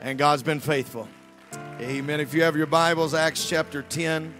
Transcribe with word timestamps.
And 0.00 0.16
God's 0.16 0.44
been 0.44 0.60
faithful. 0.60 1.08
Amen. 1.80 2.20
If 2.20 2.32
you 2.32 2.44
have 2.44 2.56
your 2.56 2.66
Bibles, 2.66 3.14
Acts 3.14 3.48
chapter 3.48 3.82
10. 3.82 4.32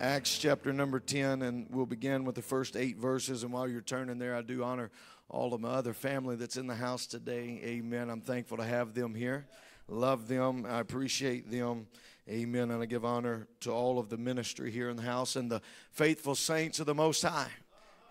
Acts 0.00 0.38
chapter 0.38 0.72
number 0.72 1.00
10, 1.00 1.42
and 1.42 1.66
we'll 1.68 1.84
begin 1.84 2.24
with 2.24 2.34
the 2.34 2.40
first 2.40 2.74
eight 2.74 2.96
verses. 2.96 3.42
And 3.42 3.52
while 3.52 3.68
you're 3.68 3.82
turning 3.82 4.18
there, 4.18 4.34
I 4.34 4.40
do 4.40 4.64
honor 4.64 4.90
all 5.28 5.52
of 5.52 5.60
my 5.60 5.68
other 5.68 5.92
family 5.92 6.34
that's 6.34 6.56
in 6.56 6.66
the 6.66 6.74
house 6.74 7.06
today. 7.06 7.60
Amen. 7.62 8.08
I'm 8.08 8.22
thankful 8.22 8.56
to 8.56 8.64
have 8.64 8.94
them 8.94 9.14
here. 9.14 9.46
Love 9.86 10.28
them. 10.28 10.64
I 10.66 10.80
appreciate 10.80 11.50
them. 11.50 11.86
Amen. 12.26 12.70
And 12.70 12.82
I 12.82 12.86
give 12.86 13.04
honor 13.04 13.48
to 13.60 13.70
all 13.70 13.98
of 13.98 14.08
the 14.08 14.16
ministry 14.16 14.70
here 14.70 14.88
in 14.88 14.96
the 14.96 15.02
house 15.02 15.36
and 15.36 15.50
the 15.50 15.60
faithful 15.90 16.34
saints 16.34 16.80
of 16.80 16.86
the 16.86 16.94
Most 16.94 17.20
High. 17.20 17.50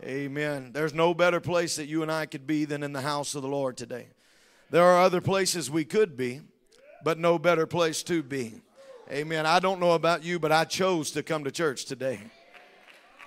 Amen. 0.03 0.69
There's 0.71 0.93
no 0.93 1.15
better 1.15 1.39
place 1.39 1.77
that 1.77 1.87
you 1.87 2.03
and 2.03 2.11
I 2.11 2.27
could 2.27 2.45
be 2.45 2.65
than 2.65 2.83
in 2.83 2.93
the 2.93 3.01
house 3.01 3.33
of 3.33 3.41
the 3.41 3.47
Lord 3.47 3.75
today. 3.75 4.09
There 4.69 4.83
are 4.83 5.01
other 5.01 5.21
places 5.21 5.71
we 5.71 5.85
could 5.85 6.17
be, 6.17 6.41
but 7.03 7.17
no 7.17 7.39
better 7.39 7.65
place 7.65 8.03
to 8.03 8.21
be. 8.21 8.61
Amen. 9.09 9.45
I 9.45 9.59
don't 9.59 9.79
know 9.79 9.93
about 9.93 10.23
you, 10.23 10.39
but 10.39 10.51
I 10.51 10.65
chose 10.65 11.11
to 11.11 11.23
come 11.23 11.45
to 11.45 11.51
church 11.51 11.85
today. 11.85 12.19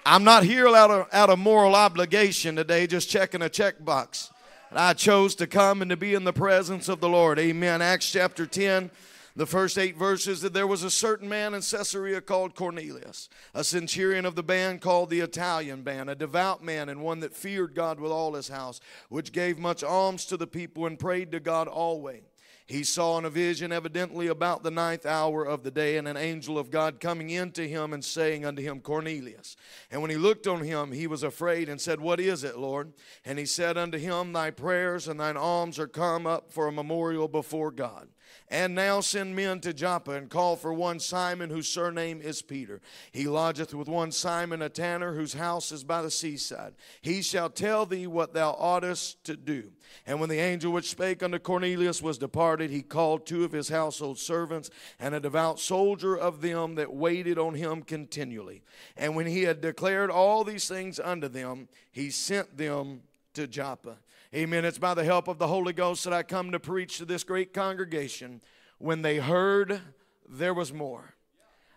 I'm 0.04 0.24
not 0.24 0.44
here 0.44 0.68
out 0.68 0.90
of, 0.90 1.06
out 1.12 1.30
of 1.30 1.38
moral 1.38 1.74
obligation 1.74 2.56
today, 2.56 2.86
just 2.86 3.08
checking 3.08 3.40
a 3.40 3.48
checkbox. 3.48 4.30
I 4.72 4.92
chose 4.92 5.34
to 5.36 5.46
come 5.46 5.82
and 5.82 5.90
to 5.90 5.96
be 5.96 6.14
in 6.14 6.24
the 6.24 6.32
presence 6.32 6.88
of 6.88 7.00
the 7.00 7.08
Lord. 7.08 7.38
Amen. 7.38 7.80
Acts 7.80 8.12
chapter 8.12 8.46
10, 8.46 8.90
the 9.40 9.46
first 9.46 9.78
eight 9.78 9.96
verses 9.96 10.42
that 10.42 10.52
there 10.52 10.66
was 10.66 10.82
a 10.82 10.90
certain 10.90 11.26
man 11.26 11.54
in 11.54 11.62
Caesarea 11.62 12.20
called 12.20 12.54
Cornelius, 12.54 13.30
a 13.54 13.64
centurion 13.64 14.26
of 14.26 14.34
the 14.34 14.42
band 14.42 14.82
called 14.82 15.08
the 15.08 15.20
Italian 15.20 15.80
band, 15.80 16.10
a 16.10 16.14
devout 16.14 16.62
man 16.62 16.90
and 16.90 17.00
one 17.00 17.20
that 17.20 17.34
feared 17.34 17.74
God 17.74 17.98
with 17.98 18.12
all 18.12 18.34
his 18.34 18.48
house, 18.48 18.80
which 19.08 19.32
gave 19.32 19.58
much 19.58 19.82
alms 19.82 20.26
to 20.26 20.36
the 20.36 20.46
people 20.46 20.84
and 20.84 20.98
prayed 20.98 21.32
to 21.32 21.40
God 21.40 21.68
always. 21.68 22.20
He 22.66 22.84
saw 22.84 23.16
in 23.16 23.24
a 23.24 23.30
vision, 23.30 23.72
evidently 23.72 24.26
about 24.26 24.62
the 24.62 24.70
ninth 24.70 25.06
hour 25.06 25.42
of 25.42 25.62
the 25.62 25.70
day, 25.70 25.96
and 25.96 26.06
an 26.06 26.18
angel 26.18 26.58
of 26.58 26.70
God 26.70 27.00
coming 27.00 27.30
into 27.30 27.62
him 27.62 27.94
and 27.94 28.04
saying 28.04 28.44
unto 28.44 28.60
him, 28.60 28.80
Cornelius. 28.80 29.56
And 29.90 30.02
when 30.02 30.10
he 30.10 30.18
looked 30.18 30.46
on 30.46 30.62
him, 30.62 30.92
he 30.92 31.06
was 31.06 31.22
afraid 31.22 31.70
and 31.70 31.80
said, 31.80 31.98
What 31.98 32.20
is 32.20 32.44
it, 32.44 32.58
Lord? 32.58 32.92
And 33.24 33.38
he 33.38 33.46
said 33.46 33.78
unto 33.78 33.96
him, 33.96 34.34
Thy 34.34 34.50
prayers 34.50 35.08
and 35.08 35.18
thine 35.18 35.38
alms 35.38 35.78
are 35.78 35.88
come 35.88 36.26
up 36.26 36.52
for 36.52 36.68
a 36.68 36.72
memorial 36.72 37.26
before 37.26 37.70
God. 37.70 38.08
And 38.52 38.74
now 38.74 39.00
send 39.00 39.36
men 39.36 39.60
to 39.60 39.72
Joppa 39.72 40.10
and 40.10 40.28
call 40.28 40.56
for 40.56 40.74
one 40.74 40.98
Simon, 40.98 41.50
whose 41.50 41.68
surname 41.68 42.20
is 42.20 42.42
Peter. 42.42 42.80
He 43.12 43.28
lodgeth 43.28 43.72
with 43.72 43.86
one 43.86 44.10
Simon, 44.10 44.60
a 44.60 44.68
tanner, 44.68 45.14
whose 45.14 45.34
house 45.34 45.70
is 45.70 45.84
by 45.84 46.02
the 46.02 46.10
seaside. 46.10 46.74
He 47.00 47.22
shall 47.22 47.48
tell 47.48 47.86
thee 47.86 48.08
what 48.08 48.34
thou 48.34 48.56
oughtest 48.58 49.22
to 49.24 49.36
do. 49.36 49.70
And 50.04 50.18
when 50.18 50.28
the 50.28 50.40
angel 50.40 50.72
which 50.72 50.90
spake 50.90 51.22
unto 51.22 51.38
Cornelius 51.38 52.02
was 52.02 52.18
departed, 52.18 52.70
he 52.70 52.82
called 52.82 53.24
two 53.24 53.44
of 53.44 53.52
his 53.52 53.68
household 53.68 54.18
servants 54.18 54.68
and 54.98 55.14
a 55.14 55.20
devout 55.20 55.60
soldier 55.60 56.18
of 56.18 56.40
them 56.40 56.74
that 56.74 56.92
waited 56.92 57.38
on 57.38 57.54
him 57.54 57.82
continually. 57.82 58.62
And 58.96 59.14
when 59.14 59.26
he 59.26 59.44
had 59.44 59.60
declared 59.60 60.10
all 60.10 60.42
these 60.42 60.66
things 60.66 60.98
unto 60.98 61.28
them, 61.28 61.68
he 61.92 62.10
sent 62.10 62.56
them 62.56 63.02
to 63.34 63.46
Joppa. 63.46 63.98
Amen. 64.32 64.64
It's 64.64 64.78
by 64.78 64.94
the 64.94 65.02
help 65.02 65.26
of 65.26 65.38
the 65.38 65.48
Holy 65.48 65.72
Ghost 65.72 66.04
that 66.04 66.12
I 66.12 66.22
come 66.22 66.52
to 66.52 66.60
preach 66.60 66.98
to 66.98 67.04
this 67.04 67.24
great 67.24 67.52
congregation. 67.52 68.40
When 68.78 69.02
they 69.02 69.16
heard, 69.16 69.80
there 70.28 70.54
was 70.54 70.72
more. 70.72 71.14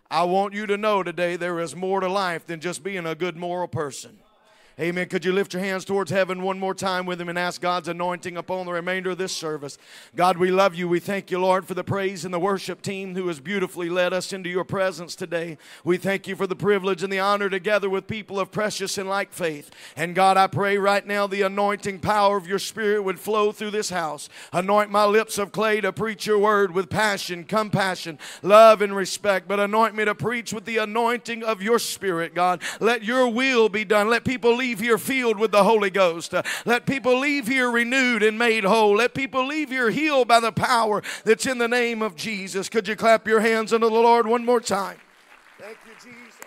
I 0.08 0.22
want 0.22 0.54
you 0.54 0.64
to 0.66 0.76
know 0.76 1.02
today 1.02 1.34
there 1.34 1.58
is 1.58 1.74
more 1.74 1.98
to 1.98 2.08
life 2.08 2.46
than 2.46 2.60
just 2.60 2.84
being 2.84 3.06
a 3.06 3.16
good 3.16 3.36
moral 3.36 3.66
person. 3.66 4.20
Amen. 4.80 5.08
Could 5.08 5.24
you 5.24 5.32
lift 5.32 5.52
your 5.52 5.62
hands 5.62 5.84
towards 5.84 6.10
heaven 6.10 6.42
one 6.42 6.58
more 6.58 6.74
time 6.74 7.06
with 7.06 7.20
him 7.20 7.28
and 7.28 7.38
ask 7.38 7.60
God's 7.60 7.86
anointing 7.86 8.36
upon 8.36 8.66
the 8.66 8.72
remainder 8.72 9.10
of 9.10 9.18
this 9.18 9.30
service? 9.30 9.78
God, 10.16 10.36
we 10.36 10.50
love 10.50 10.74
you. 10.74 10.88
We 10.88 10.98
thank 10.98 11.30
you, 11.30 11.38
Lord, 11.38 11.64
for 11.64 11.74
the 11.74 11.84
praise 11.84 12.24
and 12.24 12.34
the 12.34 12.40
worship 12.40 12.82
team 12.82 13.14
who 13.14 13.28
has 13.28 13.38
beautifully 13.38 13.88
led 13.88 14.12
us 14.12 14.32
into 14.32 14.50
your 14.50 14.64
presence 14.64 15.14
today. 15.14 15.58
We 15.84 15.96
thank 15.96 16.26
you 16.26 16.34
for 16.34 16.48
the 16.48 16.56
privilege 16.56 17.04
and 17.04 17.12
the 17.12 17.20
honor 17.20 17.48
together 17.48 17.88
with 17.88 18.08
people 18.08 18.40
of 18.40 18.50
precious 18.50 18.98
and 18.98 19.08
like 19.08 19.32
faith. 19.32 19.70
And 19.96 20.12
God, 20.12 20.36
I 20.36 20.48
pray 20.48 20.76
right 20.76 21.06
now 21.06 21.28
the 21.28 21.42
anointing 21.42 22.00
power 22.00 22.36
of 22.36 22.48
your 22.48 22.58
spirit 22.58 23.04
would 23.04 23.20
flow 23.20 23.52
through 23.52 23.70
this 23.70 23.90
house. 23.90 24.28
Anoint 24.52 24.90
my 24.90 25.04
lips 25.04 25.38
of 25.38 25.52
clay 25.52 25.82
to 25.82 25.92
preach 25.92 26.26
your 26.26 26.40
word 26.40 26.74
with 26.74 26.90
passion, 26.90 27.44
compassion, 27.44 28.18
love, 28.42 28.82
and 28.82 28.96
respect. 28.96 29.46
But 29.46 29.60
anoint 29.60 29.94
me 29.94 30.04
to 30.04 30.16
preach 30.16 30.52
with 30.52 30.64
the 30.64 30.78
anointing 30.78 31.44
of 31.44 31.62
your 31.62 31.78
spirit, 31.78 32.34
God. 32.34 32.60
Let 32.80 33.04
your 33.04 33.28
will 33.28 33.68
be 33.68 33.84
done. 33.84 34.08
Let 34.08 34.24
people 34.24 34.63
leave 34.64 34.80
here 34.80 34.96
filled 34.96 35.38
with 35.38 35.52
the 35.52 35.62
Holy 35.62 35.90
Ghost. 35.90 36.32
Let 36.64 36.86
people 36.86 37.18
leave 37.18 37.46
here 37.46 37.70
renewed 37.70 38.22
and 38.22 38.38
made 38.38 38.64
whole. 38.64 38.96
Let 38.96 39.12
people 39.12 39.46
leave 39.46 39.68
here 39.68 39.90
healed 39.90 40.26
by 40.26 40.40
the 40.40 40.52
power 40.52 41.02
that's 41.24 41.44
in 41.44 41.58
the 41.58 41.68
name 41.68 42.00
of 42.00 42.16
Jesus. 42.16 42.70
Could 42.70 42.88
you 42.88 42.96
clap 42.96 43.28
your 43.28 43.40
hands 43.40 43.74
unto 43.74 43.90
the 43.90 43.92
Lord 43.92 44.26
one 44.26 44.42
more 44.42 44.62
time? 44.62 44.96
Thank 45.58 45.76
you, 45.86 45.92
Jesus. 46.02 46.40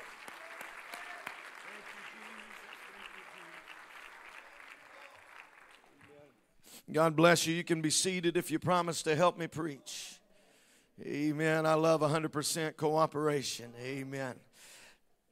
God 6.92 7.16
bless 7.16 7.46
you. 7.46 7.54
You 7.54 7.64
can 7.64 7.82
be 7.82 7.92
seated 7.92 8.36
if 8.36 8.50
you 8.50 8.58
promise 8.58 9.04
to 9.04 9.16
help 9.16 9.38
me 9.38 9.46
preach. 9.46 10.20
Amen. 11.06 11.68
I 11.68 11.76
love 11.76 12.02
100% 12.02 12.78
cooperation. 12.78 13.74
Amen. 13.80 14.34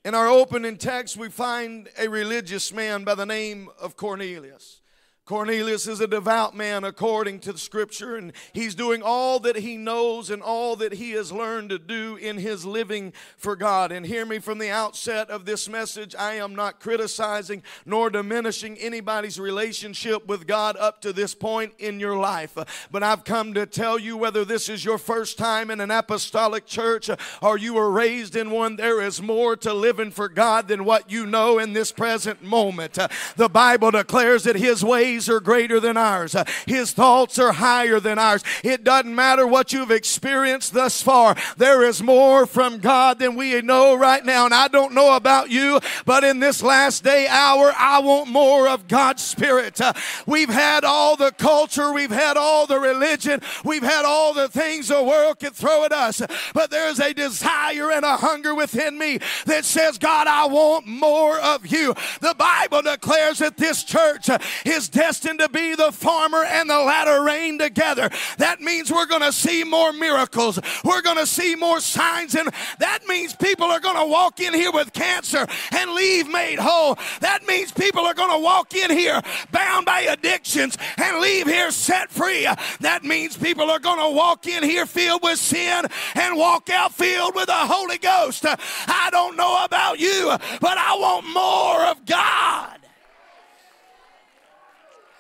In 0.05 0.13
our 0.13 0.27
opening 0.27 0.77
text, 0.77 1.17
we 1.17 1.29
find 1.29 1.89
a 1.97 2.07
religious 2.07 2.71
man 2.71 3.05
by 3.05 3.16
the 3.16 3.25
name 3.25 3.69
of 3.81 3.97
Cornelius. 3.97 4.81
Cornelius 5.25 5.87
is 5.87 6.01
a 6.01 6.07
devout 6.07 6.55
man 6.55 6.83
according 6.83 7.39
to 7.39 7.51
the 7.51 7.57
scripture, 7.57 8.15
and 8.15 8.31
he's 8.53 8.75
doing 8.75 9.01
all 9.01 9.39
that 9.39 9.55
he 9.55 9.75
knows 9.75 10.29
and 10.29 10.39
all 10.39 10.75
that 10.75 10.93
he 10.93 11.11
has 11.13 11.31
learned 11.31 11.71
to 11.71 11.79
do 11.79 12.15
in 12.15 12.37
his 12.37 12.63
living 12.63 13.11
for 13.35 13.55
God. 13.55 13.91
And 13.91 14.05
hear 14.05 14.23
me 14.23 14.37
from 14.37 14.59
the 14.59 14.69
outset 14.69 15.31
of 15.31 15.45
this 15.45 15.67
message 15.67 16.13
I 16.13 16.35
am 16.35 16.53
not 16.53 16.79
criticizing 16.79 17.63
nor 17.87 18.11
diminishing 18.11 18.77
anybody's 18.77 19.39
relationship 19.39 20.27
with 20.27 20.45
God 20.45 20.77
up 20.77 21.01
to 21.01 21.11
this 21.11 21.33
point 21.33 21.73
in 21.79 21.99
your 21.99 22.15
life. 22.15 22.55
But 22.91 23.01
I've 23.01 23.23
come 23.23 23.55
to 23.55 23.65
tell 23.65 23.97
you 23.97 24.17
whether 24.17 24.45
this 24.45 24.69
is 24.69 24.85
your 24.85 24.99
first 24.99 25.39
time 25.39 25.71
in 25.71 25.81
an 25.81 25.89
apostolic 25.89 26.67
church 26.67 27.09
or 27.41 27.57
you 27.57 27.73
were 27.73 27.89
raised 27.89 28.35
in 28.35 28.51
one, 28.51 28.75
there 28.75 29.01
is 29.01 29.23
more 29.23 29.55
to 29.55 29.73
living 29.73 30.11
for 30.11 30.29
God 30.29 30.67
than 30.67 30.85
what 30.85 31.09
you 31.09 31.25
know 31.25 31.57
in 31.57 31.73
this 31.73 31.91
present 31.91 32.43
moment. 32.43 32.99
The 33.37 33.49
Bible 33.49 33.89
declares 33.89 34.43
that 34.43 34.57
his 34.57 34.83
ways 34.83 35.14
ways 35.15 35.29
are 35.29 35.39
greater 35.39 35.79
than 35.79 35.95
ours. 35.97 36.35
His 36.65 36.91
thoughts 36.91 37.39
are 37.39 37.53
higher 37.53 37.99
than 37.99 38.19
ours. 38.19 38.43
It 38.63 38.83
doesn't 38.83 39.13
matter 39.15 39.47
what 39.47 39.71
you've 39.71 39.91
experienced 39.91 40.73
thus 40.73 41.01
far. 41.01 41.35
There 41.57 41.83
is 41.83 42.03
more 42.03 42.45
from 42.45 42.79
God 42.79 43.19
than 43.19 43.35
we 43.35 43.61
know 43.61 43.95
right 43.95 44.23
now. 44.25 44.45
And 44.45 44.53
I 44.53 44.67
don't 44.67 44.93
know 44.93 45.15
about 45.15 45.49
you, 45.49 45.79
but 46.05 46.23
in 46.23 46.39
this 46.39 46.61
last 46.61 47.03
day 47.03 47.27
hour, 47.27 47.73
I 47.77 47.99
want 47.99 48.29
more 48.29 48.67
of 48.67 48.87
God's 48.87 49.23
Spirit. 49.23 49.79
We've 50.25 50.49
had 50.49 50.83
all 50.83 51.15
the 51.15 51.31
culture, 51.31 51.93
we've 51.93 52.11
had 52.11 52.35
all 52.37 52.67
the 52.67 52.79
religion, 52.79 53.41
we've 53.63 53.83
had 53.83 54.03
all 54.05 54.33
the 54.33 54.49
things 54.49 54.89
the 54.89 55.01
world 55.01 55.39
can 55.39 55.51
throw 55.51 55.85
at 55.85 55.93
us. 55.93 56.21
But 56.53 56.71
there's 56.71 56.99
a 56.99 57.13
desire 57.13 57.91
and 57.91 58.03
a 58.03 58.17
hunger 58.17 58.53
within 58.53 58.97
me 58.97 59.19
that 59.45 59.63
says, 59.63 59.97
God, 59.97 60.27
I 60.27 60.47
want 60.47 60.87
more 60.87 61.39
of 61.39 61.67
you. 61.67 61.93
The 62.19 62.35
Bible 62.37 62.81
declares 62.81 63.39
that 63.39 63.57
this 63.57 63.83
church 63.83 64.29
is 64.65 64.89
destined 65.05 65.38
to 65.38 65.47
be 65.49 65.75
the 65.75 65.91
farmer 65.91 66.43
and 66.43 66.67
the 66.67 66.79
latter 66.79 67.21
rain 67.21 67.59
together. 67.59 68.09
That 68.39 68.59
means 68.59 68.91
we're 68.91 69.05
going 69.05 69.21
to 69.21 69.31
see 69.31 69.63
more 69.63 69.93
miracles. 69.93 70.59
We're 70.83 71.03
going 71.03 71.17
to 71.17 71.27
see 71.27 71.55
more 71.55 71.79
signs. 71.79 72.33
And 72.33 72.49
that 72.79 73.05
means 73.07 73.35
people 73.35 73.67
are 73.67 73.79
going 73.79 73.97
to 73.97 74.07
walk 74.07 74.39
in 74.39 74.51
here 74.51 74.71
with 74.71 74.93
cancer 74.93 75.45
and 75.71 75.91
leave 75.91 76.27
made 76.27 76.57
whole. 76.57 76.97
That 77.21 77.45
means 77.45 77.71
people 77.71 78.01
are 78.01 78.16
going 78.16 78.31
to 78.31 78.43
walk 78.43 78.73
in 78.73 78.89
here 78.89 79.21
bound 79.51 79.85
by 79.85 79.99
addictions 80.01 80.75
and 80.97 81.19
leave 81.19 81.45
here 81.45 81.69
set 81.69 82.09
free. 82.09 82.47
That 82.79 83.03
means 83.03 83.37
people 83.37 83.69
are 83.69 83.77
going 83.77 83.99
to 83.99 84.09
walk 84.09 84.47
in 84.47 84.63
here 84.63 84.87
filled 84.87 85.22
with 85.22 85.37
sin 85.37 85.85
and 86.16 86.35
walk 86.35 86.72
out 86.72 86.96
filled 86.96 87.35
with 87.35 87.46
the 87.46 87.53
Holy 87.53 87.99
Ghost. 87.99 88.43
I 88.47 89.09
don't 89.11 89.37
know 89.37 89.63
about 89.63 89.99
you, 89.99 90.35
but 90.59 90.78
I 90.79 90.97
want 90.97 91.28
more 91.28 91.85
of 91.91 92.03
God. 92.07 92.74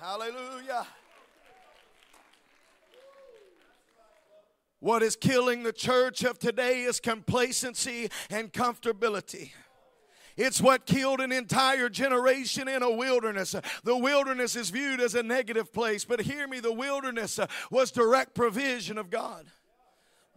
Hallelujah. 0.05 0.85
What 4.79 5.01
is 5.01 5.15
killing 5.15 5.63
the 5.63 5.73
church 5.73 6.23
of 6.23 6.37
today 6.37 6.83
is 6.83 6.99
complacency 6.99 8.11
and 8.29 8.53
comfortability. 8.53 9.53
It's 10.37 10.61
what 10.61 10.85
killed 10.85 11.21
an 11.21 11.31
entire 11.31 11.89
generation 11.89 12.67
in 12.67 12.83
a 12.83 12.91
wilderness. 12.91 13.55
The 13.83 13.97
wilderness 13.97 14.55
is 14.55 14.69
viewed 14.69 15.01
as 15.01 15.15
a 15.15 15.23
negative 15.23 15.73
place, 15.73 16.05
but 16.05 16.21
hear 16.21 16.47
me 16.47 16.59
the 16.59 16.71
wilderness 16.71 17.39
was 17.71 17.89
direct 17.89 18.35
provision 18.35 18.99
of 18.99 19.09
God. 19.09 19.47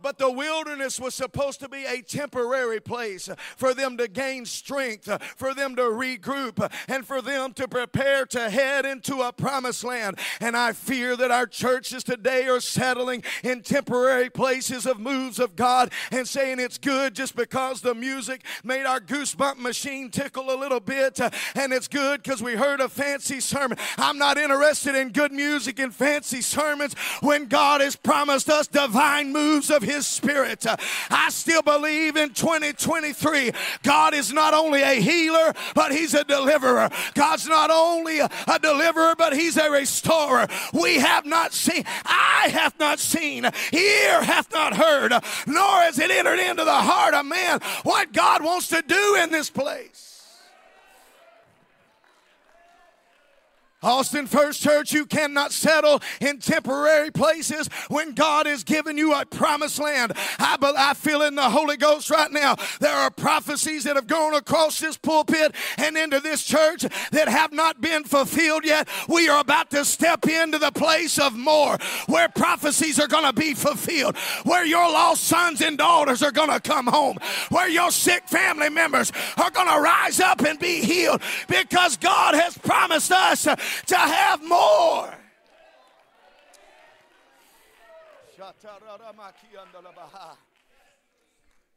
But 0.01 0.19
the 0.19 0.31
wilderness 0.31 1.01
was 1.01 1.15
supposed 1.15 1.61
to 1.61 1.69
be 1.69 1.85
a 1.85 2.03
temporary 2.03 2.81
place 2.81 3.29
for 3.57 3.75
them 3.75 3.97
to 3.97 4.09
gain 4.09 4.45
strength, 4.47 5.11
for 5.37 5.55
them 5.55 5.75
to 5.77 5.83
regroup, 5.83 6.71
and 6.89 7.05
for 7.05 7.21
them 7.21 7.53
to 7.55 7.67
prepare 7.67 8.25
to 8.27 8.51
head 8.51 8.87
into 8.87 9.23
a 9.23 9.33
promised 9.33 9.85
land. 9.85 10.19
And 10.41 10.57
I 10.57 10.73
fear 10.73 11.17
that 11.17 11.31
our 11.31 11.47
churches 11.47 12.05
today 12.05 12.47
are 12.47 12.61
settling 12.61 13.25
in 13.43 13.63
temporary 13.63 14.31
places 14.31 14.87
of 14.87 15.01
moves 15.01 15.39
of 15.39 15.57
God 15.57 15.93
and 16.13 16.29
saying 16.29 16.61
it's 16.61 16.79
good 16.79 17.15
just 17.15 17.35
because 17.35 17.81
the 17.81 17.95
music 17.95 18.45
made 18.63 18.87
our 18.87 19.01
goosebump 19.01 19.59
machine 19.59 20.11
tickle 20.11 20.51
a 20.51 20.57
little 20.59 20.81
bit, 20.81 21.19
and 21.55 21.73
it's 21.73 21.89
good 21.89 22.23
because 22.23 22.43
we 22.43 22.55
heard 22.55 22.81
a 22.81 22.89
fancy 22.89 23.41
sermon. 23.41 23.79
I'm 23.97 24.19
not 24.19 24.39
interested 24.39 24.95
in 24.95 25.11
good 25.11 25.33
music 25.33 25.79
and 25.79 25.95
fancy 25.95 26.41
sermons 26.41 26.95
when 27.21 27.47
God 27.47 27.81
has 27.81 27.97
promised 27.97 28.49
us 28.49 28.67
divine 28.67 29.33
moves 29.33 29.71
of 29.71 29.88
his 29.89 30.07
Spirit. 30.07 30.67
Uh, 30.67 30.77
I 31.11 31.31
still 31.31 31.63
believe 31.63 32.17
in 32.17 32.31
2023, 32.31 33.53
God 33.83 34.15
is 34.15 34.33
not 34.33 34.55
only 34.55 34.83
a 34.83 35.01
healer, 35.01 35.53
but 35.75 35.93
He's 35.93 36.15
a 36.15 36.25
deliverer. 36.25 36.91
God's 37.15 37.49
not 37.49 37.71
only 37.71 38.19
a 38.21 38.59
deliverer, 38.61 39.15
but 39.17 39.33
He's 39.33 39.57
a 39.57 39.71
restorer. 39.71 40.47
We 40.73 40.97
have 40.97 41.25
not 41.25 41.53
seen, 41.53 41.85
I 42.05 42.49
have 42.53 42.79
not 42.79 42.99
seen, 42.99 43.45
ear 43.45 44.23
hath 44.23 44.53
not 44.53 44.77
heard, 44.77 45.13
nor 45.47 45.81
has 45.83 45.99
it 45.99 46.11
entered 46.11 46.39
into 46.39 46.65
the 46.65 46.73
heart 46.73 47.15
of 47.15 47.27
man 47.27 47.61
what 47.83 48.13
God 48.13 48.45
wants 48.45 48.69
to 48.69 48.83
do 48.83 49.17
in 49.23 49.31
this 49.31 49.51
place. 49.51 50.18
Austin 53.83 54.27
First 54.27 54.61
Church, 54.61 54.93
you 54.93 55.07
cannot 55.07 55.53
settle 55.53 56.03
in 56.21 56.39
temporary 56.41 57.13
places 57.13 57.69
when 57.89 58.13
God 58.13 58.47
has 58.47 58.65
given 58.65 58.99
you 58.99 59.15
a 59.15 59.25
promised 59.25 59.79
land. 59.79 60.13
I, 60.39 60.57
I 60.77 60.95
feel 60.95 61.23
in 61.23 61.37
the 61.37 61.49
Holy 61.49 61.77
Ghost 61.77 62.11
right 62.11 62.31
now. 62.33 62.57
There 62.81 62.93
are 62.93 63.11
prophecies 63.11 63.85
that 63.85 63.95
have 63.95 64.09
gone 64.09 64.35
across 64.35 64.81
this 64.81 64.97
pulpit 64.97 65.55
and 65.77 65.97
into 65.97 66.19
this 66.19 66.43
church 66.43 66.83
that 67.13 67.29
have 67.29 67.53
not 67.53 67.81
been 67.81 68.03
fulfilled 68.03 68.65
yet. 68.65 68.89
We 69.09 69.29
are 69.29 69.41
about 69.41 69.71
to 69.71 69.85
step 69.85 70.27
into 70.27 70.59
the 70.59 70.73
place 70.73 71.19
of 71.19 71.37
more 71.37 71.79
where 72.07 72.29
prophecies 72.29 72.99
are 72.99 73.07
going 73.07 73.27
to 73.27 73.33
be 73.33 73.55
fulfilled, 73.55 74.17
where 74.43 74.67
your 74.67 74.91
lost 74.91 75.23
sons 75.23 75.61
and 75.61 75.79
daughters 75.79 76.23
are 76.25 76.33
going 76.33 76.51
to 76.51 76.61
come 76.61 76.89
home, 76.89 77.19
where 77.51 77.69
your 77.69 77.93
sick 77.93 78.25
family 78.29 78.71
members 78.71 79.13
are 79.37 79.51
going 79.53 79.69
to 79.69 79.81
rise 79.81 80.19
up 80.19 80.41
and 80.41 80.59
be 80.59 80.81
healed 80.83 81.23
because 81.49 81.97
God 81.97 82.35
has 82.35 82.59
promised 82.59 83.13
us 83.13 83.47
to 83.87 83.97
have 83.97 84.43
more. 84.43 85.15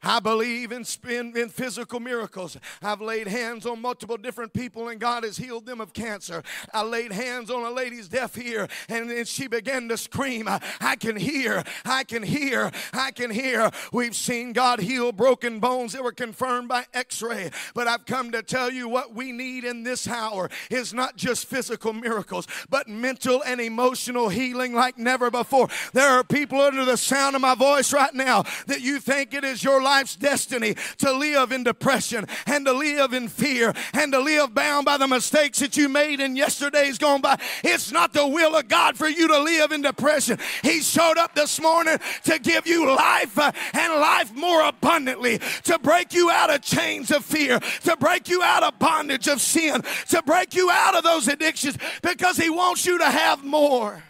I 0.03 0.19
believe 0.19 0.71
in, 0.71 0.83
in, 1.07 1.38
in, 1.38 1.50
physical 1.50 2.00
miracles. 2.00 2.57
I've 2.81 3.01
laid 3.01 3.27
hands 3.27 3.68
on 3.68 3.81
multiple 3.81 4.18
different 4.18 4.51
people 4.51 4.89
and 4.89 5.00
God 5.00 5.24
has 5.24 5.38
healed 5.38 5.68
them 5.68 5.80
of 5.80 5.94
cancer. 5.94 6.42
I 6.74 6.81
laid 6.81 7.12
hands 7.12 7.51
on 7.51 7.63
a 7.63 7.69
lady's 7.69 8.07
deaf 8.07 8.36
ear 8.38 8.68
and 8.89 9.09
then 9.09 9.25
she 9.25 9.48
began 9.48 9.88
to 9.89 9.98
scream, 9.98 10.48
I, 10.48 10.95
can 10.95 11.15
hear, 11.15 11.63
I 11.86 12.03
can 12.03 12.24
hear, 12.24 12.71
I 12.94 13.12
can 13.12 13.30
hear. 13.30 13.69
We've 13.94 14.15
seen 14.15 14.53
God 14.53 14.80
heal 14.80 15.12
broken 15.12 15.59
bones 15.59 15.94
that 15.94 16.04
were 16.04 16.12
confirmed 16.12 16.68
by 16.68 16.86
x 16.95 17.21
ray. 17.21 17.51
But 17.75 17.88
I've 17.88 18.06
come 18.07 18.31
to 18.31 18.42
tell 18.42 18.71
you 18.71 18.89
what 18.89 19.13
we 19.13 19.31
need 19.31 19.65
in 19.65 19.83
this 19.83 20.07
hour 20.07 20.50
is 20.71 20.95
not 20.95 21.15
just 21.15 21.45
physical 21.45 21.94
miracles, 21.94 22.47
but 22.71 22.88
mental 22.88 23.44
and 23.44 23.62
emotional 23.62 24.30
healing 24.30 24.74
like 24.74 24.97
never 24.97 25.30
before. 25.30 25.68
There 25.94 26.09
are 26.09 26.24
people 26.24 26.59
under 26.59 26.86
the 26.86 26.97
sound 26.97 27.36
of 27.36 27.42
my 27.44 27.54
voice 27.54 27.94
right 27.94 28.13
now 28.15 28.45
that 28.65 28.81
you 28.81 29.00
think 29.00 29.36
it 29.36 29.44
is 29.44 29.63
your 29.63 29.81
life 29.81 29.90
life's 29.91 30.15
destiny 30.15 30.73
to 30.97 31.11
live 31.11 31.51
in 31.51 31.63
depression 31.63 32.25
and 32.45 32.65
to 32.65 32.71
live 32.71 33.11
in 33.11 33.27
fear 33.27 33.73
and 33.93 34.13
to 34.13 34.19
live 34.19 34.53
bound 34.53 34.85
by 34.85 34.97
the 34.97 35.07
mistakes 35.07 35.59
that 35.59 35.75
you 35.75 35.89
made 35.89 36.21
in 36.21 36.38
yesterday's 36.38 36.97
gone 36.97 37.19
by. 37.19 37.38
It's 37.61 37.91
not 37.91 38.13
the 38.13 38.25
will 38.25 38.55
of 38.55 38.69
God 38.69 38.95
for 38.95 39.09
you 39.09 39.27
to 39.27 39.39
live 39.39 39.73
in 39.73 39.81
depression. 39.81 40.39
He 40.63 40.79
showed 40.79 41.17
up 41.17 41.35
this 41.35 41.59
morning 41.59 41.97
to 42.23 42.39
give 42.39 42.65
you 42.65 42.95
life 42.95 43.38
uh, 43.38 43.51
and 43.73 43.93
life 43.99 44.33
more 44.33 44.61
abundantly, 44.63 45.39
to 45.65 45.77
break 45.79 46.13
you 46.13 46.29
out 46.29 46.49
of 46.49 46.61
chains 46.61 47.11
of 47.11 47.25
fear, 47.25 47.59
to 47.83 47.97
break 47.97 48.29
you 48.29 48.41
out 48.41 48.63
of 48.63 48.79
bondage 48.79 49.27
of 49.27 49.41
sin, 49.41 49.81
to 50.07 50.21
break 50.23 50.55
you 50.55 50.71
out 50.71 50.95
of 50.95 51.03
those 51.03 51.27
addictions 51.27 51.77
because 52.01 52.37
He 52.37 52.49
wants 52.49 52.85
you 52.85 52.97
to 52.97 53.09
have 53.09 53.44
more. 53.44 54.01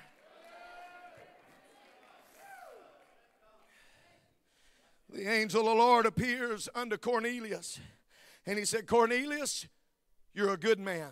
The 5.11 5.29
angel 5.29 5.61
of 5.61 5.67
the 5.67 5.73
Lord 5.73 6.05
appears 6.05 6.69
unto 6.73 6.97
Cornelius. 6.97 7.79
And 8.45 8.57
he 8.57 8.65
said, 8.65 8.87
Cornelius, 8.87 9.67
you're 10.33 10.53
a 10.53 10.57
good 10.57 10.79
man. 10.79 11.11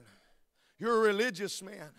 You're 0.79 0.97
a 0.97 1.07
religious 1.07 1.61
man. 1.61 1.89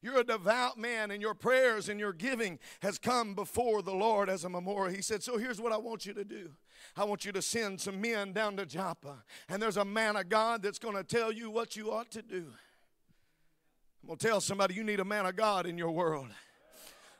You're 0.00 0.20
a 0.20 0.24
devout 0.24 0.78
man, 0.78 1.10
and 1.10 1.20
your 1.20 1.34
prayers 1.34 1.88
and 1.88 1.98
your 1.98 2.12
giving 2.12 2.58
has 2.82 2.98
come 2.98 3.34
before 3.34 3.82
the 3.82 3.94
Lord 3.94 4.28
as 4.28 4.44
a 4.44 4.48
memorial. 4.48 4.94
He 4.94 5.02
said, 5.02 5.22
So 5.22 5.38
here's 5.38 5.60
what 5.60 5.72
I 5.72 5.76
want 5.76 6.06
you 6.06 6.14
to 6.14 6.24
do. 6.24 6.50
I 6.96 7.04
want 7.04 7.24
you 7.24 7.32
to 7.32 7.42
send 7.42 7.80
some 7.80 8.00
men 8.00 8.32
down 8.32 8.56
to 8.58 8.66
Joppa, 8.66 9.24
and 9.48 9.60
there's 9.60 9.76
a 9.76 9.84
man 9.84 10.16
of 10.16 10.28
God 10.28 10.62
that's 10.62 10.78
going 10.78 10.94
to 10.94 11.02
tell 11.02 11.32
you 11.32 11.50
what 11.50 11.74
you 11.74 11.90
ought 11.90 12.10
to 12.12 12.22
do. 12.22 12.46
I'm 14.02 14.06
going 14.06 14.18
to 14.18 14.26
tell 14.26 14.40
somebody 14.40 14.74
you 14.74 14.84
need 14.84 15.00
a 15.00 15.04
man 15.04 15.26
of 15.26 15.34
God 15.34 15.66
in 15.66 15.76
your 15.76 15.90
world. 15.90 16.28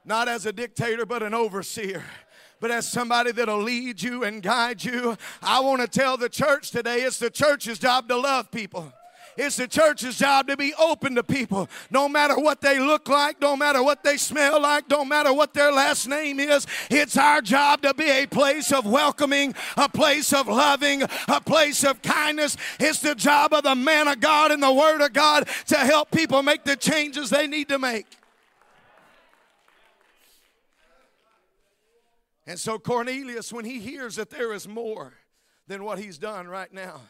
Not 0.04 0.28
as 0.28 0.46
a 0.46 0.52
dictator, 0.52 1.04
but 1.04 1.22
an 1.22 1.34
overseer 1.34 2.04
but 2.60 2.70
as 2.70 2.88
somebody 2.88 3.32
that'll 3.32 3.62
lead 3.62 4.02
you 4.02 4.24
and 4.24 4.42
guide 4.42 4.82
you. 4.84 5.16
I 5.42 5.60
want 5.60 5.80
to 5.80 5.88
tell 5.88 6.16
the 6.16 6.28
church 6.28 6.70
today 6.70 7.02
it's 7.02 7.18
the 7.18 7.30
church's 7.30 7.78
job 7.78 8.08
to 8.08 8.16
love 8.16 8.50
people. 8.50 8.92
It's 9.38 9.54
the 9.54 9.68
church's 9.68 10.18
job 10.18 10.48
to 10.48 10.56
be 10.56 10.74
open 10.74 11.14
to 11.14 11.22
people, 11.22 11.68
no 11.92 12.08
matter 12.08 12.34
what 12.36 12.60
they 12.60 12.80
look 12.80 13.08
like, 13.08 13.40
no 13.40 13.56
matter 13.56 13.80
what 13.80 14.02
they 14.02 14.16
smell 14.16 14.60
like, 14.60 14.90
no 14.90 15.04
matter 15.04 15.32
what 15.32 15.54
their 15.54 15.70
last 15.70 16.08
name 16.08 16.40
is. 16.40 16.66
It's 16.90 17.16
our 17.16 17.40
job 17.40 17.82
to 17.82 17.94
be 17.94 18.10
a 18.10 18.26
place 18.26 18.72
of 18.72 18.84
welcoming, 18.84 19.54
a 19.76 19.88
place 19.88 20.32
of 20.32 20.48
loving, 20.48 21.02
a 21.28 21.40
place 21.40 21.84
of 21.84 22.02
kindness. 22.02 22.56
It's 22.80 22.98
the 22.98 23.14
job 23.14 23.54
of 23.54 23.62
the 23.62 23.76
man 23.76 24.08
of 24.08 24.18
God 24.18 24.50
and 24.50 24.60
the 24.60 24.72
Word 24.72 25.02
of 25.02 25.12
God 25.12 25.48
to 25.68 25.76
help 25.76 26.10
people 26.10 26.42
make 26.42 26.64
the 26.64 26.74
changes 26.74 27.30
they 27.30 27.46
need 27.46 27.68
to 27.68 27.78
make. 27.78 28.17
And 32.48 32.58
so 32.58 32.78
Cornelius, 32.78 33.52
when 33.52 33.66
he 33.66 33.78
hears 33.78 34.16
that 34.16 34.30
there 34.30 34.54
is 34.54 34.66
more 34.66 35.12
than 35.66 35.84
what 35.84 35.98
he's 35.98 36.16
done 36.16 36.48
right 36.48 36.72
now, 36.72 37.02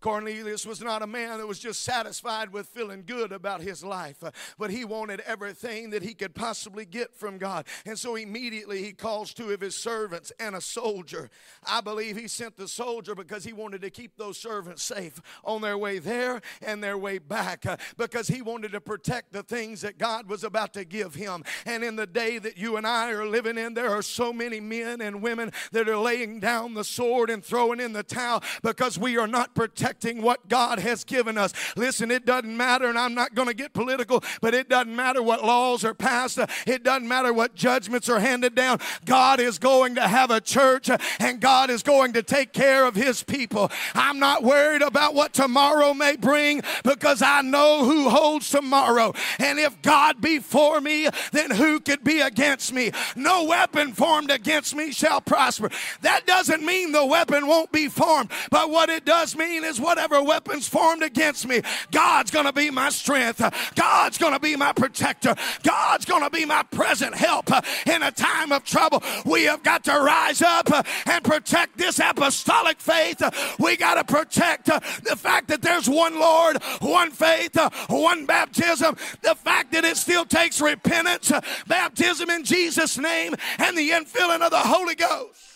Cornelius 0.00 0.66
was 0.66 0.82
not 0.82 1.02
a 1.02 1.06
man 1.06 1.38
that 1.38 1.46
was 1.46 1.58
just 1.58 1.82
satisfied 1.82 2.52
with 2.52 2.66
feeling 2.66 3.02
good 3.06 3.32
about 3.32 3.62
his 3.62 3.82
life, 3.82 4.22
uh, 4.22 4.30
but 4.58 4.70
he 4.70 4.84
wanted 4.84 5.20
everything 5.20 5.90
that 5.90 6.02
he 6.02 6.12
could 6.12 6.34
possibly 6.34 6.84
get 6.84 7.14
from 7.14 7.38
God. 7.38 7.66
And 7.86 7.98
so 7.98 8.14
immediately 8.16 8.82
he 8.82 8.92
calls 8.92 9.32
two 9.32 9.50
of 9.50 9.60
his 9.60 9.76
servants 9.76 10.32
and 10.38 10.54
a 10.54 10.60
soldier. 10.60 11.30
I 11.64 11.80
believe 11.80 12.16
he 12.16 12.28
sent 12.28 12.56
the 12.56 12.68
soldier 12.68 13.14
because 13.14 13.44
he 13.44 13.52
wanted 13.54 13.80
to 13.82 13.90
keep 13.90 14.16
those 14.16 14.36
servants 14.36 14.82
safe 14.82 15.20
on 15.44 15.62
their 15.62 15.78
way 15.78 15.98
there 15.98 16.42
and 16.60 16.84
their 16.84 16.98
way 16.98 17.18
back 17.18 17.64
uh, 17.64 17.78
because 17.96 18.28
he 18.28 18.42
wanted 18.42 18.72
to 18.72 18.80
protect 18.80 19.32
the 19.32 19.42
things 19.42 19.80
that 19.80 19.98
God 19.98 20.28
was 20.28 20.44
about 20.44 20.74
to 20.74 20.84
give 20.84 21.14
him. 21.14 21.42
And 21.64 21.82
in 21.82 21.96
the 21.96 22.06
day 22.06 22.38
that 22.38 22.58
you 22.58 22.76
and 22.76 22.86
I 22.86 23.12
are 23.12 23.26
living 23.26 23.56
in, 23.56 23.72
there 23.72 23.90
are 23.90 24.02
so 24.02 24.32
many 24.32 24.60
men 24.60 25.00
and 25.00 25.22
women 25.22 25.52
that 25.72 25.88
are 25.88 25.98
laying 25.98 26.38
down 26.38 26.74
the 26.74 26.84
sword 26.84 27.30
and 27.30 27.42
throwing 27.42 27.80
in 27.80 27.94
the 27.94 28.02
towel 28.02 28.42
because 28.62 28.98
we 28.98 29.16
are 29.16 29.26
not 29.26 29.54
protected 29.54 29.85
protecting 29.86 30.20
what 30.20 30.48
God 30.48 30.80
has 30.80 31.04
given 31.04 31.38
us. 31.38 31.52
Listen, 31.76 32.10
it 32.10 32.26
doesn't 32.26 32.56
matter, 32.56 32.88
and 32.88 32.98
I'm 32.98 33.14
not 33.14 33.36
going 33.36 33.46
to 33.46 33.54
get 33.54 33.72
political, 33.72 34.24
but 34.40 34.52
it 34.52 34.68
doesn't 34.68 34.94
matter 34.94 35.22
what 35.22 35.44
laws 35.44 35.84
are 35.84 35.94
passed, 35.94 36.40
uh, 36.40 36.48
it 36.66 36.82
doesn't 36.82 37.06
matter 37.06 37.32
what 37.32 37.54
judgments 37.54 38.08
are 38.08 38.18
handed 38.18 38.56
down. 38.56 38.80
God 39.04 39.38
is 39.38 39.60
going 39.60 39.94
to 39.94 40.08
have 40.08 40.32
a 40.32 40.40
church, 40.40 40.90
uh, 40.90 40.98
and 41.20 41.40
God 41.40 41.70
is 41.70 41.84
going 41.84 42.14
to 42.14 42.24
take 42.24 42.52
care 42.52 42.84
of 42.84 42.96
His 42.96 43.22
people. 43.22 43.70
I'm 43.94 44.18
not 44.18 44.42
worried 44.42 44.82
about 44.82 45.14
what 45.14 45.32
tomorrow 45.32 45.94
may 45.94 46.16
bring 46.16 46.62
because 46.82 47.22
I 47.22 47.42
know 47.42 47.84
who 47.84 48.10
holds 48.10 48.50
tomorrow. 48.50 49.12
And 49.38 49.60
if 49.60 49.80
God 49.82 50.20
be 50.20 50.40
for 50.40 50.80
me, 50.80 51.08
then 51.30 51.52
who 51.52 51.78
could 51.78 52.02
be 52.02 52.20
against 52.20 52.72
me? 52.72 52.90
No 53.14 53.44
weapon 53.44 53.92
formed 53.92 54.32
against 54.32 54.74
me 54.74 54.90
shall 54.90 55.20
prosper. 55.20 55.70
That 56.00 56.26
doesn't 56.26 56.64
mean 56.64 56.90
the 56.90 57.06
weapon 57.06 57.46
won't 57.46 57.70
be 57.70 57.86
formed, 57.86 58.30
but 58.50 58.70
what 58.70 58.90
it 58.90 59.04
does 59.04 59.36
mean 59.36 59.64
is 59.64 59.75
whatever 59.80 60.22
weapons 60.22 60.68
formed 60.68 61.02
against 61.02 61.46
me, 61.46 61.62
God's 61.90 62.30
going 62.30 62.46
to 62.46 62.52
be 62.52 62.70
my 62.70 62.90
strength. 62.90 63.42
God's 63.74 64.18
going 64.18 64.32
to 64.32 64.40
be 64.40 64.56
my 64.56 64.72
protector. 64.72 65.34
God's 65.62 66.04
going 66.04 66.22
to 66.22 66.30
be 66.30 66.44
my 66.44 66.62
present 66.64 67.14
help 67.14 67.50
in 67.86 68.02
a 68.02 68.10
time 68.10 68.52
of 68.52 68.64
trouble. 68.64 69.02
We 69.24 69.44
have 69.44 69.62
got 69.62 69.84
to 69.84 69.92
rise 69.92 70.42
up 70.42 70.70
and 71.06 71.24
protect 71.24 71.78
this 71.78 71.98
apostolic 71.98 72.80
faith. 72.80 73.22
We 73.58 73.76
got 73.76 73.94
to 73.94 74.04
protect 74.04 74.66
the 74.66 75.16
fact 75.16 75.48
that 75.48 75.62
there's 75.62 75.88
one 75.88 76.18
Lord, 76.18 76.62
one 76.80 77.10
faith, 77.10 77.56
one 77.88 78.26
baptism. 78.26 78.96
The 79.22 79.34
fact 79.34 79.72
that 79.72 79.84
it 79.84 79.96
still 79.96 80.24
takes 80.24 80.60
repentance, 80.60 81.32
baptism 81.66 82.30
in 82.30 82.44
Jesus' 82.44 82.98
name, 82.98 83.34
and 83.58 83.76
the 83.76 83.90
infilling 83.90 84.42
of 84.42 84.50
the 84.50 84.58
Holy 84.58 84.94
Ghost. 84.94 85.55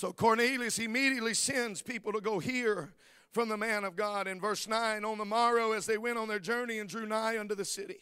So 0.00 0.14
Cornelius 0.14 0.78
immediately 0.78 1.34
sends 1.34 1.82
people 1.82 2.10
to 2.14 2.22
go 2.22 2.38
hear 2.38 2.94
from 3.32 3.50
the 3.50 3.58
man 3.58 3.84
of 3.84 3.96
God. 3.96 4.26
In 4.26 4.40
verse 4.40 4.66
9, 4.66 5.04
on 5.04 5.18
the 5.18 5.26
morrow, 5.26 5.72
as 5.72 5.84
they 5.84 5.98
went 5.98 6.16
on 6.16 6.26
their 6.26 6.38
journey 6.38 6.78
and 6.78 6.88
drew 6.88 7.04
nigh 7.04 7.38
unto 7.38 7.54
the 7.54 7.66
city, 7.66 7.98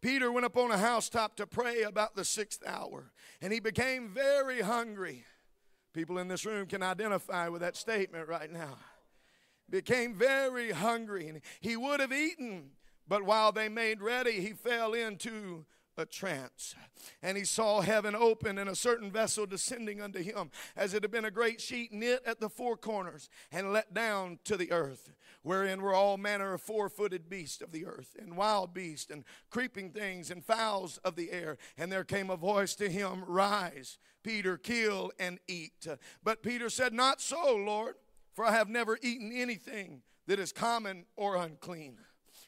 Peter 0.00 0.32
went 0.32 0.44
up 0.44 0.56
on 0.56 0.72
a 0.72 0.76
housetop 0.76 1.36
to 1.36 1.46
pray 1.46 1.82
about 1.82 2.16
the 2.16 2.24
sixth 2.24 2.64
hour, 2.66 3.12
and 3.40 3.52
he 3.52 3.60
became 3.60 4.08
very 4.08 4.60
hungry. 4.60 5.24
People 5.92 6.18
in 6.18 6.26
this 6.26 6.44
room 6.44 6.66
can 6.66 6.82
identify 6.82 7.46
with 7.46 7.60
that 7.60 7.76
statement 7.76 8.26
right 8.26 8.50
now. 8.50 8.78
Became 9.70 10.14
very 10.14 10.72
hungry, 10.72 11.28
and 11.28 11.42
he 11.60 11.76
would 11.76 12.00
have 12.00 12.12
eaten, 12.12 12.70
but 13.06 13.22
while 13.22 13.52
they 13.52 13.68
made 13.68 14.02
ready, 14.02 14.40
he 14.40 14.52
fell 14.52 14.94
into 14.94 15.64
a 15.98 16.06
trance. 16.06 16.74
And 17.22 17.36
he 17.36 17.44
saw 17.44 17.80
heaven 17.80 18.14
open 18.14 18.58
and 18.58 18.68
a 18.68 18.76
certain 18.76 19.10
vessel 19.10 19.46
descending 19.46 20.00
unto 20.00 20.22
him, 20.22 20.50
as 20.76 20.94
it 20.94 21.02
had 21.02 21.10
been 21.10 21.24
a 21.24 21.30
great 21.30 21.60
sheet 21.60 21.92
knit 21.92 22.22
at 22.26 22.40
the 22.40 22.48
four 22.48 22.76
corners 22.76 23.28
and 23.52 23.72
let 23.72 23.94
down 23.94 24.38
to 24.44 24.56
the 24.56 24.72
earth, 24.72 25.12
wherein 25.42 25.82
were 25.82 25.94
all 25.94 26.16
manner 26.16 26.54
of 26.54 26.60
four 26.60 26.88
footed 26.88 27.28
beasts 27.28 27.60
of 27.60 27.72
the 27.72 27.86
earth, 27.86 28.16
and 28.18 28.36
wild 28.36 28.74
beasts, 28.74 29.10
and 29.10 29.24
creeping 29.50 29.90
things, 29.90 30.30
and 30.30 30.44
fowls 30.44 30.98
of 30.98 31.16
the 31.16 31.30
air. 31.30 31.58
And 31.78 31.90
there 31.90 32.04
came 32.04 32.30
a 32.30 32.36
voice 32.36 32.74
to 32.76 32.88
him, 32.88 33.24
Rise, 33.26 33.98
Peter, 34.22 34.56
kill 34.56 35.12
and 35.18 35.38
eat. 35.46 35.86
But 36.22 36.42
Peter 36.42 36.68
said, 36.68 36.92
Not 36.92 37.20
so, 37.20 37.56
Lord, 37.56 37.94
for 38.34 38.44
I 38.44 38.52
have 38.52 38.68
never 38.68 38.98
eaten 39.02 39.32
anything 39.32 40.02
that 40.26 40.38
is 40.38 40.52
common 40.52 41.06
or 41.16 41.36
unclean 41.36 41.98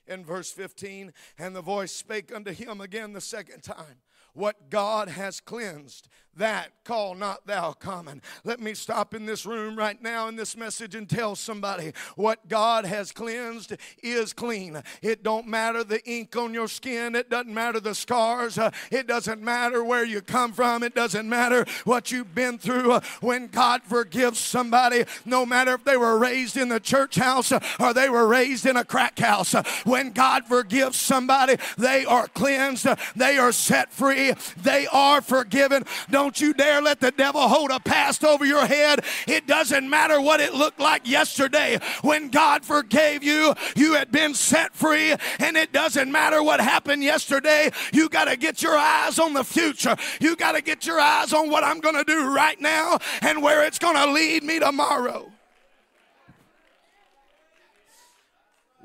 in 0.09 0.25
verse 0.25 0.51
15. 0.51 1.13
And 1.39 1.55
the 1.55 1.63
voice 1.63 1.93
spake 1.93 2.35
unto 2.35 2.53
him 2.53 2.81
again 2.81 3.13
the 3.13 3.21
second 3.21 3.63
time. 3.63 4.01
What 4.39 4.71
God 4.71 5.09
has 5.09 5.41
cleansed, 5.41 6.09
that 6.39 6.71
call 6.85 7.15
not 7.15 7.47
thou 7.47 7.73
common. 7.73 8.23
Let 8.45 8.61
me 8.61 8.73
stop 8.73 9.13
in 9.13 9.27
this 9.27 9.45
room 9.45 9.77
right 9.77 10.01
now 10.01 10.29
in 10.29 10.37
this 10.37 10.57
message 10.57 10.95
and 10.95 11.09
tell 11.09 11.37
somebody 11.37 11.93
what 12.17 12.49
God 12.49 12.87
has 12.87 13.13
cleansed 13.13 13.77
is 14.03 14.33
clean. 14.33 14.81
It 15.03 15.23
don't 15.23 15.47
matter 15.47 15.85
the 15.85 16.03
ink 16.09 16.37
on 16.37 16.55
your 16.55 16.69
skin, 16.69 17.15
it 17.15 17.29
doesn't 17.29 17.53
matter 17.53 17.81
the 17.81 17.95
scars, 17.95 18.57
uh, 18.57 18.71
it 18.91 19.07
doesn't 19.07 19.43
matter 19.43 19.85
where 19.85 20.05
you 20.05 20.23
come 20.23 20.53
from, 20.53 20.83
it 20.83 20.95
doesn't 20.95 21.29
matter 21.29 21.67
what 21.85 22.11
you've 22.11 22.35
been 22.35 22.57
through. 22.57 22.93
Uh, 22.93 23.01
when 23.21 23.49
God 23.49 23.83
forgives 23.83 24.39
somebody, 24.39 25.05
no 25.25 25.45
matter 25.45 25.75
if 25.75 25.85
they 25.85 25.97
were 25.97 26.19
raised 26.19 26.57
in 26.57 26.69
the 26.69 26.81
church 26.81 27.17
house 27.17 27.53
uh, 27.53 27.61
or 27.79 27.93
they 27.93 28.09
were 28.09 28.27
raised 28.27 28.65
in 28.65 28.77
a 28.77 28.85
crack 28.85 29.19
house, 29.19 29.53
when 29.85 30.13
God 30.13 30.47
forgives 30.47 30.97
somebody, 30.97 31.57
they 31.77 32.07
are 32.07 32.29
cleansed, 32.29 32.87
they 33.17 33.37
are 33.37 33.53
set 33.53 33.93
free, 33.93 34.28
they 34.63 34.87
are 34.89 35.21
forgiven. 35.21 35.85
Don't 36.11 36.41
you 36.41 36.53
dare 36.55 36.81
let 36.83 37.01
the 37.01 37.11
devil 37.11 37.43
hold 37.49 37.71
a 37.71 37.81
past 37.81 38.25
over 38.25 38.45
your 38.45 38.67
head. 38.67 39.05
It 39.27 39.47
doesn't 39.47 39.89
matter 39.89 40.21
what 40.21 40.41
it 40.41 40.55
looked 40.55 40.81
like 40.81 41.09
yesterday. 41.09 41.79
When 42.03 42.29
God 42.29 42.65
forgave 42.65 43.23
you, 43.23 43.55
you 43.77 43.95
had 43.95 44.11
been 44.11 44.35
set 44.35 44.75
free, 44.75 45.15
and 45.39 45.57
it 45.57 45.73
doesn't 45.73 46.11
matter 46.11 46.43
what 46.43 46.61
happened 46.61 47.03
yesterday. 47.03 47.71
You 47.93 48.09
got 48.09 48.27
to 48.27 48.37
get 48.37 48.63
your 48.63 48.77
eyes 48.77 49.19
on 49.19 49.33
the 49.33 49.45
future. 49.45 49.97
You 50.21 50.37
got 50.37 50.53
to 50.53 50.63
get 50.63 50.87
your 50.87 51.01
eyes 51.01 51.33
on 51.33 51.51
what 51.51 51.65
I'm 51.65 51.81
going 51.81 51.97
to 51.97 52.05
do 52.05 52.35
right 52.35 52.61
now 52.61 52.99
and 53.23 53.43
where 53.43 53.65
it's 53.65 53.79
going 53.79 53.97
to 53.97 54.13
lead 54.13 54.43
me 54.43 54.59
tomorrow. 54.59 55.31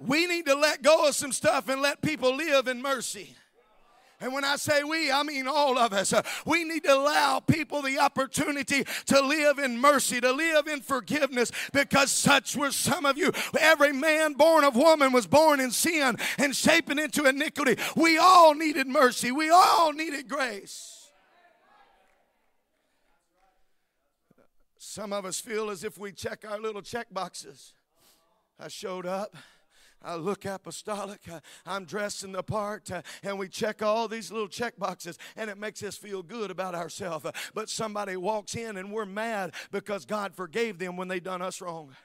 We 0.05 0.27
need 0.27 0.45
to 0.47 0.55
let 0.55 0.81
go 0.81 1.07
of 1.07 1.15
some 1.15 1.31
stuff 1.31 1.69
and 1.69 1.81
let 1.81 2.01
people 2.01 2.35
live 2.35 2.67
in 2.67 2.81
mercy. 2.81 3.35
And 4.23 4.33
when 4.33 4.45
I 4.45 4.55
say 4.55 4.85
we, 4.85 5.11
I 5.11 5.21
mean 5.23 5.49
all 5.49 5.77
of 5.77 5.91
us. 5.91 6.13
We 6.45 6.63
need 6.63 6.85
to 6.85 6.93
allow 6.93 7.41
people 7.41 7.81
the 7.81 7.99
opportunity 7.99 8.85
to 9.07 9.19
live 9.19 9.59
in 9.59 9.77
mercy, 9.77 10.21
to 10.21 10.31
live 10.31 10.65
in 10.67 10.79
forgiveness, 10.79 11.51
because 11.73 12.09
such 12.09 12.55
were 12.55 12.71
some 12.71 13.05
of 13.05 13.17
you. 13.17 13.33
Every 13.59 13.91
man 13.91 14.31
born 14.33 14.63
of 14.63 14.77
woman 14.77 15.11
was 15.11 15.27
born 15.27 15.59
in 15.59 15.71
sin 15.71 16.15
and 16.37 16.55
shaping 16.55 16.99
into 16.99 17.25
iniquity. 17.25 17.75
We 17.97 18.17
all 18.17 18.55
needed 18.55 18.87
mercy, 18.87 19.33
we 19.33 19.49
all 19.49 19.91
needed 19.91 20.29
grace. 20.29 21.11
Some 24.77 25.11
of 25.11 25.25
us 25.25 25.41
feel 25.41 25.69
as 25.69 25.83
if 25.83 25.97
we 25.97 26.13
check 26.13 26.45
our 26.49 26.59
little 26.59 26.81
check 26.81 27.07
boxes. 27.11 27.73
I 28.57 28.69
showed 28.69 29.05
up. 29.05 29.35
I 30.03 30.15
look 30.15 30.45
apostolic. 30.45 31.21
I'm 31.65 31.85
dressed 31.85 32.23
in 32.23 32.31
the 32.31 32.43
part, 32.43 32.91
uh, 32.91 33.01
and 33.23 33.39
we 33.39 33.47
check 33.47 33.81
all 33.81 34.07
these 34.07 34.31
little 34.31 34.47
check 34.47 34.77
boxes, 34.77 35.17
and 35.35 35.49
it 35.49 35.57
makes 35.57 35.81
us 35.83 35.97
feel 35.97 36.21
good 36.21 36.51
about 36.51 36.75
ourselves. 36.75 37.25
But 37.53 37.69
somebody 37.69 38.17
walks 38.17 38.55
in, 38.55 38.77
and 38.77 38.91
we're 38.91 39.05
mad 39.05 39.53
because 39.71 40.05
God 40.05 40.35
forgave 40.35 40.79
them 40.79 40.97
when 40.97 41.07
they 41.07 41.19
done 41.19 41.41
us 41.41 41.61
wrong. 41.61 41.95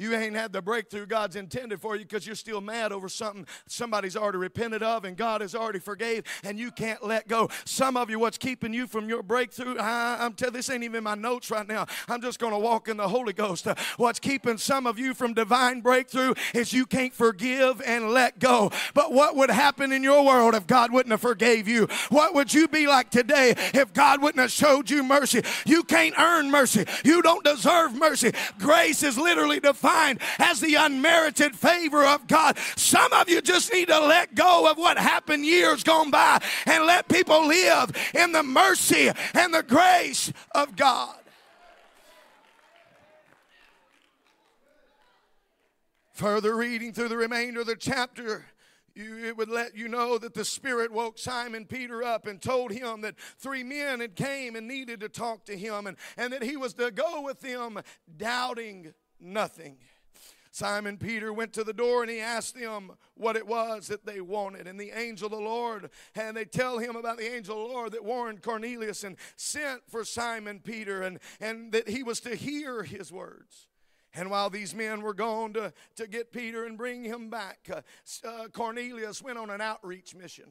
You 0.00 0.14
ain't 0.14 0.34
had 0.34 0.50
the 0.50 0.62
breakthrough 0.62 1.04
God's 1.04 1.36
intended 1.36 1.78
for 1.78 1.94
you 1.94 2.06
because 2.06 2.26
you're 2.26 2.34
still 2.34 2.62
mad 2.62 2.90
over 2.90 3.06
something 3.06 3.46
somebody's 3.66 4.16
already 4.16 4.38
repented 4.38 4.82
of 4.82 5.04
and 5.04 5.14
God 5.14 5.42
has 5.42 5.54
already 5.54 5.78
forgave 5.78 6.24
and 6.42 6.58
you 6.58 6.70
can't 6.70 7.04
let 7.04 7.28
go. 7.28 7.50
Some 7.66 7.98
of 7.98 8.08
you, 8.08 8.18
what's 8.18 8.38
keeping 8.38 8.72
you 8.72 8.86
from 8.86 9.10
your 9.10 9.22
breakthrough, 9.22 9.76
I, 9.76 10.24
am 10.24 10.32
telling 10.32 10.54
this 10.54 10.70
ain't 10.70 10.84
even 10.84 11.04
my 11.04 11.16
notes 11.16 11.50
right 11.50 11.68
now. 11.68 11.84
I'm 12.08 12.22
just 12.22 12.38
going 12.38 12.54
to 12.54 12.58
walk 12.58 12.88
in 12.88 12.96
the 12.96 13.08
Holy 13.08 13.34
Ghost. 13.34 13.66
What's 13.98 14.18
keeping 14.18 14.56
some 14.56 14.86
of 14.86 14.98
you 14.98 15.12
from 15.12 15.34
divine 15.34 15.82
breakthrough 15.82 16.32
is 16.54 16.72
you 16.72 16.86
can't 16.86 17.12
forgive 17.12 17.82
and 17.84 18.08
let 18.08 18.38
go. 18.38 18.72
But 18.94 19.12
what 19.12 19.36
would 19.36 19.50
happen 19.50 19.92
in 19.92 20.02
your 20.02 20.24
world 20.24 20.54
if 20.54 20.66
God 20.66 20.94
wouldn't 20.94 21.10
have 21.10 21.20
forgave 21.20 21.68
you? 21.68 21.88
What 22.08 22.34
would 22.34 22.54
you 22.54 22.68
be 22.68 22.86
like 22.86 23.10
today 23.10 23.52
if 23.74 23.92
God 23.92 24.22
wouldn't 24.22 24.40
have 24.40 24.50
showed 24.50 24.88
you 24.88 25.02
mercy? 25.02 25.42
You 25.66 25.82
can't 25.82 26.18
earn 26.18 26.50
mercy. 26.50 26.86
You 27.04 27.20
don't 27.20 27.44
deserve 27.44 27.94
mercy. 27.94 28.32
Grace 28.58 29.02
is 29.02 29.18
literally 29.18 29.60
defined 29.60 29.89
defined 29.90 30.20
as 30.38 30.60
the 30.60 30.74
unmerited 30.74 31.54
favor 31.54 32.04
of 32.04 32.26
God. 32.26 32.58
Some 32.76 33.12
of 33.12 33.28
you 33.28 33.40
just 33.40 33.72
need 33.72 33.88
to 33.88 34.00
let 34.00 34.34
go 34.34 34.70
of 34.70 34.78
what 34.78 34.98
happened 34.98 35.44
years 35.44 35.82
gone 35.82 36.10
by 36.10 36.40
and 36.66 36.86
let 36.86 37.08
people 37.08 37.46
live 37.46 37.92
in 38.14 38.32
the 38.32 38.42
mercy 38.42 39.10
and 39.34 39.54
the 39.54 39.62
grace 39.62 40.32
of 40.52 40.76
God. 40.76 41.16
Further 46.12 46.54
reading 46.54 46.92
through 46.92 47.08
the 47.08 47.16
remainder 47.16 47.62
of 47.62 47.66
the 47.66 47.76
chapter, 47.76 48.44
you, 48.94 49.24
it 49.24 49.38
would 49.38 49.48
let 49.48 49.74
you 49.74 49.88
know 49.88 50.18
that 50.18 50.34
the 50.34 50.44
Spirit 50.44 50.92
woke 50.92 51.16
Simon 51.16 51.64
Peter 51.64 52.02
up 52.02 52.26
and 52.26 52.42
told 52.42 52.72
him 52.72 53.00
that 53.00 53.18
three 53.38 53.62
men 53.62 54.00
had 54.00 54.16
came 54.16 54.54
and 54.54 54.68
needed 54.68 55.00
to 55.00 55.08
talk 55.08 55.46
to 55.46 55.56
him 55.56 55.86
and, 55.86 55.96
and 56.18 56.30
that 56.34 56.42
he 56.42 56.58
was 56.58 56.74
to 56.74 56.90
go 56.90 57.22
with 57.22 57.40
them, 57.40 57.80
doubting 58.18 58.92
nothing. 59.20 59.76
Simon 60.52 60.96
Peter 60.96 61.32
went 61.32 61.52
to 61.52 61.64
the 61.64 61.72
door 61.72 62.02
and 62.02 62.10
he 62.10 62.20
asked 62.20 62.58
them 62.58 62.92
what 63.14 63.36
it 63.36 63.46
was 63.46 63.86
that 63.88 64.04
they 64.04 64.20
wanted. 64.20 64.66
And 64.66 64.80
the 64.80 64.90
angel 64.90 65.26
of 65.26 65.32
the 65.32 65.38
Lord, 65.38 65.90
and 66.14 66.36
they 66.36 66.44
tell 66.44 66.78
him 66.78 66.96
about 66.96 67.18
the 67.18 67.32
angel 67.32 67.62
of 67.62 67.68
the 67.68 67.74
Lord 67.74 67.92
that 67.92 68.04
warned 68.04 68.42
Cornelius 68.42 69.04
and 69.04 69.16
sent 69.36 69.82
for 69.88 70.04
Simon 70.04 70.60
Peter 70.60 71.02
and, 71.02 71.20
and 71.40 71.72
that 71.72 71.88
he 71.88 72.02
was 72.02 72.20
to 72.20 72.34
hear 72.34 72.82
his 72.82 73.12
words. 73.12 73.68
And 74.12 74.28
while 74.28 74.50
these 74.50 74.74
men 74.74 75.02
were 75.02 75.14
gone 75.14 75.52
to, 75.52 75.72
to 75.94 76.08
get 76.08 76.32
Peter 76.32 76.64
and 76.64 76.76
bring 76.76 77.04
him 77.04 77.30
back, 77.30 77.70
uh, 77.72 77.82
uh, 78.26 78.48
Cornelius 78.48 79.22
went 79.22 79.38
on 79.38 79.50
an 79.50 79.60
outreach 79.60 80.16
mission. 80.16 80.46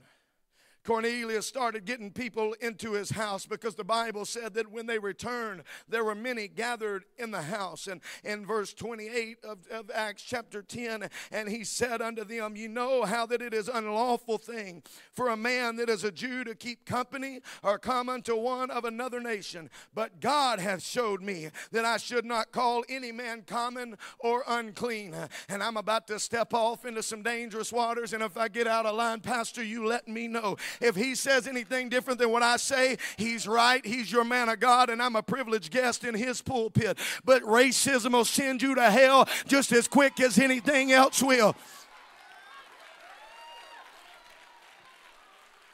Cornelius 0.89 1.45
started 1.45 1.85
getting 1.85 2.09
people 2.09 2.55
into 2.61 2.93
his 2.93 3.11
house 3.11 3.45
because 3.45 3.75
the 3.75 3.83
Bible 3.83 4.25
said 4.25 4.55
that 4.55 4.71
when 4.71 4.87
they 4.87 4.97
returned, 4.97 5.61
there 5.87 6.03
were 6.03 6.15
many 6.15 6.47
gathered 6.47 7.05
in 7.19 7.29
the 7.29 7.43
house. 7.43 7.85
And 7.85 8.01
in 8.23 8.43
verse 8.43 8.73
28 8.73 9.37
of, 9.43 9.59
of 9.69 9.91
Acts 9.93 10.23
chapter 10.23 10.63
10, 10.63 11.07
and 11.31 11.47
he 11.47 11.63
said 11.63 12.01
unto 12.01 12.23
them, 12.23 12.55
You 12.55 12.69
know 12.69 13.03
how 13.03 13.27
that 13.27 13.39
it 13.39 13.53
is 13.53 13.67
unlawful 13.67 14.39
thing 14.39 14.81
for 15.11 15.29
a 15.29 15.37
man 15.37 15.75
that 15.75 15.89
is 15.89 16.03
a 16.03 16.11
Jew 16.11 16.43
to 16.45 16.55
keep 16.55 16.85
company 16.85 17.41
or 17.61 17.77
come 17.77 18.09
unto 18.09 18.35
one 18.35 18.71
of 18.71 18.83
another 18.83 19.19
nation. 19.19 19.69
But 19.93 20.19
God 20.19 20.59
hath 20.59 20.81
showed 20.81 21.21
me 21.21 21.49
that 21.71 21.85
I 21.85 21.97
should 21.97 22.25
not 22.25 22.51
call 22.51 22.83
any 22.89 23.11
man 23.11 23.43
common 23.45 23.95
or 24.17 24.43
unclean. 24.47 25.15
And 25.49 25.61
I'm 25.61 25.77
about 25.77 26.07
to 26.07 26.17
step 26.17 26.51
off 26.51 26.83
into 26.83 27.03
some 27.03 27.21
dangerous 27.21 27.71
waters. 27.71 28.11
And 28.13 28.23
if 28.23 28.37
I 28.37 28.47
get 28.47 28.65
out 28.65 28.87
of 28.87 28.95
line, 28.95 29.19
Pastor, 29.19 29.63
you 29.63 29.85
let 29.85 30.07
me 30.07 30.27
know. 30.27 30.57
If 30.81 30.95
he 30.95 31.15
says 31.15 31.47
anything 31.47 31.89
different 31.89 32.19
than 32.19 32.31
what 32.31 32.43
I 32.43 32.57
say, 32.57 32.97
he's 33.17 33.47
right. 33.47 33.85
He's 33.85 34.11
your 34.11 34.23
man 34.23 34.49
of 34.49 34.59
God, 34.59 34.89
and 34.89 35.01
I'm 35.01 35.15
a 35.15 35.23
privileged 35.23 35.71
guest 35.71 36.03
in 36.03 36.15
his 36.15 36.41
pulpit. 36.41 36.97
But 37.25 37.41
racism 37.43 38.13
will 38.13 38.25
send 38.25 38.61
you 38.61 38.75
to 38.75 38.89
hell 38.89 39.27
just 39.47 39.71
as 39.71 39.87
quick 39.87 40.19
as 40.19 40.37
anything 40.39 40.91
else 40.91 41.21
will. 41.21 41.55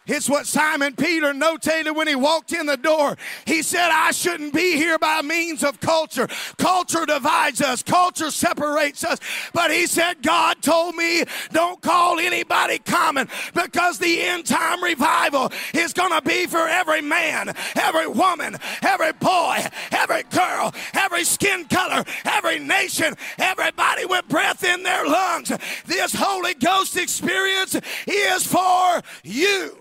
It's 0.07 0.29
what 0.29 0.45
Simon 0.45 0.95
Peter 0.95 1.33
notated 1.33 1.95
when 1.95 2.07
he 2.07 2.15
walked 2.15 2.53
in 2.53 2.67
the 2.67 2.77
door. 2.77 3.17
He 3.45 3.63
said, 3.63 3.89
I 3.91 4.12
shouldn't 4.12 4.53
be 4.53 4.75
here 4.75 5.00
by 5.00 5.21
means 5.21 5.63
of 5.63 5.79
culture. 5.79 6.27
Culture 6.57 7.05
divides 7.05 7.62
us, 7.62 7.81
culture 7.81 8.29
separates 8.29 9.03
us. 9.03 9.19
But 9.53 9.71
he 9.71 9.88
said, 9.88 10.21
God 10.21 10.62
told 10.62 10.95
me, 10.95 11.24
don't 11.51 11.81
call 11.81 12.19
anybody 12.19 12.77
common 12.79 13.27
because 13.53 13.97
the 13.97 14.21
end 14.21 14.45
time 14.45 14.83
revival 14.83 15.51
is 15.74 15.93
going 15.93 16.12
to 16.12 16.21
be 16.21 16.45
for 16.45 16.67
every 16.67 17.01
man, 17.01 17.53
every 17.75 18.07
woman, 18.07 18.57
every 18.83 19.13
boy, 19.13 19.57
every 19.91 20.24
girl, 20.24 20.74
every 20.93 21.24
skin 21.24 21.65
color, 21.65 22.03
every 22.25 22.59
nation, 22.59 23.15
everybody 23.39 24.05
with 24.05 24.27
breath 24.27 24.63
in 24.63 24.83
their 24.83 25.07
lungs. 25.07 25.51
This 25.85 26.13
Holy 26.13 26.53
Ghost 26.53 26.95
experience 26.95 27.75
is 28.05 28.45
for 28.45 29.01
you. 29.24 29.77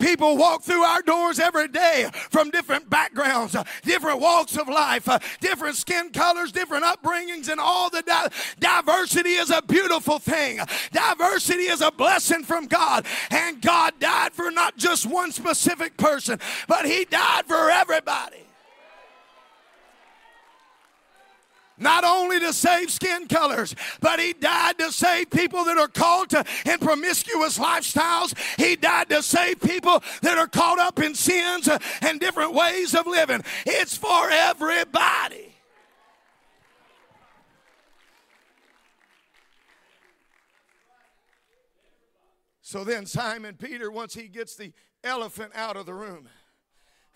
People 0.00 0.36
walk 0.36 0.62
through 0.62 0.82
our 0.82 1.02
doors 1.02 1.38
every 1.38 1.68
day 1.68 2.08
from 2.30 2.50
different 2.50 2.88
backgrounds, 2.88 3.56
different 3.82 4.20
walks 4.20 4.56
of 4.56 4.68
life, 4.68 5.08
uh, 5.08 5.18
different 5.40 5.76
skin 5.76 6.10
colors, 6.10 6.52
different 6.52 6.84
upbringings, 6.84 7.48
and 7.48 7.60
all 7.60 7.90
the 7.90 8.02
di- 8.02 8.28
diversity 8.60 9.30
is 9.34 9.50
a 9.50 9.60
beautiful 9.62 10.18
thing. 10.18 10.60
Diversity 10.92 11.64
is 11.64 11.80
a 11.80 11.90
blessing 11.90 12.44
from 12.44 12.66
God. 12.66 13.06
And 13.30 13.60
God 13.60 13.94
died 13.98 14.32
for 14.32 14.50
not 14.50 14.76
just 14.76 15.04
one 15.04 15.32
specific 15.32 15.96
person, 15.96 16.38
but 16.68 16.86
He 16.86 17.04
died 17.04 17.46
for 17.46 17.70
everybody. 17.70 18.47
Not 21.78 22.04
only 22.04 22.40
to 22.40 22.52
save 22.52 22.90
skin 22.90 23.28
colors, 23.28 23.74
but 24.00 24.20
he 24.20 24.32
died 24.32 24.78
to 24.78 24.92
save 24.92 25.30
people 25.30 25.64
that 25.64 25.78
are 25.78 25.88
caught 25.88 26.34
in 26.66 26.78
promiscuous 26.78 27.58
lifestyles. 27.58 28.36
He 28.58 28.76
died 28.76 29.08
to 29.10 29.22
save 29.22 29.60
people 29.60 30.02
that 30.22 30.38
are 30.38 30.48
caught 30.48 30.78
up 30.78 30.98
in 31.00 31.14
sins 31.14 31.68
and 32.02 32.20
different 32.20 32.54
ways 32.54 32.94
of 32.94 33.06
living. 33.06 33.42
It's 33.66 33.96
for 33.96 34.30
everybody. 34.30 35.54
So 42.68 42.84
then, 42.84 43.06
Simon 43.06 43.54
Peter, 43.54 43.90
once 43.90 44.12
he 44.12 44.28
gets 44.28 44.54
the 44.54 44.74
elephant 45.02 45.52
out 45.54 45.78
of 45.78 45.86
the 45.86 45.94
room, 45.94 46.28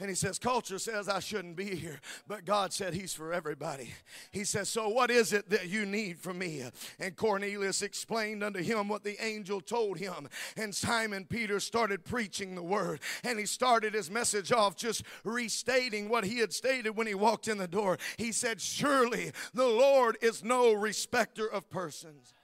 and 0.01 0.09
he 0.09 0.17
says, 0.17 0.39
Culture 0.39 0.79
says 0.79 1.09
I 1.09 1.21
shouldn't 1.21 1.55
be 1.55 1.77
here, 1.77 2.01
but 2.27 2.45
God 2.45 2.73
said 2.73 2.95
He's 2.95 3.15
for 3.15 3.33
everybody. 3.33 3.95
He 4.31 4.45
says, 4.45 4.69
So 4.69 4.89
what 4.89 5.11
is 5.11 5.33
it 5.33 5.51
that 5.51 5.69
you 5.69 5.87
need 5.87 6.19
from 6.19 6.39
me? 6.39 6.65
And 6.99 7.15
Cornelius 7.15 7.83
explained 7.83 8.43
unto 8.43 8.63
him 8.63 8.89
what 8.89 9.05
the 9.05 9.23
angel 9.25 9.61
told 9.61 9.99
him. 9.99 10.29
And 10.57 10.75
Simon 10.75 11.25
Peter 11.25 11.61
started 11.61 12.05
preaching 12.05 12.55
the 12.55 12.63
word. 12.63 13.01
And 13.23 13.39
he 13.39 13.47
started 13.47 13.95
his 13.95 14.11
message 14.11 14.51
off 14.51 14.77
just 14.77 15.05
restating 15.25 16.09
what 16.09 16.25
he 16.25 16.39
had 16.39 16.53
stated 16.53 16.97
when 16.97 17.07
he 17.07 17.15
walked 17.15 17.47
in 17.47 17.59
the 17.59 17.69
door. 17.69 17.99
He 18.17 18.33
said, 18.33 18.61
Surely 18.61 19.31
the 19.55 19.69
Lord 19.69 20.17
is 20.21 20.43
no 20.43 20.73
respecter 20.73 21.47
of 21.47 21.71
persons. 21.71 22.35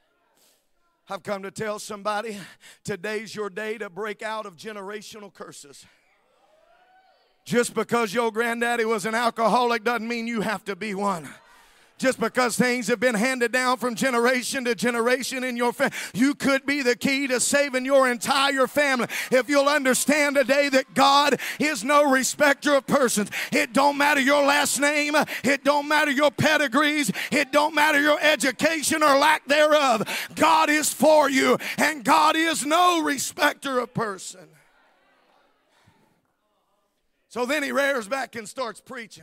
I've 1.11 1.23
come 1.23 1.43
to 1.43 1.51
tell 1.51 1.79
somebody 1.79 2.39
today's 2.85 3.35
your 3.35 3.49
day 3.49 3.79
to 3.79 3.89
break 3.89 4.23
out 4.23 4.45
of 4.45 4.57
generational 4.57 5.33
curses. 5.33 5.87
Just 7.49 7.73
because 7.73 8.13
your 8.13 8.31
granddaddy 8.31 8.85
was 8.85 9.07
an 9.07 9.15
alcoholic 9.15 9.83
doesn't 9.83 10.07
mean 10.07 10.27
you 10.27 10.43
have 10.43 10.63
to 10.67 10.77
be 10.77 10.95
one 10.95 11.27
just 11.97 12.21
because 12.21 12.57
things 12.57 12.89
have 12.89 13.01
been 13.01 13.15
handed 13.15 13.53
down 13.53 13.79
from 13.79 13.95
generation 13.95 14.67
to 14.67 14.75
generation 14.75 15.43
in 15.43 15.57
your 15.57 15.73
family. 15.73 15.97
You 16.13 16.35
could 16.35 16.67
be 16.67 16.83
the 16.83 16.95
key 16.95 17.27
to 17.27 17.41
saving 17.41 17.87
your 17.87 18.07
entire 18.07 18.67
family 18.67 19.09
if 19.33 19.49
you'll 19.49 19.67
understand 19.67 20.37
today 20.37 20.69
that 20.69 20.93
God 20.93 21.41
is 21.59 21.83
no 21.83 22.11
respecter 22.11 22.75
of 22.75 22.87
persons. 22.87 23.31
It 23.51 23.73
don't 23.73 23.97
matter 23.97 24.21
your 24.21 24.45
last 24.45 24.79
name, 24.79 25.17
it 25.43 25.65
don't 25.65 25.89
matter 25.89 26.11
your 26.11 26.31
pedigrees, 26.31 27.11
it 27.33 27.51
don't 27.51 27.75
matter 27.75 27.99
your 27.99 28.21
education 28.21 29.03
or 29.03 29.19
lack 29.19 29.47
thereof. 29.47 30.29
God 30.35 30.69
is 30.69 30.93
for 30.93 31.31
you, 31.31 31.57
and 31.79 32.05
God 32.05 32.37
is 32.37 32.67
no 32.67 33.03
respecter 33.03 33.79
of 33.79 33.95
person. 33.95 34.47
So 37.39 37.47
then 37.47 37.63
he 37.63 37.71
rears 37.71 38.09
back 38.09 38.35
and 38.35 38.49
starts 38.49 38.81
preaching. 38.81 39.23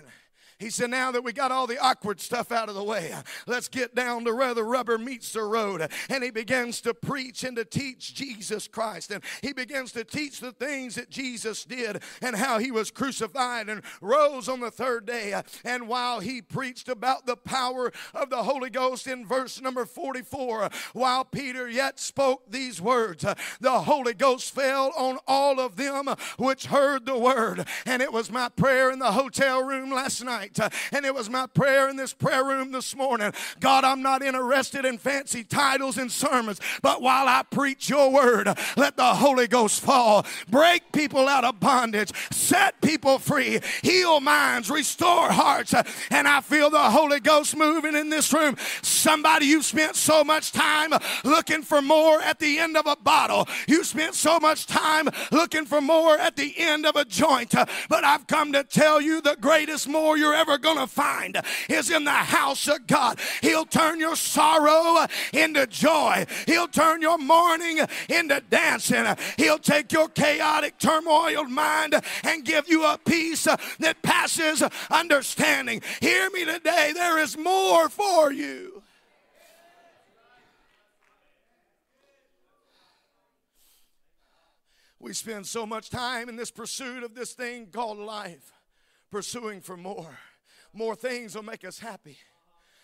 He 0.65 0.71
said, 0.71 0.89
Now 0.89 1.11
that 1.11 1.23
we 1.23 1.31
got 1.31 1.51
all 1.51 1.67
the 1.67 1.77
awkward 1.77 2.19
stuff 2.19 2.51
out 2.51 2.69
of 2.69 2.75
the 2.75 2.83
way, 2.83 3.13
let's 3.45 3.67
get 3.67 3.93
down 3.93 4.25
to 4.25 4.33
where 4.33 4.55
the 4.55 4.63
rubber 4.63 4.97
meets 4.97 5.31
the 5.31 5.43
road. 5.43 5.87
And 6.09 6.23
he 6.23 6.31
begins 6.31 6.81
to 6.81 6.95
preach 6.95 7.43
and 7.43 7.55
to 7.57 7.63
teach 7.63 8.15
Jesus 8.15 8.67
Christ. 8.67 9.11
And 9.11 9.23
he 9.43 9.53
begins 9.53 9.91
to 9.91 10.03
teach 10.03 10.39
the 10.39 10.53
things 10.53 10.95
that 10.95 11.11
Jesus 11.11 11.65
did 11.65 12.01
and 12.19 12.35
how 12.35 12.57
he 12.57 12.71
was 12.71 12.89
crucified 12.89 13.69
and 13.69 13.83
rose 14.01 14.49
on 14.49 14.59
the 14.59 14.71
third 14.71 15.05
day. 15.05 15.39
And 15.63 15.87
while 15.87 16.19
he 16.19 16.41
preached 16.41 16.89
about 16.89 17.27
the 17.27 17.37
power 17.37 17.91
of 18.15 18.31
the 18.31 18.41
Holy 18.41 18.71
Ghost 18.71 19.05
in 19.05 19.23
verse 19.23 19.61
number 19.61 19.85
44, 19.85 20.71
while 20.93 21.25
Peter 21.25 21.69
yet 21.69 21.99
spoke 21.99 22.49
these 22.49 22.81
words, 22.81 23.23
the 23.59 23.81
Holy 23.81 24.15
Ghost 24.15 24.55
fell 24.55 24.91
on 24.97 25.19
all 25.27 25.59
of 25.59 25.75
them 25.75 26.07
which 26.39 26.65
heard 26.65 27.05
the 27.05 27.19
word. 27.19 27.67
And 27.85 28.01
it 28.01 28.11
was 28.11 28.31
my 28.31 28.49
prayer 28.49 28.89
in 28.89 28.97
the 28.97 29.11
hotel 29.11 29.61
room 29.61 29.91
last 29.91 30.23
night 30.23 30.54
And 30.59 31.05
it 31.05 31.13
was 31.13 31.29
my 31.29 31.47
prayer 31.47 31.89
in 31.89 31.95
this 31.95 32.13
prayer 32.13 32.43
room 32.43 32.71
this 32.71 32.95
morning 32.95 33.33
God, 33.59 33.83
I'm 33.83 34.01
not 34.01 34.21
interested 34.21 34.85
in 34.85 34.97
fancy 34.97 35.43
titles 35.43 35.97
and 35.97 36.11
sermons, 36.11 36.59
but 36.81 37.01
while 37.01 37.27
I 37.27 37.43
preach 37.43 37.89
your 37.89 38.11
word, 38.11 38.47
let 38.77 38.97
the 38.97 39.15
Holy 39.15 39.47
Ghost 39.47 39.81
fall. 39.81 40.25
Break 40.49 40.91
people 40.91 41.27
out 41.27 41.43
of 41.43 41.59
bondage, 41.59 42.11
set 42.31 42.79
people 42.81 43.19
free, 43.19 43.59
heal 43.81 44.19
minds, 44.19 44.69
restore 44.69 45.31
hearts. 45.31 45.73
And 46.11 46.27
I 46.27 46.41
feel 46.41 46.69
the 46.69 46.77
Holy 46.77 47.19
Ghost 47.19 47.55
moving 47.55 47.95
in 47.95 48.09
this 48.09 48.31
room. 48.33 48.55
Somebody, 48.81 49.47
you've 49.47 49.65
spent 49.65 49.95
so 49.95 50.23
much 50.23 50.51
time 50.51 50.91
looking 51.23 51.61
for 51.61 51.81
more 51.81 52.21
at 52.21 52.39
the 52.39 52.59
end 52.59 52.77
of 52.77 52.85
a 52.87 52.95
bottle. 52.95 53.47
You 53.67 53.83
spent 53.83 54.15
so 54.15 54.39
much 54.39 54.67
time 54.67 55.09
looking 55.31 55.65
for 55.65 55.81
more 55.81 56.17
at 56.17 56.35
the 56.35 56.53
end 56.57 56.85
of 56.85 56.95
a 56.95 57.05
joint. 57.05 57.53
But 57.89 58.03
I've 58.03 58.27
come 58.27 58.53
to 58.53 58.63
tell 58.63 59.01
you 59.01 59.21
the 59.21 59.37
greatest 59.39 59.87
more 59.87 60.17
you're 60.17 60.34
ever 60.35 60.57
going 60.57 60.77
to 60.77 60.87
find 60.87 61.41
is 61.69 61.89
in 61.89 62.03
the 62.03 62.11
house 62.11 62.67
of 62.67 62.85
God. 62.87 63.19
He'll 63.41 63.65
turn 63.65 63.99
your 63.99 64.15
sorrow 64.15 65.05
into 65.33 65.65
joy, 65.67 66.25
He'll 66.45 66.67
turn 66.67 67.01
your 67.01 67.17
mourning 67.17 67.79
into 68.09 68.41
dancing. 68.49 69.05
He'll 69.37 69.59
take 69.59 69.91
your 69.91 70.09
chaotic, 70.09 70.77
turmoiled 70.77 71.49
mind 71.49 71.95
and 72.23 72.45
give 72.45 72.67
you 72.67 72.85
a 72.85 72.97
peace 72.97 73.45
that 73.45 74.01
passes 74.01 74.63
understanding. 74.89 75.81
Hear 76.01 76.29
me 76.31 76.45
today, 76.45 76.91
there 76.93 77.19
is 77.19 77.37
more 77.37 77.89
for 77.89 78.31
you. 78.31 78.81
We 84.99 85.13
spend 85.13 85.45
so 85.45 85.67
much 85.67 85.91
time 85.91 86.29
in 86.29 86.35
this 86.35 86.49
pursuit 86.49 87.03
of 87.03 87.13
this 87.13 87.33
thing 87.33 87.67
called 87.67 87.99
life 87.99 88.54
pursuing 89.15 89.61
for 89.61 89.77
more. 89.77 90.19
More 90.73 90.93
things 90.93 91.35
will 91.35 91.43
make 91.43 91.63
us 91.63 91.79
happy. 91.79 92.17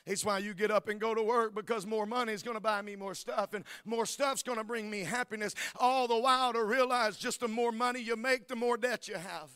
It's 0.05 0.23
why 0.23 0.37
you 0.37 0.53
get 0.53 0.71
up 0.71 0.87
and 0.87 0.97
go 0.97 1.13
to 1.13 1.21
work 1.21 1.53
because 1.53 1.85
more 1.85 2.05
money 2.05 2.31
is 2.31 2.41
going 2.41 2.55
to 2.55 2.61
buy 2.61 2.81
me 2.81 2.95
more 2.95 3.13
stuff 3.13 3.53
and 3.53 3.65
more 3.83 4.05
stuff's 4.05 4.41
going 4.41 4.57
to 4.57 4.63
bring 4.63 4.89
me 4.89 5.01
happiness. 5.01 5.53
All 5.75 6.07
the 6.07 6.17
while 6.17 6.53
to 6.53 6.63
realize 6.63 7.17
just 7.17 7.41
the 7.41 7.49
more 7.49 7.73
money 7.73 7.99
you 7.99 8.15
make, 8.15 8.47
the 8.47 8.55
more 8.55 8.77
debt 8.77 9.09
you 9.09 9.15
have. 9.15 9.49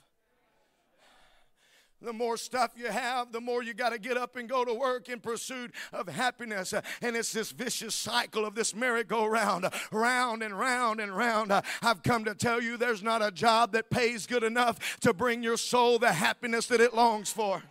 The 2.06 2.14
more 2.14 2.38
stuff 2.38 2.74
you 2.78 2.86
have, 2.86 3.32
the 3.32 3.42
more 3.42 3.64
you 3.64 3.74
got 3.74 3.90
to 3.90 3.98
get 3.98 4.16
up 4.16 4.36
and 4.36 4.48
go 4.48 4.64
to 4.64 4.74
work 4.76 5.10
in 5.10 5.20
pursuit 5.20 5.74
of 5.92 6.08
happiness. 6.08 6.72
And 7.02 7.16
it's 7.16 7.34
this 7.34 7.52
vicious 7.52 7.96
cycle 7.96 8.46
of 8.46 8.54
this 8.54 8.76
merry-go-round, 8.76 9.66
round 9.92 10.44
and 10.44 10.58
round 10.58 11.00
and 11.00 11.18
round. 11.18 11.52
I've 11.82 12.04
come 12.04 12.24
to 12.26 12.36
tell 12.36 12.62
you 12.62 12.78
there's 12.78 13.02
not 13.02 13.24
a 13.24 13.32
job 13.32 13.72
that 13.72 13.90
pays 13.90 14.28
good 14.28 14.44
enough 14.44 15.00
to 15.00 15.14
bring 15.14 15.42
your 15.42 15.58
soul 15.58 15.98
the 15.98 16.14
happiness 16.14 16.68
that 16.68 16.80
it 16.80 16.94
longs 16.94 17.32
for. 17.32 17.64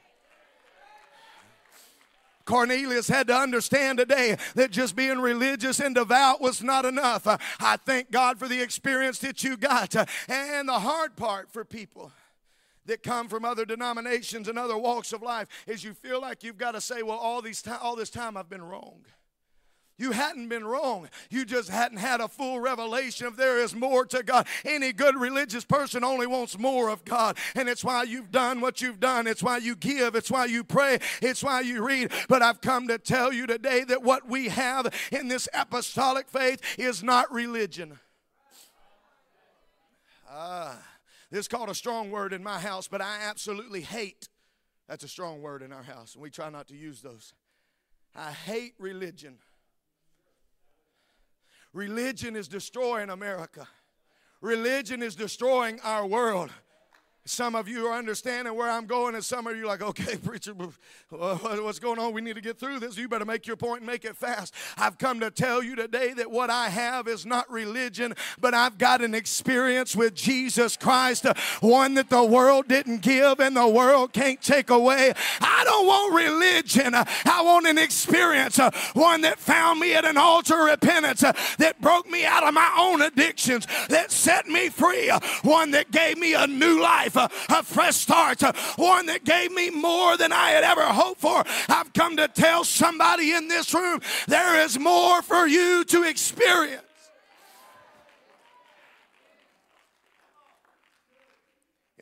Cornelius 2.44 3.06
had 3.06 3.28
to 3.28 3.36
understand 3.36 3.98
today 3.98 4.36
that 4.56 4.72
just 4.72 4.96
being 4.96 5.20
religious 5.20 5.78
and 5.78 5.94
devout 5.94 6.40
was 6.40 6.60
not 6.60 6.84
enough. 6.84 7.26
I 7.60 7.76
thank 7.86 8.10
God 8.10 8.40
for 8.40 8.48
the 8.48 8.60
experience 8.60 9.20
that 9.20 9.44
you 9.44 9.56
got. 9.56 9.94
And 10.28 10.68
the 10.68 10.80
hard 10.80 11.14
part 11.14 11.52
for 11.52 11.64
people 11.64 12.10
that 12.86 13.02
come 13.02 13.28
from 13.28 13.44
other 13.44 13.64
denominations 13.64 14.48
and 14.48 14.58
other 14.58 14.76
walks 14.76 15.12
of 15.12 15.22
life 15.22 15.48
is 15.66 15.84
you 15.84 15.94
feel 15.94 16.20
like 16.20 16.42
you've 16.42 16.58
got 16.58 16.72
to 16.72 16.80
say, 16.80 17.02
well, 17.02 17.18
all, 17.18 17.42
these 17.42 17.62
all 17.80 17.96
this 17.96 18.10
time 18.10 18.36
I've 18.36 18.50
been 18.50 18.62
wrong. 18.62 19.04
You 19.96 20.10
hadn't 20.10 20.48
been 20.48 20.64
wrong. 20.64 21.08
You 21.30 21.44
just 21.44 21.68
hadn't 21.68 21.98
had 21.98 22.20
a 22.20 22.26
full 22.26 22.58
revelation 22.58 23.28
of 23.28 23.36
there 23.36 23.60
is 23.60 23.76
more 23.76 24.04
to 24.06 24.24
God. 24.24 24.48
Any 24.64 24.92
good 24.92 25.14
religious 25.16 25.64
person 25.64 26.02
only 26.02 26.26
wants 26.26 26.58
more 26.58 26.88
of 26.88 27.04
God. 27.04 27.38
And 27.54 27.68
it's 27.68 27.84
why 27.84 28.02
you've 28.02 28.32
done 28.32 28.60
what 28.60 28.80
you've 28.80 28.98
done. 28.98 29.28
It's 29.28 29.42
why 29.42 29.58
you 29.58 29.76
give. 29.76 30.16
It's 30.16 30.32
why 30.32 30.46
you 30.46 30.64
pray. 30.64 30.98
It's 31.22 31.44
why 31.44 31.60
you 31.60 31.86
read. 31.86 32.10
But 32.28 32.42
I've 32.42 32.60
come 32.60 32.88
to 32.88 32.98
tell 32.98 33.32
you 33.32 33.46
today 33.46 33.84
that 33.84 34.02
what 34.02 34.28
we 34.28 34.48
have 34.48 34.92
in 35.12 35.28
this 35.28 35.48
apostolic 35.54 36.28
faith 36.28 36.60
is 36.76 37.04
not 37.04 37.32
religion. 37.32 38.00
Ah. 40.28 40.76
Is 41.30 41.48
called 41.48 41.68
a 41.68 41.74
strong 41.74 42.10
word 42.10 42.32
in 42.32 42.42
my 42.42 42.58
house, 42.58 42.86
but 42.86 43.00
I 43.00 43.18
absolutely 43.22 43.80
hate. 43.80 44.28
That's 44.88 45.04
a 45.04 45.08
strong 45.08 45.40
word 45.42 45.62
in 45.62 45.72
our 45.72 45.82
house, 45.82 46.14
and 46.14 46.22
we 46.22 46.30
try 46.30 46.50
not 46.50 46.68
to 46.68 46.76
use 46.76 47.00
those. 47.00 47.32
I 48.14 48.30
hate 48.30 48.74
religion. 48.78 49.38
Religion 51.72 52.36
is 52.36 52.46
destroying 52.46 53.10
America. 53.10 53.66
Religion 54.40 55.02
is 55.02 55.16
destroying 55.16 55.80
our 55.82 56.06
world. 56.06 56.50
Some 57.26 57.54
of 57.54 57.68
you 57.68 57.86
are 57.86 57.96
understanding 57.96 58.54
where 58.54 58.70
I'm 58.70 58.84
going, 58.84 59.14
and 59.14 59.24
some 59.24 59.46
of 59.46 59.56
you 59.56 59.64
are 59.64 59.66
like, 59.66 59.80
okay, 59.80 60.16
preacher, 60.22 60.52
uh, 61.18 61.36
what's 61.36 61.78
going 61.78 61.98
on? 61.98 62.12
We 62.12 62.20
need 62.20 62.34
to 62.34 62.42
get 62.42 62.58
through 62.58 62.80
this. 62.80 62.98
You 62.98 63.08
better 63.08 63.24
make 63.24 63.46
your 63.46 63.56
point 63.56 63.80
and 63.80 63.86
make 63.86 64.04
it 64.04 64.14
fast. 64.14 64.52
I've 64.76 64.98
come 64.98 65.20
to 65.20 65.30
tell 65.30 65.62
you 65.62 65.74
today 65.74 66.12
that 66.12 66.30
what 66.30 66.50
I 66.50 66.68
have 66.68 67.08
is 67.08 67.24
not 67.24 67.50
religion, 67.50 68.14
but 68.38 68.52
I've 68.52 68.76
got 68.76 69.00
an 69.00 69.14
experience 69.14 69.96
with 69.96 70.14
Jesus 70.14 70.76
Christ, 70.76 71.24
one 71.60 71.94
that 71.94 72.10
the 72.10 72.22
world 72.22 72.68
didn't 72.68 73.00
give 73.00 73.40
and 73.40 73.56
the 73.56 73.68
world 73.68 74.12
can't 74.12 74.42
take 74.42 74.68
away. 74.68 75.14
I 75.40 75.64
don't 75.64 75.86
want 75.86 76.14
religion. 76.14 76.94
I 76.94 77.42
want 77.42 77.66
an 77.66 77.78
experience, 77.78 78.60
one 78.92 79.22
that 79.22 79.38
found 79.38 79.80
me 79.80 79.94
at 79.94 80.04
an 80.04 80.18
altar 80.18 80.60
of 80.60 80.66
repentance, 80.66 81.20
that 81.20 81.80
broke 81.80 82.06
me 82.10 82.26
out 82.26 82.46
of 82.46 82.52
my 82.52 82.70
own 82.78 83.00
addictions, 83.00 83.66
that 83.88 84.10
set 84.10 84.46
me 84.46 84.68
free, 84.68 85.10
one 85.40 85.70
that 85.70 85.90
gave 85.90 86.18
me 86.18 86.34
a 86.34 86.46
new 86.46 86.82
life 86.82 87.13
life, 87.14 87.46
a, 87.48 87.62
fresh 87.62 87.96
start, 87.96 88.42
one 88.76 89.06
that 89.06 89.24
gave 89.24 89.52
me 89.52 89.70
more 89.70 90.16
than 90.16 90.32
I 90.32 90.50
had 90.50 90.64
ever 90.64 90.82
hoped 90.82 91.20
for. 91.20 91.42
I've 91.68 91.92
come 91.92 92.16
to 92.16 92.28
tell 92.28 92.64
somebody 92.64 93.32
in 93.32 93.48
this 93.48 93.72
room 93.74 94.00
there 94.28 94.60
is 94.64 94.78
more 94.78 95.22
for 95.22 95.46
you 95.46 95.84
to 95.84 96.02
experience. 96.04 96.82